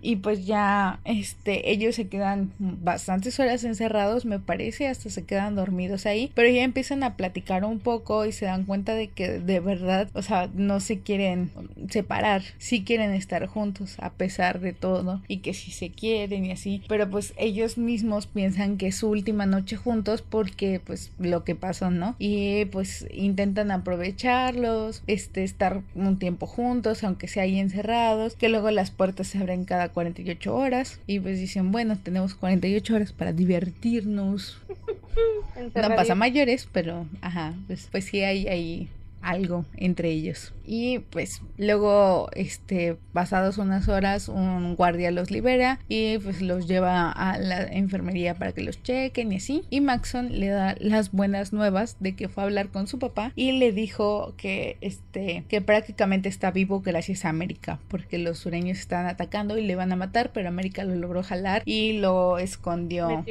Y 0.00 0.16
pues 0.16 0.44
ya, 0.44 0.98
este, 1.04 1.70
ellos 1.70 1.94
se 1.94 2.08
quedan 2.08 2.52
bastantes 2.58 3.38
horas 3.38 3.62
encerrados, 3.62 4.24
me 4.24 4.40
parece, 4.40 4.88
hasta 4.88 5.08
se 5.08 5.24
quedan 5.24 5.54
dormidos 5.54 6.04
ahí, 6.04 6.32
pero 6.34 6.48
ya 6.48 6.64
empiezan 6.64 7.04
a 7.04 7.16
platicar 7.16 7.64
un 7.64 7.78
poco 7.78 8.26
y 8.26 8.32
se 8.32 8.46
dan 8.46 8.64
cuenta 8.64 8.94
de 8.94 9.08
que 9.08 9.38
de 9.38 9.60
verdad, 9.60 10.08
o 10.14 10.22
sea, 10.22 10.50
no 10.52 10.80
se 10.80 10.98
quieren 11.00 11.52
separar, 11.90 12.42
sí 12.58 12.82
quieren 12.82 13.12
estar 13.12 13.46
juntos 13.46 13.96
a 14.00 14.10
pesar 14.10 14.58
de 14.58 14.72
todo 14.72 15.22
y 15.28 15.38
que 15.42 15.54
sí 15.54 15.70
se 15.70 15.90
quieren 15.90 16.46
y 16.46 16.52
así, 16.52 16.82
pero 16.88 17.10
pues 17.10 17.34
ellos 17.36 17.76
mismos 17.76 18.26
piensan 18.26 18.78
que 18.78 18.88
es 18.88 18.96
su 18.96 19.08
última 19.08 19.46
noche 19.46 19.76
juntos 19.76 20.22
porque 20.22 20.80
pues 20.84 21.12
lo 21.18 21.44
que 21.44 21.54
pasó, 21.54 21.90
¿no? 21.90 22.16
Y 22.18 22.64
pues 22.66 23.06
intentan 23.12 23.70
aprovecharlos, 23.70 25.02
este, 25.06 25.44
estar 25.44 25.82
un 25.94 26.18
tiempo 26.18 26.46
juntos, 26.46 27.04
aunque 27.04 27.28
sea 27.28 27.42
ahí 27.42 27.58
encerrados, 27.58 28.36
que 28.36 28.48
luego 28.48 28.70
las 28.70 28.90
puertas 28.90 29.26
se 29.26 29.38
abren 29.38 29.60
en 29.60 29.64
cada 29.66 29.90
48 29.90 30.54
horas 30.54 31.00
y 31.06 31.20
pues 31.20 31.38
dicen, 31.38 31.72
bueno, 31.72 31.98
tenemos 31.98 32.34
48 32.34 32.94
horas 32.94 33.12
para 33.12 33.32
divertirnos. 33.32 34.60
no 35.74 35.88
pasa 35.94 36.14
mayores, 36.14 36.68
pero 36.72 37.06
ajá, 37.20 37.54
pues, 37.66 37.88
pues 37.90 38.04
sí 38.04 38.22
hay, 38.22 38.46
hay 38.46 38.88
algo 39.22 39.64
entre 39.76 40.10
ellos. 40.10 40.52
Y 40.74 41.00
pues 41.00 41.42
luego, 41.58 42.30
este, 42.34 42.96
pasados 43.12 43.58
unas 43.58 43.90
horas, 43.90 44.30
un 44.30 44.74
guardia 44.74 45.10
los 45.10 45.30
libera 45.30 45.78
y 45.86 46.16
pues 46.16 46.40
los 46.40 46.66
lleva 46.66 47.12
a 47.12 47.36
la 47.36 47.62
enfermería 47.64 48.36
para 48.36 48.52
que 48.52 48.62
los 48.62 48.82
chequen 48.82 49.32
y 49.32 49.36
así. 49.36 49.64
Y 49.68 49.82
Maxon 49.82 50.40
le 50.40 50.46
da 50.46 50.74
las 50.80 51.12
buenas 51.12 51.52
nuevas 51.52 51.98
de 52.00 52.16
que 52.16 52.30
fue 52.30 52.42
a 52.42 52.46
hablar 52.46 52.68
con 52.68 52.86
su 52.86 52.98
papá 52.98 53.32
y 53.36 53.52
le 53.52 53.72
dijo 53.72 54.32
que, 54.38 54.78
este, 54.80 55.44
que 55.46 55.60
prácticamente 55.60 56.30
está 56.30 56.50
vivo 56.50 56.80
gracias 56.80 57.26
a 57.26 57.28
América, 57.28 57.78
porque 57.88 58.16
los 58.16 58.38
sureños 58.38 58.78
están 58.78 59.04
atacando 59.04 59.58
y 59.58 59.66
le 59.66 59.76
van 59.76 59.92
a 59.92 59.96
matar, 59.96 60.30
pero 60.32 60.48
América 60.48 60.84
lo 60.84 60.94
logró 60.94 61.22
jalar 61.22 61.60
y 61.66 61.98
lo 61.98 62.38
escondió. 62.38 63.22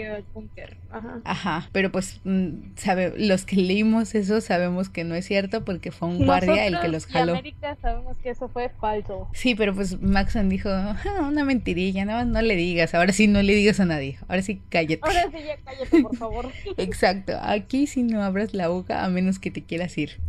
Ajá. 0.92 1.22
Ajá. 1.24 1.70
Pero 1.72 1.92
pues, 1.92 2.22
mm, 2.24 2.76
sabe, 2.76 3.14
los 3.18 3.46
que 3.46 3.56
leímos 3.56 4.14
eso 4.14 4.42
sabemos 4.42 4.90
que 4.90 5.04
no 5.04 5.16
es 5.16 5.26
cierto 5.26 5.66
porque 5.66 5.90
fue 5.90 6.08
un 6.10 6.24
guardia 6.24 6.68
el 6.68 6.80
que 6.80 6.88
los 6.88 7.08
jaló 7.08 7.31
América 7.32 7.78
sabemos 7.82 8.18
que 8.18 8.30
eso 8.30 8.50
fue 8.50 8.70
falso. 8.70 9.28
Sí, 9.34 9.56
pero 9.56 9.74
pues 9.74 10.02
Maxon 10.02 10.50
dijo, 10.50 10.70
ah, 10.70 10.98
una 11.28 11.44
mentirilla, 11.44 12.06
no, 12.06 12.24
no 12.26 12.42
le 12.42 12.56
digas, 12.56 12.94
ahora 12.94 13.14
sí 13.14 13.28
no 13.28 13.42
le 13.42 13.54
digas 13.54 13.80
a 13.80 13.86
nadie, 13.86 14.18
ahora 14.28 14.42
sí 14.42 14.62
cállate. 14.70 15.02
Ahora 15.02 15.24
sí 15.32 15.38
ya 15.46 15.58
cállate, 15.64 16.02
por 16.02 16.16
favor. 16.16 16.50
Exacto, 16.78 17.34
aquí 17.42 17.88
sí 17.88 18.04
no 18.04 18.24
abras 18.24 18.54
la 18.54 18.68
boca 18.68 19.04
a 19.04 19.10
menos 19.10 19.40
que 19.40 19.52
te 19.52 19.64
quieras 19.64 19.98
ir. 19.98 20.20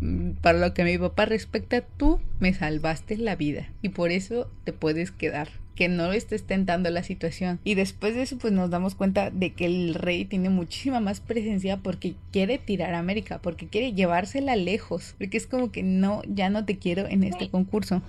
Para 0.40 0.58
lo 0.58 0.74
que 0.74 0.82
a 0.82 0.84
mi 0.84 0.98
papá 0.98 1.24
respecta, 1.24 1.80
tú 1.80 2.20
me 2.40 2.52
salvaste 2.54 3.16
la 3.16 3.36
vida 3.36 3.68
y 3.82 3.90
por 3.90 4.10
eso 4.10 4.50
te 4.64 4.72
puedes 4.72 5.10
quedar 5.10 5.61
que 5.74 5.88
no 5.88 6.12
estés 6.12 6.44
tentando 6.44 6.90
la 6.90 7.02
situación. 7.02 7.60
Y 7.64 7.74
después 7.74 8.14
de 8.14 8.22
eso, 8.22 8.38
pues 8.38 8.52
nos 8.52 8.70
damos 8.70 8.94
cuenta 8.94 9.30
de 9.30 9.52
que 9.52 9.66
el 9.66 9.94
rey 9.94 10.24
tiene 10.24 10.50
muchísima 10.50 11.00
más 11.00 11.20
presencia 11.20 11.78
porque 11.78 12.14
quiere 12.30 12.58
tirar 12.58 12.94
a 12.94 12.98
América, 12.98 13.40
porque 13.42 13.66
quiere 13.66 13.92
llevársela 13.92 14.56
lejos, 14.56 15.14
porque 15.18 15.36
es 15.36 15.46
como 15.46 15.72
que 15.72 15.82
no, 15.82 16.22
ya 16.26 16.50
no 16.50 16.64
te 16.64 16.78
quiero 16.78 17.06
en 17.06 17.24
este 17.24 17.48
concurso. 17.48 18.02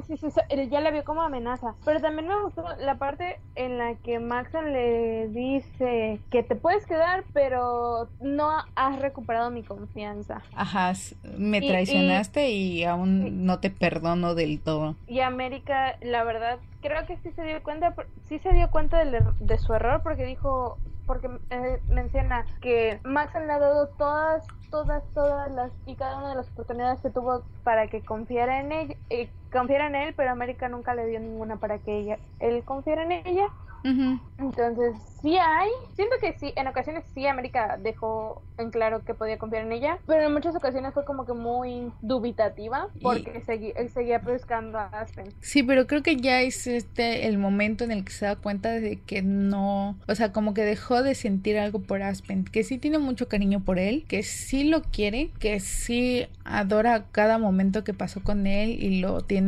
Sí, 0.00 0.16
sí, 0.16 0.30
sí, 0.30 0.68
ya 0.70 0.80
la 0.80 0.90
vio 0.90 1.04
como 1.04 1.22
amenaza. 1.22 1.74
Pero 1.84 2.00
también 2.00 2.28
me 2.28 2.42
gustó 2.42 2.64
la 2.78 2.96
parte 2.96 3.38
en 3.54 3.78
la 3.78 3.94
que 3.96 4.18
Maxon 4.18 4.72
le 4.72 5.28
dice 5.28 6.20
que 6.30 6.42
te 6.42 6.56
puedes 6.56 6.86
quedar, 6.86 7.24
pero 7.34 8.08
no 8.20 8.50
has 8.74 8.98
recuperado 9.00 9.50
mi 9.50 9.62
confianza. 9.62 10.42
Ajá, 10.56 10.92
me 11.36 11.60
traicionaste 11.60 12.50
y, 12.50 12.84
aún 12.84 13.44
no 13.44 13.60
te 13.60 13.70
perdono 13.70 14.34
del 14.34 14.60
todo. 14.60 14.96
Y 15.06 15.20
América, 15.20 15.96
la 16.00 16.24
verdad, 16.24 16.58
creo 16.80 17.06
que 17.06 17.16
sí 17.18 17.30
se 17.32 17.42
dio 17.42 17.62
cuenta, 17.62 17.94
sí 18.28 18.38
se 18.38 18.52
dio 18.52 18.70
cuenta 18.70 19.04
de, 19.04 19.16
er, 19.16 19.34
de 19.34 19.58
su 19.58 19.74
error 19.74 20.02
porque 20.02 20.24
dijo, 20.24 20.78
porque 21.06 21.28
eh, 21.50 21.80
menciona 21.88 22.46
que 22.60 23.00
Max 23.04 23.34
le 23.34 23.52
ha 23.52 23.58
dado 23.58 23.88
todas, 23.98 24.46
todas, 24.70 25.02
todas 25.14 25.50
las 25.50 25.70
y 25.86 25.94
cada 25.96 26.18
una 26.18 26.30
de 26.30 26.36
las 26.36 26.48
oportunidades 26.50 27.00
que 27.00 27.10
tuvo 27.10 27.42
para 27.64 27.88
que 27.88 28.02
confiara 28.02 28.60
en 28.60 28.72
ella, 28.72 28.96
eh, 29.10 29.28
confiara 29.52 29.86
en 29.86 29.94
él, 29.94 30.14
pero 30.16 30.30
América 30.30 30.68
nunca 30.68 30.94
le 30.94 31.06
dio 31.06 31.20
ninguna 31.20 31.56
para 31.56 31.78
que 31.78 31.98
ella, 31.98 32.18
él 32.40 32.64
confiara 32.64 33.04
en 33.04 33.12
ella 33.12 33.48
entonces, 33.84 34.94
sí 35.20 35.36
hay. 35.36 35.68
Siento 35.94 36.16
que 36.20 36.32
sí, 36.38 36.52
en 36.56 36.66
ocasiones 36.66 37.04
sí 37.14 37.26
América 37.26 37.78
dejó 37.80 38.42
en 38.58 38.70
claro 38.70 39.04
que 39.04 39.14
podía 39.14 39.38
confiar 39.38 39.64
en 39.64 39.72
ella, 39.72 39.98
pero 40.06 40.26
en 40.26 40.32
muchas 40.32 40.54
ocasiones 40.54 40.94
fue 40.94 41.04
como 41.04 41.26
que 41.26 41.32
muy 41.32 41.92
dubitativa 42.00 42.88
porque 43.00 43.42
él 43.76 43.90
seguía 43.90 44.18
buscando 44.20 44.78
a 44.78 44.86
Aspen. 44.86 45.32
Sí, 45.40 45.62
pero 45.62 45.86
creo 45.86 46.02
que 46.02 46.16
ya 46.16 46.42
es 46.42 46.66
este 46.66 47.26
el 47.26 47.38
momento 47.38 47.84
en 47.84 47.90
el 47.90 48.04
que 48.04 48.12
se 48.12 48.26
da 48.26 48.36
cuenta 48.36 48.70
de 48.70 49.00
que 49.00 49.22
no, 49.22 49.98
o 50.06 50.14
sea, 50.14 50.32
como 50.32 50.54
que 50.54 50.64
dejó 50.64 51.02
de 51.02 51.14
sentir 51.14 51.58
algo 51.58 51.80
por 51.80 52.02
Aspen, 52.02 52.44
que 52.44 52.62
sí 52.62 52.78
tiene 52.78 52.98
mucho 52.98 53.28
cariño 53.28 53.60
por 53.64 53.78
él, 53.78 54.04
que 54.06 54.22
sí 54.22 54.64
lo 54.64 54.82
quiere, 54.82 55.30
que 55.38 55.58
sí 55.60 56.26
adora 56.44 57.06
cada 57.10 57.38
momento 57.38 57.84
que 57.84 57.94
pasó 57.94 58.22
con 58.22 58.46
él 58.46 58.82
y 58.82 59.00
lo 59.00 59.22
tiene 59.22 59.41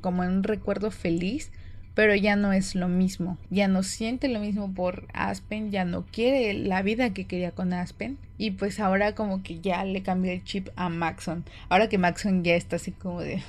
como 0.00 0.24
en 0.24 0.30
un 0.30 0.42
recuerdo 0.42 0.90
feliz 0.90 1.52
pero 1.96 2.14
ya 2.14 2.36
no 2.36 2.52
es 2.52 2.74
lo 2.74 2.88
mismo, 2.88 3.38
ya 3.48 3.68
no 3.68 3.82
siente 3.82 4.28
lo 4.28 4.38
mismo 4.38 4.72
por 4.72 5.08
Aspen, 5.14 5.70
ya 5.70 5.86
no 5.86 6.04
quiere 6.04 6.52
la 6.52 6.82
vida 6.82 7.14
que 7.14 7.26
quería 7.26 7.52
con 7.52 7.72
Aspen 7.72 8.18
y 8.36 8.50
pues 8.50 8.80
ahora 8.80 9.14
como 9.14 9.42
que 9.42 9.60
ya 9.60 9.82
le 9.82 10.02
cambió 10.02 10.30
el 10.30 10.44
chip 10.44 10.68
a 10.76 10.90
Maxon, 10.90 11.44
ahora 11.70 11.88
que 11.88 11.96
Maxon 11.96 12.44
ya 12.44 12.54
está 12.54 12.76
así 12.76 12.92
como 12.92 13.22
de, 13.22 13.42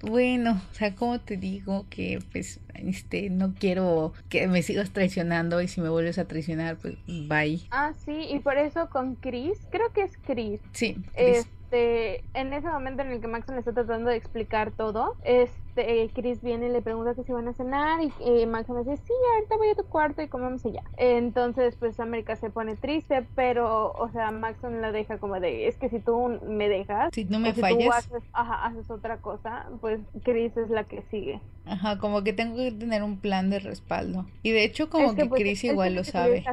bueno, 0.00 0.62
o 0.70 0.74
sea, 0.74 0.94
¿cómo 0.94 1.18
te 1.18 1.36
digo 1.36 1.86
que 1.90 2.20
pues 2.30 2.60
este 2.74 3.30
no 3.30 3.54
quiero 3.58 4.12
que 4.28 4.46
me 4.46 4.62
sigas 4.62 4.92
traicionando 4.92 5.60
y 5.60 5.66
si 5.66 5.80
me 5.80 5.88
vuelves 5.88 6.18
a 6.20 6.26
traicionar 6.26 6.76
pues 6.76 6.94
bye. 7.06 7.60
Ah, 7.72 7.92
sí, 8.04 8.28
y 8.30 8.38
por 8.38 8.58
eso 8.58 8.88
con 8.90 9.16
Chris, 9.16 9.58
creo 9.72 9.92
que 9.92 10.02
es 10.02 10.16
Chris. 10.18 10.60
Sí. 10.70 10.94
Chris. 11.16 11.48
Este, 11.70 12.24
en 12.32 12.54
ese 12.54 12.68
momento 12.68 13.02
en 13.02 13.10
el 13.10 13.20
que 13.20 13.26
Maxon 13.26 13.56
le 13.56 13.58
está 13.58 13.74
tratando 13.74 14.08
de 14.08 14.16
explicar 14.16 14.70
todo, 14.70 15.16
este 15.24 15.67
este, 15.78 16.10
Chris 16.20 16.42
viene 16.42 16.66
y 16.66 16.70
le 16.70 16.82
pregunta 16.82 17.14
que 17.14 17.22
si 17.22 17.32
van 17.32 17.48
a 17.48 17.52
cenar 17.52 18.00
y 18.02 18.12
eh, 18.20 18.46
Max 18.46 18.68
me 18.68 18.80
dice, 18.80 18.96
sí, 18.96 19.12
ahorita 19.34 19.56
voy 19.56 19.68
a 19.68 19.74
tu 19.74 19.84
cuarto 19.84 20.22
y 20.22 20.28
comemos 20.28 20.64
allá. 20.64 20.82
Entonces, 20.96 21.76
pues 21.76 21.98
América 22.00 22.36
se 22.36 22.50
pone 22.50 22.76
triste, 22.76 23.26
pero, 23.34 23.92
o 23.92 24.10
sea, 24.10 24.30
Maxon 24.30 24.80
la 24.80 24.92
deja 24.92 25.18
como 25.18 25.38
de, 25.40 25.68
es 25.68 25.76
que 25.76 25.88
si 25.88 26.00
tú 26.00 26.40
me 26.46 26.68
dejas, 26.68 27.10
si 27.12 27.24
no 27.24 27.38
me 27.38 27.54
fallas, 27.54 27.96
haces, 27.96 28.22
ajá, 28.32 28.66
haces 28.66 28.90
otra 28.90 29.18
cosa, 29.18 29.68
pues 29.80 30.00
Chris 30.24 30.56
es 30.56 30.70
la 30.70 30.84
que 30.84 31.02
sigue. 31.10 31.40
Ajá, 31.64 31.98
como 31.98 32.24
que 32.24 32.32
tengo 32.32 32.56
que 32.56 32.72
tener 32.72 33.02
un 33.02 33.18
plan 33.18 33.50
de 33.50 33.58
respaldo. 33.58 34.24
Y 34.42 34.52
de 34.52 34.64
hecho, 34.64 34.88
como 34.88 35.14
que, 35.14 35.26
pues, 35.26 35.42
Chris 35.42 35.64
igual 35.64 35.94
lo 35.94 36.04
sabe. 36.04 36.44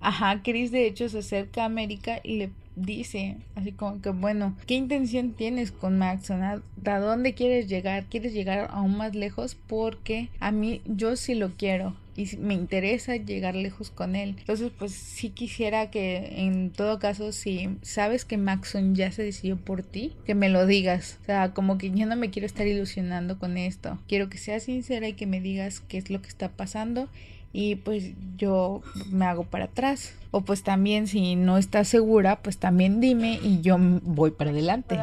Ajá, 0.00 0.42
Chris 0.42 0.70
de 0.70 0.86
hecho 0.86 1.08
se 1.08 1.18
acerca 1.18 1.62
a 1.62 1.66
América 1.66 2.20
y 2.22 2.36
le 2.36 2.50
dice, 2.76 3.36
así 3.54 3.72
como 3.72 4.00
que, 4.00 4.10
bueno, 4.10 4.56
¿qué 4.66 4.74
intención 4.74 5.32
tienes 5.32 5.72
con 5.72 5.98
Maxon? 5.98 6.42
¿A, 6.42 6.62
dónde 7.00 7.34
quieres 7.34 7.68
llegar? 7.68 8.04
¿Quieres 8.06 8.32
llegar 8.32 8.68
aún 8.70 8.96
más 8.96 9.14
lejos? 9.14 9.56
Porque 9.66 10.28
a 10.40 10.50
mí, 10.50 10.80
yo 10.86 11.16
sí 11.16 11.34
lo 11.34 11.52
quiero 11.56 11.96
y 12.16 12.36
me 12.36 12.54
interesa 12.54 13.16
llegar 13.16 13.54
lejos 13.54 13.90
con 13.90 14.16
él. 14.16 14.36
Entonces, 14.38 14.70
pues 14.78 14.92
sí 14.92 15.30
quisiera 15.30 15.90
que 15.90 16.42
en 16.44 16.70
todo 16.70 16.98
caso, 16.98 17.32
si 17.32 17.70
sabes 17.82 18.24
que 18.24 18.36
Maxon 18.36 18.94
ya 18.94 19.10
se 19.12 19.22
decidió 19.22 19.56
por 19.56 19.82
ti, 19.82 20.12
que 20.26 20.34
me 20.34 20.48
lo 20.48 20.66
digas. 20.66 21.18
O 21.22 21.26
sea, 21.26 21.54
como 21.54 21.78
que 21.78 21.90
yo 21.90 22.06
no 22.06 22.16
me 22.16 22.30
quiero 22.30 22.46
estar 22.46 22.66
ilusionando 22.66 23.38
con 23.38 23.56
esto. 23.56 23.98
Quiero 24.08 24.28
que 24.28 24.38
seas 24.38 24.64
sincera 24.64 25.08
y 25.08 25.14
que 25.14 25.26
me 25.26 25.40
digas 25.40 25.80
qué 25.80 25.98
es 25.98 26.10
lo 26.10 26.20
que 26.20 26.28
está 26.28 26.50
pasando 26.50 27.08
y 27.52 27.76
pues 27.76 28.12
yo 28.36 28.82
me 29.10 29.26
hago 29.26 29.44
para 29.44 29.64
atrás. 29.64 30.16
O 30.30 30.40
pues 30.40 30.62
también 30.62 31.06
si 31.06 31.36
no 31.36 31.58
estás 31.58 31.88
segura, 31.88 32.36
pues 32.36 32.58
también 32.58 33.00
dime 33.00 33.38
y 33.42 33.60
yo 33.60 33.76
voy 33.78 34.30
para 34.30 34.50
adelante. 34.50 34.98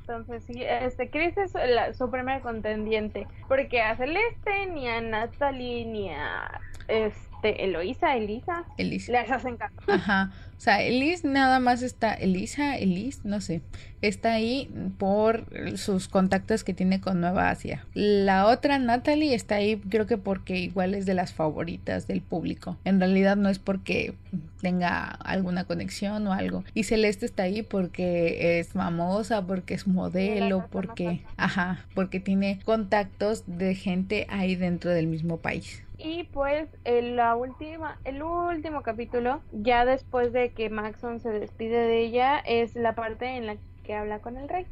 Entonces, 0.00 0.42
sí, 0.44 0.62
este, 0.62 1.10
Chris 1.10 1.36
es 1.36 1.52
la, 1.52 1.92
su 1.92 2.10
primer 2.10 2.40
contendiente. 2.40 3.26
Porque 3.46 3.82
a 3.82 3.94
Celeste, 3.96 4.66
ni 4.72 4.88
a 4.88 5.02
Natalie, 5.02 5.84
ni 5.84 6.08
a 6.08 6.60
este, 6.88 7.27
Eloisa, 7.42 8.16
Elisa, 8.16 8.64
Elisa. 8.76 9.12
les 9.12 9.30
hacen 9.30 9.56
caso. 9.56 9.74
Ajá. 9.86 10.32
O 10.58 10.60
sea, 10.60 10.82
Elise 10.82 11.26
nada 11.28 11.60
más 11.60 11.82
está, 11.82 12.14
Elisa, 12.14 12.76
Elise, 12.76 13.20
no 13.22 13.40
sé, 13.40 13.60
está 14.02 14.32
ahí 14.32 14.68
por 14.98 15.44
sus 15.76 16.08
contactos 16.08 16.64
que 16.64 16.74
tiene 16.74 17.00
con 17.00 17.20
Nueva 17.20 17.50
Asia. 17.50 17.86
La 17.94 18.44
otra, 18.46 18.80
Natalie, 18.80 19.36
está 19.36 19.54
ahí 19.54 19.76
creo 19.76 20.08
que 20.08 20.18
porque 20.18 20.58
igual 20.58 20.94
es 20.94 21.06
de 21.06 21.14
las 21.14 21.32
favoritas 21.32 22.08
del 22.08 22.22
público. 22.22 22.76
En 22.84 22.98
realidad 22.98 23.36
no 23.36 23.48
es 23.48 23.60
porque 23.60 24.14
tenga 24.60 25.04
alguna 25.04 25.62
conexión 25.62 26.26
o 26.26 26.32
algo. 26.32 26.64
Y 26.74 26.82
Celeste 26.82 27.24
está 27.24 27.44
ahí 27.44 27.62
porque 27.62 28.58
es 28.58 28.70
famosa, 28.70 29.46
porque 29.46 29.74
es 29.74 29.86
modelo, 29.86 30.66
porque, 30.72 31.22
ajá, 31.36 31.86
porque 31.94 32.18
tiene 32.18 32.58
contactos 32.64 33.44
de 33.46 33.76
gente 33.76 34.26
ahí 34.28 34.56
dentro 34.56 34.90
del 34.90 35.06
mismo 35.06 35.36
país. 35.36 35.84
Y 35.98 36.24
pues 36.32 36.68
en 36.84 37.16
la 37.16 37.34
última, 37.36 37.98
el 38.04 38.22
último 38.22 38.82
capítulo, 38.82 39.42
ya 39.50 39.84
después 39.84 40.32
de 40.32 40.52
que 40.52 40.70
Maxon 40.70 41.20
se 41.20 41.30
despide 41.30 41.78
de 41.78 42.00
ella, 42.00 42.38
es 42.38 42.76
la 42.76 42.94
parte 42.94 43.26
en 43.36 43.46
la 43.46 43.56
que 43.82 43.94
habla 43.94 44.20
con 44.20 44.36
el 44.36 44.48
rey. 44.48 44.66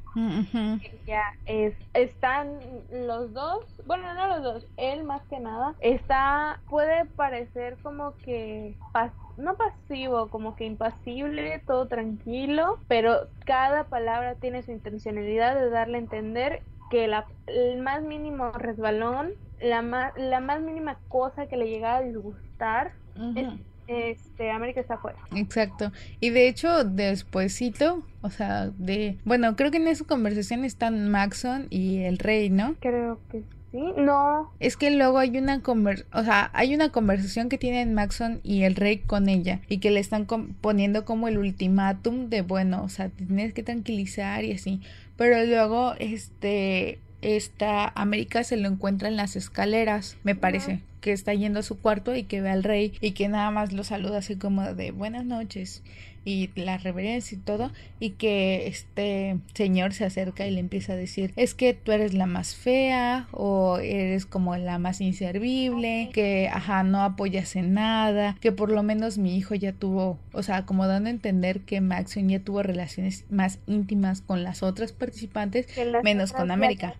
Ya 1.06 1.22
es, 1.46 1.74
están 1.94 2.60
los 2.90 3.32
dos, 3.32 3.82
bueno, 3.86 4.14
no 4.14 4.28
los 4.28 4.42
dos, 4.42 4.68
él 4.76 5.04
más 5.04 5.22
que 5.26 5.40
nada, 5.40 5.74
está, 5.80 6.60
puede 6.68 7.06
parecer 7.06 7.78
como 7.82 8.14
que, 8.18 8.76
pas- 8.92 9.12
no 9.36 9.56
pasivo, 9.56 10.28
como 10.30 10.54
que 10.54 10.64
impasible, 10.64 11.62
todo 11.66 11.88
tranquilo, 11.88 12.78
pero 12.88 13.28
cada 13.44 13.84
palabra 13.84 14.36
tiene 14.36 14.62
su 14.62 14.70
intencionalidad 14.72 15.54
de 15.56 15.70
darle 15.70 15.96
a 15.96 16.00
entender 16.00 16.62
que 16.90 17.08
la, 17.08 17.26
el 17.46 17.78
más 17.82 18.02
mínimo 18.02 18.52
resbalón, 18.52 19.32
la 19.60 19.82
más, 19.82 20.12
la 20.16 20.40
más 20.40 20.60
mínima 20.62 20.98
cosa 21.08 21.46
que 21.46 21.56
le 21.56 21.66
llegara 21.68 21.98
a 21.98 22.02
disgustar, 22.02 22.92
es- 23.34 23.48
este, 23.88 24.50
América 24.50 24.80
está 24.80 24.94
afuera. 24.94 25.18
Exacto. 25.36 25.92
Y 26.18 26.30
de 26.30 26.48
hecho, 26.48 26.82
despuesito, 26.82 28.02
o 28.22 28.30
sea, 28.30 28.70
de, 28.78 29.16
bueno, 29.24 29.54
creo 29.56 29.70
que 29.70 29.76
en 29.76 29.88
esa 29.88 30.04
conversación 30.04 30.64
están 30.64 31.08
Maxon 31.10 31.66
y 31.70 31.98
el 31.98 32.18
rey, 32.18 32.50
¿no? 32.50 32.74
Creo 32.80 33.20
que 33.30 33.42
sí, 33.70 33.92
no, 33.96 34.50
Es 34.58 34.76
que 34.76 34.90
luego 34.90 35.18
hay 35.18 35.36
una 35.38 35.60
conver 35.62 36.06
o 36.12 36.22
sea, 36.24 36.50
hay 36.52 36.74
una 36.74 36.90
conversación 36.90 37.48
que 37.48 37.58
tienen 37.58 37.94
Maxon 37.94 38.40
y 38.42 38.62
el 38.64 38.74
rey 38.74 38.98
con 38.98 39.28
ella 39.28 39.60
y 39.68 39.78
que 39.78 39.90
le 39.90 40.00
están 40.00 40.24
com- 40.24 40.54
poniendo 40.60 41.04
como 41.04 41.28
el 41.28 41.38
ultimátum 41.38 42.28
de 42.28 42.42
bueno, 42.42 42.82
o 42.82 42.88
sea, 42.88 43.08
te 43.10 43.24
tienes 43.24 43.52
que 43.54 43.62
tranquilizar 43.62 44.44
y 44.44 44.52
así. 44.52 44.80
Pero 45.16 45.44
luego 45.44 45.94
este 45.98 46.98
esta 47.34 47.88
América 47.96 48.44
se 48.44 48.56
lo 48.56 48.68
encuentra 48.68 49.08
en 49.08 49.16
las 49.16 49.34
escaleras, 49.34 50.16
me 50.22 50.36
parece, 50.36 50.80
que 51.00 51.12
está 51.12 51.34
yendo 51.34 51.58
a 51.58 51.64
su 51.64 51.76
cuarto 51.76 52.14
y 52.14 52.22
que 52.22 52.40
ve 52.40 52.50
al 52.50 52.62
rey 52.62 52.92
y 53.00 53.12
que 53.12 53.28
nada 53.28 53.50
más 53.50 53.72
lo 53.72 53.82
saluda 53.82 54.18
así 54.18 54.36
como 54.36 54.62
de 54.74 54.92
buenas 54.92 55.24
noches 55.24 55.82
y 56.26 56.50
la 56.56 56.76
reverencia 56.76 57.38
y 57.38 57.40
todo 57.40 57.70
y 58.00 58.10
que 58.10 58.66
este 58.66 59.38
señor 59.54 59.94
se 59.94 60.04
acerca 60.04 60.44
y 60.44 60.50
le 60.50 60.58
empieza 60.58 60.94
a 60.94 60.96
decir 60.96 61.32
es 61.36 61.54
que 61.54 61.72
tú 61.72 61.92
eres 61.92 62.14
la 62.14 62.26
más 62.26 62.56
fea 62.56 63.28
o 63.30 63.78
eres 63.78 64.26
como 64.26 64.56
la 64.56 64.78
más 64.80 65.00
inservible 65.00 66.10
que 66.12 66.50
ajá 66.52 66.82
no 66.82 67.00
apoyas 67.02 67.54
en 67.54 67.74
nada 67.74 68.36
que 68.40 68.50
por 68.50 68.72
lo 68.72 68.82
menos 68.82 69.18
mi 69.18 69.36
hijo 69.36 69.54
ya 69.54 69.72
tuvo 69.72 70.18
o 70.32 70.42
sea 70.42 70.66
como 70.66 70.88
dando 70.88 71.06
a 71.06 71.12
entender 71.12 71.60
que 71.60 71.80
Maxon 71.80 72.28
ya 72.28 72.40
tuvo 72.40 72.64
relaciones 72.64 73.24
más 73.30 73.60
íntimas 73.68 74.20
con 74.20 74.42
las 74.42 74.64
otras 74.64 74.92
participantes 74.92 75.68
las 75.76 76.02
Menos 76.02 76.30
otras 76.30 76.42
con 76.42 76.50
América. 76.50 76.94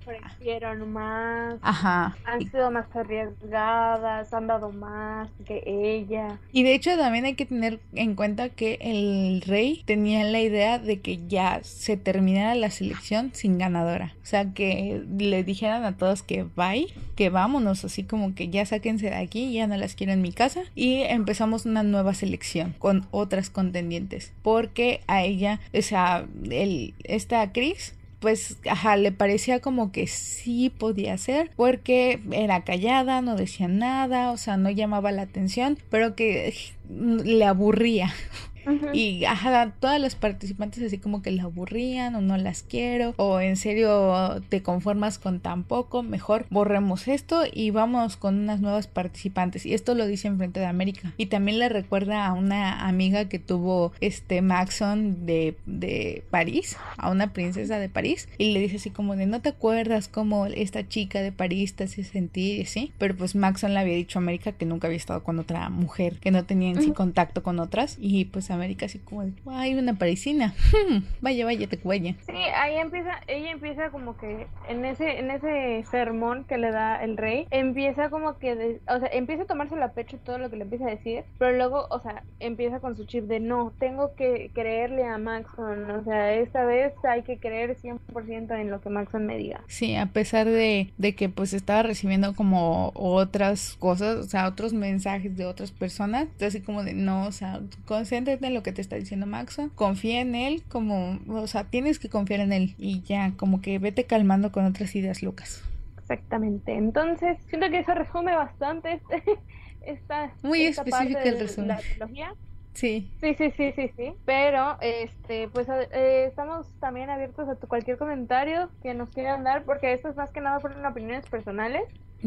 más, 0.87 1.57
ajá 1.62 2.16
han 2.24 2.43
y, 2.43 2.47
sido 2.47 2.70
más 2.70 2.87
arriesgadas, 2.95 4.33
han 4.33 4.47
dado 4.47 4.70
más 4.70 5.29
que 5.45 5.62
ella. 5.66 6.39
y 6.53 6.62
de 6.62 6.74
hecho 6.74 6.97
también 6.97 7.24
hay 7.24 7.35
que 7.35 7.47
tener 7.47 7.81
en 7.93 8.14
cuenta 8.14 8.51
que 8.51 8.79
el 8.81 9.15
rey 9.42 9.82
tenía 9.84 10.24
la 10.24 10.40
idea 10.40 10.78
de 10.78 11.00
que 11.00 11.20
ya 11.28 11.60
se 11.62 11.96
terminara 11.96 12.54
la 12.54 12.70
selección 12.70 13.30
sin 13.32 13.58
ganadora. 13.58 14.14
O 14.22 14.26
sea, 14.26 14.52
que 14.52 15.02
le 15.18 15.44
dijeran 15.44 15.84
a 15.84 15.96
todos 15.96 16.22
que 16.22 16.44
bye, 16.44 16.88
que 17.14 17.30
vámonos, 17.30 17.84
así 17.84 18.02
como 18.02 18.34
que 18.34 18.48
ya 18.48 18.66
sáquense 18.66 19.06
de 19.06 19.16
aquí, 19.16 19.52
ya 19.52 19.66
no 19.66 19.76
las 19.76 19.94
quiero 19.94 20.12
en 20.12 20.22
mi 20.22 20.32
casa. 20.32 20.62
Y 20.74 21.02
empezamos 21.02 21.66
una 21.66 21.82
nueva 21.82 22.14
selección 22.14 22.74
con 22.78 23.06
otras 23.10 23.50
contendientes. 23.50 24.32
Porque 24.42 25.00
a 25.06 25.22
ella, 25.22 25.60
o 25.72 25.82
sea, 25.82 26.26
el, 26.50 26.94
esta 27.04 27.52
Chris 27.52 27.94
pues, 28.20 28.56
ajá, 28.68 28.96
le 28.96 29.12
parecía 29.12 29.60
como 29.60 29.92
que 29.92 30.06
sí 30.06 30.70
podía 30.70 31.16
ser, 31.18 31.50
porque 31.54 32.20
era 32.32 32.64
callada, 32.64 33.20
no 33.20 33.36
decía 33.36 33.68
nada, 33.68 34.32
o 34.32 34.36
sea, 34.36 34.56
no 34.56 34.70
llamaba 34.70 35.12
la 35.12 35.22
atención, 35.22 35.78
pero 35.90 36.16
que 36.16 36.54
le 36.88 37.44
aburría. 37.44 38.12
Ujú. 38.66 38.88
Y 38.92 39.24
ajá, 39.24 39.72
todas 39.78 40.00
las 40.00 40.14
participantes 40.14 40.82
así 40.82 40.98
como 40.98 41.22
que 41.22 41.30
la 41.30 41.44
aburrían 41.44 42.14
o 42.14 42.20
no 42.20 42.36
las 42.36 42.62
quiero 42.62 43.14
o 43.16 43.40
en 43.40 43.56
serio 43.56 44.42
te 44.48 44.62
conformas 44.62 45.18
con 45.18 45.40
tan 45.40 45.64
poco, 45.64 46.02
mejor 46.02 46.46
borremos 46.50 47.08
esto 47.08 47.44
y 47.52 47.70
vamos 47.70 48.16
con 48.16 48.38
unas 48.38 48.60
nuevas 48.60 48.86
participantes. 48.86 49.66
Y 49.66 49.74
esto 49.74 49.94
lo 49.94 50.06
dice 50.06 50.28
en 50.28 50.38
frente 50.38 50.60
de 50.60 50.66
América. 50.66 51.12
Y 51.16 51.26
también 51.26 51.58
le 51.58 51.68
recuerda 51.68 52.26
a 52.26 52.32
una 52.32 52.86
amiga 52.86 53.28
que 53.28 53.38
tuvo 53.38 53.92
este 54.00 54.42
Maxon 54.42 55.26
de, 55.26 55.56
de 55.66 56.24
París, 56.30 56.76
a 56.96 57.10
una 57.10 57.32
princesa 57.32 57.78
de 57.78 57.88
París, 57.88 58.28
y 58.38 58.52
le 58.52 58.60
dice 58.60 58.76
así 58.76 58.90
como 58.90 59.16
de 59.16 59.26
no 59.26 59.40
te 59.40 59.50
acuerdas 59.50 60.08
cómo 60.08 60.46
esta 60.46 60.88
chica 60.88 61.20
de 61.22 61.32
París 61.32 61.74
te 61.74 61.84
hace 61.84 62.04
sentir 62.04 62.58
y 62.58 62.62
así. 62.62 62.92
Pero 62.98 63.16
pues 63.16 63.34
Maxon 63.34 63.74
le 63.74 63.80
había 63.80 63.94
dicho 63.94 64.18
a 64.18 64.22
América 64.22 64.52
que 64.52 64.66
nunca 64.66 64.86
había 64.86 64.96
estado 64.96 65.22
con 65.22 65.38
otra 65.38 65.68
mujer, 65.68 66.18
que 66.18 66.30
no 66.30 66.44
tenía 66.44 66.70
en 66.70 66.82
sí 66.82 66.92
contacto 66.92 67.42
con 67.42 67.58
otras. 67.60 67.96
Y 68.00 68.26
pues 68.26 68.50
América 68.57 68.86
así 68.86 68.98
como 68.98 69.24
de, 69.24 69.32
hay 69.46 69.74
una 69.74 69.94
parisina, 69.94 70.54
vaya, 71.20 71.44
vaya, 71.44 71.66
te 71.68 71.78
cuella. 71.78 72.14
Sí, 72.26 72.32
ahí 72.32 72.76
empieza, 72.76 73.11
ella 73.26 73.50
empieza 73.52 73.90
como 73.90 74.16
que 74.16 74.46
en 74.68 74.84
ese, 74.84 75.18
en 75.18 75.30
ese 75.30 75.84
sermón 75.90 76.44
que 76.44 76.59
le 76.59 76.70
da 76.70 77.02
el 77.02 77.16
rey, 77.16 77.46
empieza 77.50 78.11
como 78.11 78.38
que, 78.38 78.54
de- 78.57 78.80
o 78.88 78.98
sea, 79.00 79.09
empieza 79.12 79.44
a 79.44 79.46
tomárselo 79.46 79.84
a 79.84 79.92
pecho 79.92 80.18
todo 80.18 80.38
lo 80.38 80.50
que 80.50 80.57
le 80.57 80.64
empieza 80.64 80.86
a 80.86 80.90
decir, 80.90 81.24
pero 81.38 81.57
luego, 81.57 81.86
o 81.90 82.00
sea, 82.00 82.22
empieza 82.40 82.80
con 82.80 82.96
su 82.96 83.04
chip 83.07 83.24
de 83.24 83.40
no, 83.40 83.72
tengo 83.78 84.14
que 84.14 84.50
creerle 84.54 85.04
a 85.04 85.18
Maxon, 85.18 85.90
o 85.90 86.04
sea, 86.04 86.34
esta 86.34 86.64
vez 86.64 86.92
hay 87.09 87.22
que 87.22 87.38
creer 87.38 87.76
100% 87.76 88.54
en 88.61 88.70
lo 88.70 88.80
que 88.80 88.88
Maxon 88.90 89.26
me 89.26 89.36
diga. 89.36 89.61
Sí, 89.68 89.94
a 89.96 90.07
pesar 90.07 90.46
de, 90.46 90.90
de 90.98 91.14
que 91.14 91.28
pues 91.28 91.52
estaba 91.52 91.82
recibiendo 91.82 92.34
como 92.34 92.90
otras 92.94 93.76
cosas, 93.78 94.16
o 94.16 94.22
sea, 94.24 94.46
otros 94.48 94.72
mensajes 94.72 95.36
de 95.36 95.44
otras 95.46 95.70
personas, 95.70 96.28
así 96.40 96.61
como 96.61 96.82
de 96.84 96.94
no, 96.94 97.26
o 97.26 97.32
sea, 97.32 97.61
concéntrate 97.84 98.45
lo 98.51 98.62
que 98.62 98.72
te 98.72 98.80
está 98.80 98.97
diciendo 98.97 99.26
Maxo, 99.26 99.70
confía 99.74 100.20
en 100.20 100.34
él, 100.34 100.62
como, 100.68 101.18
o 101.28 101.47
sea, 101.47 101.64
tienes 101.64 101.99
que 101.99 102.09
confiar 102.09 102.40
en 102.40 102.53
él 102.53 102.74
y 102.78 103.03
ya, 103.03 103.32
como 103.36 103.61
que 103.61 103.78
vete 103.78 104.05
calmando 104.05 104.53
con 104.53 104.64
otras 104.64 104.94
ideas 104.97 105.22
locas. 105.22 105.62
Exactamente. 105.99 106.74
Entonces, 106.74 107.38
siento 107.49 107.68
que 107.70 107.80
eso 107.80 107.94
resume 107.94 108.34
bastante 108.36 108.92
este, 108.94 109.22
esta, 109.82 110.30
Muy 110.42 110.62
esta 110.62 110.84
parte 110.84 111.12
específica 111.12 111.28
el 111.28 111.38
resumen. 111.40 111.68
la 111.68 111.76
trilogía. 111.78 112.32
Sí, 112.74 113.09
Sí, 113.20 113.34
sí, 113.34 113.51
sí, 113.57 113.72
sí, 113.74 113.90
sí. 113.97 114.12
Pero, 114.26 114.76
este, 114.82 115.49
pues 115.49 115.66
eh, 115.70 116.26
estamos 116.28 116.66
también 116.78 117.09
abiertos 117.09 117.49
a 117.49 117.55
tu- 117.57 117.66
cualquier 117.66 117.97
comentario 117.97 118.70
que 118.82 118.92
nos 118.92 119.09
quieran 119.11 119.44
dar, 119.44 119.64
porque 119.64 119.94
esto 119.94 120.09
es 120.11 120.16
más 120.16 120.30
que 120.30 120.42
nada 120.42 120.61
fueron 120.61 120.84
opiniones 120.84 121.26
personales 121.26 121.82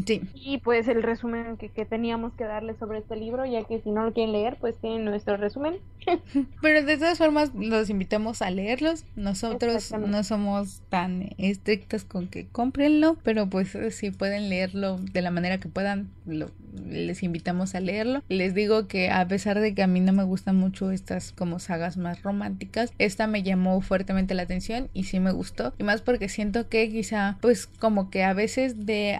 sí. 0.06 0.22
y 0.34 0.58
pues 0.60 0.88
el 0.88 1.04
resumen 1.04 1.58
que, 1.58 1.70
que 1.70 1.86
teníamos 1.86 2.34
que 2.34 2.44
darles 2.46 2.78
sobre 2.78 3.00
este 3.00 3.16
libro, 3.16 3.46
ya 3.46 3.64
que 3.64 3.80
si 3.82 3.90
no 3.92 4.04
lo 4.04 4.14
quieren 4.14 4.32
leer, 4.34 4.58
pues 4.60 4.76
tienen 4.80 5.06
nuestro 5.06 5.38
resumen. 5.38 5.78
Pero 6.62 6.84
de 6.86 6.98
todas 6.98 7.18
formas 7.18 7.52
los 7.56 7.90
invitamos 7.90 8.42
a 8.42 8.50
leerlos. 8.52 9.06
Nosotros 9.16 9.92
no 9.92 10.24
somos 10.24 10.82
tan 10.90 11.30
estrictas 11.38 12.04
con 12.04 12.28
que 12.28 12.48
cómprenlo, 12.48 13.18
pero 13.24 13.48
pues 13.50 13.78
si 13.92 14.12
pueden 14.12 14.50
leerlo 14.50 14.98
de 14.98 15.22
la 15.22 15.32
manera 15.32 15.60
que 15.60 15.68
puedan, 15.70 16.10
lo- 16.26 16.52
les 16.88 17.24
invitamos 17.24 17.76
a 17.76 17.80
leerlo. 17.80 18.24
Les 18.30 18.54
digo 18.54 18.88
que 18.88 19.10
a 19.10 19.28
pesar 19.28 19.60
de 19.60 19.74
que 19.74 19.84
a 19.84 19.88
mí 19.88 20.00
no 20.00 20.14
me 20.14 20.24
gustan 20.24 20.56
mucho 20.56 20.92
estas 20.92 21.32
como 21.32 21.60
sagas 21.60 21.98
más 21.98 22.22
románticas, 22.24 22.94
esta 23.00 23.28
me 23.28 23.44
llamó 23.44 23.82
fuertemente 23.82 24.34
la 24.36 24.44
atención 24.44 24.90
y 24.94 25.04
sí 25.06 25.20
me 25.20 25.32
gustó. 25.32 25.74
Y 25.80 25.84
más 25.84 26.02
porque 26.02 26.30
siento 26.30 26.70
que 26.70 26.90
quizá 26.90 27.38
pues 27.42 27.68
como 27.68 28.10
que 28.10 28.24
a 28.24 28.34
veces 28.34 28.86
de 28.86 29.20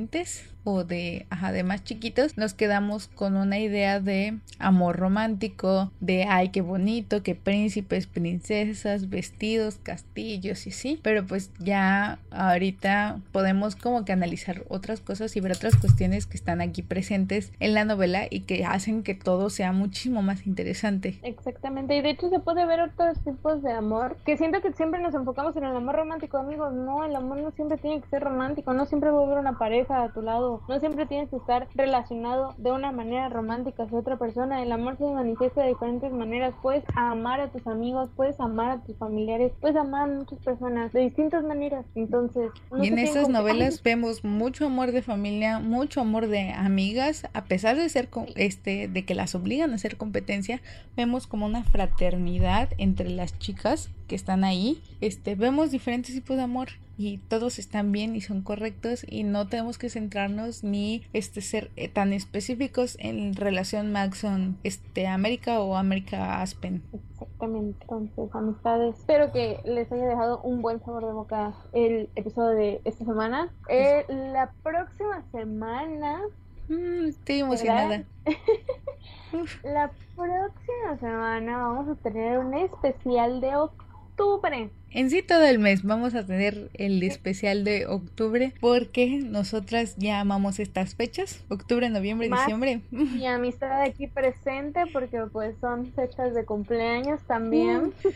adolescentes 0.00 0.49
o 0.64 0.84
de, 0.84 1.26
ajá, 1.30 1.52
de 1.52 1.62
más 1.62 1.84
chiquitos, 1.84 2.36
nos 2.36 2.54
quedamos 2.54 3.08
con 3.08 3.36
una 3.36 3.58
idea 3.58 4.00
de 4.00 4.38
amor 4.58 4.96
romántico, 4.96 5.90
de 6.00 6.24
ay, 6.24 6.50
qué 6.50 6.60
bonito, 6.60 7.22
qué 7.22 7.34
príncipes, 7.34 8.06
princesas, 8.06 9.08
vestidos, 9.08 9.78
castillos 9.82 10.66
y 10.66 10.70
sí, 10.70 11.00
pero 11.02 11.26
pues 11.26 11.50
ya 11.58 12.18
ahorita 12.30 13.20
podemos 13.32 13.76
como 13.76 14.04
que 14.04 14.12
analizar 14.12 14.64
otras 14.68 15.00
cosas 15.00 15.36
y 15.36 15.40
ver 15.40 15.52
otras 15.52 15.76
cuestiones 15.76 16.26
que 16.26 16.36
están 16.36 16.60
aquí 16.60 16.82
presentes 16.82 17.52
en 17.60 17.74
la 17.74 17.84
novela 17.84 18.26
y 18.28 18.40
que 18.40 18.64
hacen 18.64 19.02
que 19.02 19.14
todo 19.14 19.50
sea 19.50 19.72
muchísimo 19.72 20.22
más 20.22 20.46
interesante. 20.46 21.18
Exactamente, 21.22 21.96
y 21.96 22.02
de 22.02 22.10
hecho 22.10 22.28
se 22.28 22.40
puede 22.40 22.66
ver 22.66 22.80
otros 22.80 23.18
tipos 23.24 23.62
de 23.62 23.72
amor, 23.72 24.16
que 24.24 24.36
siento 24.36 24.60
que 24.60 24.72
siempre 24.72 25.00
nos 25.00 25.14
enfocamos 25.14 25.56
en 25.56 25.64
el 25.64 25.76
amor 25.76 25.96
romántico, 25.96 26.38
amigos, 26.38 26.72
no, 26.72 27.04
el 27.04 27.14
amor 27.16 27.38
no 27.38 27.50
siempre 27.52 27.78
tiene 27.78 28.00
que 28.00 28.08
ser 28.08 28.22
romántico, 28.22 28.72
no 28.72 28.86
siempre 28.86 29.10
va 29.10 29.20
a 29.20 29.26
haber 29.26 29.38
una 29.38 29.58
pareja 29.58 30.02
a 30.02 30.12
tu 30.12 30.22
lado, 30.22 30.49
no 30.68 30.80
siempre 30.80 31.06
tienes 31.06 31.28
que 31.30 31.36
estar 31.36 31.68
relacionado 31.74 32.54
de 32.58 32.72
una 32.72 32.92
manera 32.92 33.28
romántica 33.28 33.84
hacia 33.84 33.98
otra 33.98 34.16
persona, 34.18 34.62
el 34.62 34.72
amor 34.72 34.96
se 34.98 35.04
manifiesta 35.04 35.62
de 35.62 35.68
diferentes 35.68 36.12
maneras, 36.12 36.54
puedes 36.62 36.84
amar 36.94 37.40
a 37.40 37.50
tus 37.50 37.66
amigos, 37.66 38.10
puedes 38.16 38.38
amar 38.40 38.70
a 38.70 38.82
tus 38.82 38.96
familiares, 38.96 39.52
puedes 39.60 39.76
amar 39.76 40.10
a 40.10 40.12
muchas 40.12 40.38
personas 40.40 40.92
de 40.92 41.00
distintas 41.00 41.44
maneras, 41.44 41.84
entonces... 41.94 42.50
y 42.80 42.88
en 42.88 42.98
estas 42.98 43.28
novelas 43.28 43.82
vemos 43.82 44.24
mucho 44.24 44.66
amor 44.66 44.92
de 44.92 45.02
familia, 45.02 45.58
mucho 45.58 46.00
amor 46.00 46.26
de 46.26 46.50
amigas, 46.50 47.28
a 47.32 47.44
pesar 47.44 47.76
de 47.76 47.88
ser, 47.88 48.08
este, 48.36 48.88
de 48.88 49.04
que 49.04 49.14
las 49.14 49.34
obligan 49.34 49.72
a 49.72 49.74
hacer 49.76 49.96
competencia, 49.96 50.60
vemos 50.96 51.26
como 51.26 51.46
una 51.46 51.64
fraternidad 51.64 52.68
entre 52.78 53.10
las 53.10 53.38
chicas 53.38 53.90
que 54.10 54.16
están 54.16 54.42
ahí, 54.42 54.82
este, 55.00 55.36
vemos 55.36 55.70
diferentes 55.70 56.12
tipos 56.12 56.36
de 56.36 56.42
amor 56.42 56.70
y 56.98 57.18
todos 57.28 57.60
están 57.60 57.92
bien 57.92 58.16
y 58.16 58.20
son 58.20 58.42
correctos 58.42 59.06
y 59.08 59.22
no 59.22 59.46
tenemos 59.46 59.78
que 59.78 59.88
centrarnos 59.88 60.64
ni 60.64 61.04
este 61.12 61.42
ser 61.42 61.70
eh, 61.76 61.88
tan 61.88 62.12
específicos 62.12 62.96
en 62.98 63.36
relación 63.36 63.92
Maxon 63.92 64.58
este 64.64 65.06
América 65.06 65.60
o 65.60 65.76
América 65.76 66.42
Aspen. 66.42 66.82
Exactamente, 66.92 67.78
entonces 67.82 68.34
amistades, 68.34 68.98
espero 68.98 69.30
que 69.30 69.60
les 69.64 69.92
haya 69.92 70.06
dejado 70.06 70.40
un 70.40 70.60
buen 70.60 70.80
sabor 70.80 71.06
de 71.06 71.12
boca 71.12 71.54
el 71.72 72.08
episodio 72.16 72.58
de 72.58 72.80
esta 72.84 73.04
semana. 73.04 73.48
Eh, 73.68 74.04
la 74.08 74.50
próxima 74.64 75.22
semana 75.30 76.20
mm, 76.68 77.06
estoy 77.06 77.38
emocionada. 77.38 78.02
la 79.62 79.92
próxima 80.16 80.98
semana 80.98 81.58
vamos 81.58 81.96
a 81.96 82.02
tener 82.02 82.40
un 82.40 82.54
especial 82.54 83.40
de 83.40 83.54
octubre. 83.54 83.89
तो 84.20 84.34
ऊपर 84.34 84.52
है 84.54 84.79
En 84.92 85.10
sí 85.10 85.22
todo 85.22 85.44
el 85.44 85.58
mes 85.58 85.84
vamos 85.84 86.14
a 86.14 86.26
tener 86.26 86.70
el 86.74 87.02
especial 87.02 87.62
de 87.62 87.86
octubre 87.86 88.52
porque 88.60 89.20
nosotras 89.24 89.94
ya 89.96 90.20
amamos 90.20 90.58
estas 90.58 90.96
fechas, 90.96 91.44
octubre, 91.48 91.88
noviembre, 91.90 92.28
diciembre. 92.28 92.80
Mi 92.90 93.26
amistad 93.26 93.82
aquí 93.82 94.08
presente 94.08 94.82
porque 94.92 95.20
pues 95.32 95.54
son 95.60 95.92
fechas 95.92 96.34
de 96.34 96.44
cumpleaños 96.44 97.20
también. 97.26 97.86
Mm. 97.86 98.10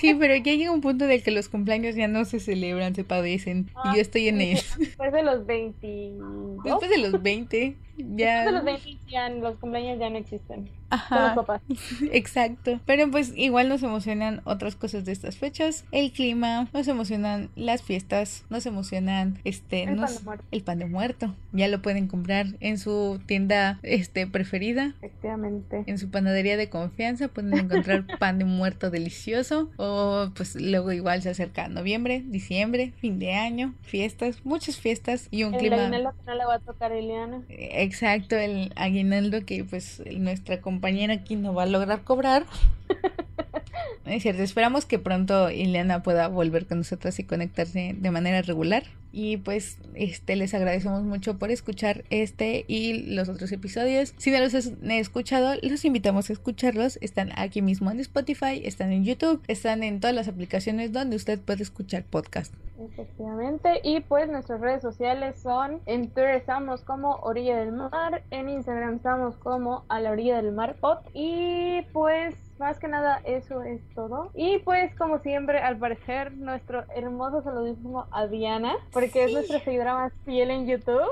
Sí, 0.00 0.14
pero 0.14 0.34
ya 0.36 0.54
llega 0.54 0.72
un 0.72 0.80
punto 0.80 1.06
de 1.06 1.22
que 1.22 1.30
los 1.30 1.48
cumpleaños 1.48 1.94
ya 1.94 2.08
no 2.08 2.24
se 2.24 2.40
celebran, 2.40 2.94
se 2.94 3.04
padecen 3.04 3.70
y 3.84 3.96
yo 3.96 4.00
estoy 4.00 4.28
en 4.28 4.40
eso. 4.40 4.76
Después 4.78 5.12
de 5.12 5.22
los 5.22 5.46
20. 5.46 6.12
Después 6.64 6.90
de 6.90 6.98
los 6.98 7.22
20. 7.22 7.76
Ya... 7.98 8.44
Después 8.44 8.46
de 8.46 8.52
los 8.52 8.64
20 8.64 8.96
ya 9.08 9.28
los 9.30 9.56
cumpleaños 9.58 9.98
ya 9.98 10.10
no 10.10 10.18
existen. 10.18 10.70
Ajá. 10.90 11.34
Exacto. 12.12 12.80
Pero 12.86 13.10
pues 13.10 13.32
igual 13.36 13.68
nos 13.68 13.82
emocionan 13.82 14.40
otras 14.44 14.76
cosas 14.76 15.04
de 15.04 15.12
estas 15.12 15.36
fechas. 15.36 15.84
El 15.92 16.12
clima, 16.16 16.68
nos 16.72 16.88
emocionan 16.88 17.50
las 17.54 17.82
fiestas, 17.82 18.44
nos 18.48 18.64
emocionan 18.66 19.38
este 19.44 19.82
el, 19.84 19.96
pan, 19.96 20.14
de 20.14 20.20
muerto. 20.24 20.44
el 20.50 20.62
pan 20.62 20.78
de 20.78 20.86
muerto. 20.86 21.34
Ya 21.52 21.68
lo 21.68 21.82
pueden 21.82 22.08
comprar 22.08 22.46
en 22.60 22.78
su 22.78 23.20
tienda 23.26 23.78
este 23.82 24.26
preferida. 24.26 24.94
Efectivamente. 25.02 25.84
En 25.86 25.98
su 25.98 26.10
panadería 26.10 26.56
de 26.56 26.70
confianza 26.70 27.28
pueden 27.28 27.54
encontrar 27.54 28.06
pan 28.18 28.38
de 28.38 28.46
muerto 28.46 28.90
delicioso 28.90 29.70
o 29.76 30.30
pues 30.34 30.56
luego 30.56 30.90
igual 30.92 31.22
se 31.22 31.28
acerca 31.28 31.68
noviembre, 31.68 32.24
diciembre, 32.26 32.92
fin 32.96 33.18
de 33.18 33.34
año, 33.34 33.74
fiestas, 33.82 34.44
muchas 34.44 34.78
fiestas 34.78 35.28
y 35.30 35.44
un 35.44 35.54
el 35.54 35.60
clima 35.60 35.76
aguinaldo 35.76 36.12
que 36.12 36.22
no 36.30 36.34
le 36.34 36.44
va 36.46 36.54
a 36.54 36.58
tocar 36.60 36.92
Eliana. 36.92 37.42
Exacto, 37.48 38.36
el 38.36 38.72
aguinaldo 38.76 39.44
que 39.44 39.64
pues 39.64 40.02
nuestra 40.18 40.62
compañera 40.62 41.12
aquí 41.12 41.36
no 41.36 41.52
va 41.52 41.64
a 41.64 41.66
lograr 41.66 42.02
cobrar. 42.02 42.46
Es 44.06 44.22
cierto, 44.22 44.42
esperamos 44.42 44.86
que 44.86 45.00
pronto 45.00 45.50
Ileana 45.50 46.04
pueda 46.04 46.28
volver 46.28 46.66
con 46.66 46.78
nosotros 46.78 47.18
y 47.18 47.24
conectarse 47.24 47.96
de 47.98 48.10
manera 48.12 48.40
regular. 48.40 48.84
Y 49.12 49.38
pues 49.38 49.78
este 49.94 50.36
les 50.36 50.54
agradecemos 50.54 51.02
mucho 51.02 51.38
por 51.38 51.50
escuchar 51.50 52.04
este 52.10 52.64
y 52.68 53.14
los 53.14 53.28
otros 53.28 53.50
episodios. 53.50 54.14
Si 54.16 54.30
no 54.30 54.38
los 54.38 54.54
han 54.54 54.90
escuchado, 54.92 55.54
los 55.62 55.84
invitamos 55.84 56.30
a 56.30 56.34
escucharlos. 56.34 56.98
Están 57.00 57.32
aquí 57.36 57.62
mismo 57.62 57.90
en 57.90 57.98
Spotify, 57.98 58.60
están 58.64 58.92
en 58.92 59.04
YouTube, 59.04 59.42
están 59.48 59.82
en 59.82 59.98
todas 59.98 60.14
las 60.14 60.28
aplicaciones 60.28 60.92
donde 60.92 61.16
usted 61.16 61.40
puede 61.40 61.64
escuchar 61.64 62.04
podcast. 62.04 62.54
Efectivamente, 62.78 63.80
y 63.82 64.00
pues 64.00 64.28
nuestras 64.28 64.60
redes 64.60 64.82
sociales 64.82 65.40
son 65.40 65.80
en 65.86 66.10
Twitter 66.10 66.34
estamos 66.34 66.82
como 66.82 67.16
Orilla 67.22 67.56
del 67.56 67.72
Mar, 67.72 68.22
en 68.30 68.48
Instagram 68.48 68.96
estamos 68.96 69.36
como 69.36 69.84
a 69.88 70.00
la 70.00 70.10
orilla 70.10 70.36
del 70.42 70.52
mar 70.52 70.76
pod 70.80 70.98
y 71.14 71.82
pues 71.92 72.34
más 72.58 72.78
que 72.78 72.88
nada 72.88 73.20
eso 73.24 73.62
es 73.62 73.80
todo. 73.94 74.30
Y 74.34 74.58
pues 74.60 74.94
como 74.96 75.18
siempre, 75.18 75.58
al 75.58 75.78
parecer, 75.78 76.32
nuestro 76.32 76.84
hermoso 76.94 77.42
saludísimo 77.42 78.06
a 78.10 78.26
Diana, 78.26 78.74
porque 78.92 79.24
es 79.24 79.32
nuestra 79.32 79.60
seguidora 79.60 79.94
más 79.94 80.12
fiel 80.24 80.50
en 80.50 80.66
YouTube. 80.66 81.02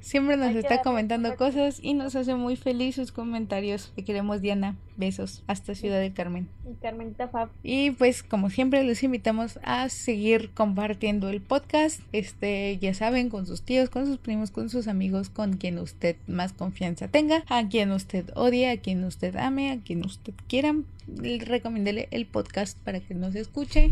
Siempre 0.00 0.36
nos 0.36 0.54
está 0.54 0.82
comentando 0.82 1.36
cosas 1.36 1.78
y 1.82 1.94
nos 1.94 2.16
hace 2.16 2.34
muy 2.34 2.56
feliz 2.56 2.96
sus 2.96 3.12
comentarios. 3.12 3.92
Te 3.94 4.04
queremos 4.04 4.40
Diana. 4.40 4.76
Besos. 4.96 5.42
Hasta 5.46 5.74
Ciudad 5.74 6.00
del 6.00 6.12
Carmen. 6.12 6.48
Y 6.70 6.74
Carmenita 6.82 7.28
Fab. 7.28 7.48
Y 7.62 7.92
pues 7.92 8.22
como 8.22 8.50
siempre 8.50 8.84
los 8.84 9.02
invitamos 9.02 9.58
a 9.62 9.88
seguir 9.88 10.50
compartiendo 10.50 11.28
el 11.28 11.40
podcast. 11.40 12.00
Este, 12.12 12.78
ya 12.78 12.94
saben, 12.94 13.28
con 13.28 13.46
sus 13.46 13.62
tíos, 13.62 13.90
con 13.90 14.06
sus 14.06 14.18
primos, 14.18 14.50
con 14.50 14.68
sus 14.68 14.88
amigos, 14.88 15.28
con 15.28 15.56
quien 15.56 15.78
usted 15.78 16.16
más 16.26 16.52
confianza 16.52 17.08
tenga, 17.08 17.44
a 17.48 17.68
quien 17.68 17.90
usted 17.92 18.30
odie, 18.34 18.70
a 18.70 18.76
quien 18.76 19.04
usted 19.04 19.36
ame, 19.36 19.70
a 19.70 19.78
quien 19.78 20.04
usted 20.04 20.34
quiera. 20.48 20.74
Recomiéndele 21.08 22.08
el 22.10 22.26
podcast 22.26 22.78
para 22.78 23.00
que 23.00 23.14
nos 23.14 23.34
escuche. 23.34 23.90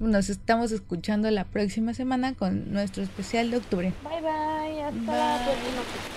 Nos 0.00 0.28
estamos 0.28 0.72
escuchando 0.72 1.30
la 1.30 1.44
próxima 1.44 1.94
semana 1.94 2.34
con 2.34 2.72
nuestro 2.72 3.02
especial 3.02 3.50
de 3.50 3.58
octubre. 3.58 3.92
Bye 4.02 4.20
bye, 4.20 4.82
hasta 4.82 5.00
Bye. 5.00 5.06
la 5.06 5.44
próxima. 5.44 6.13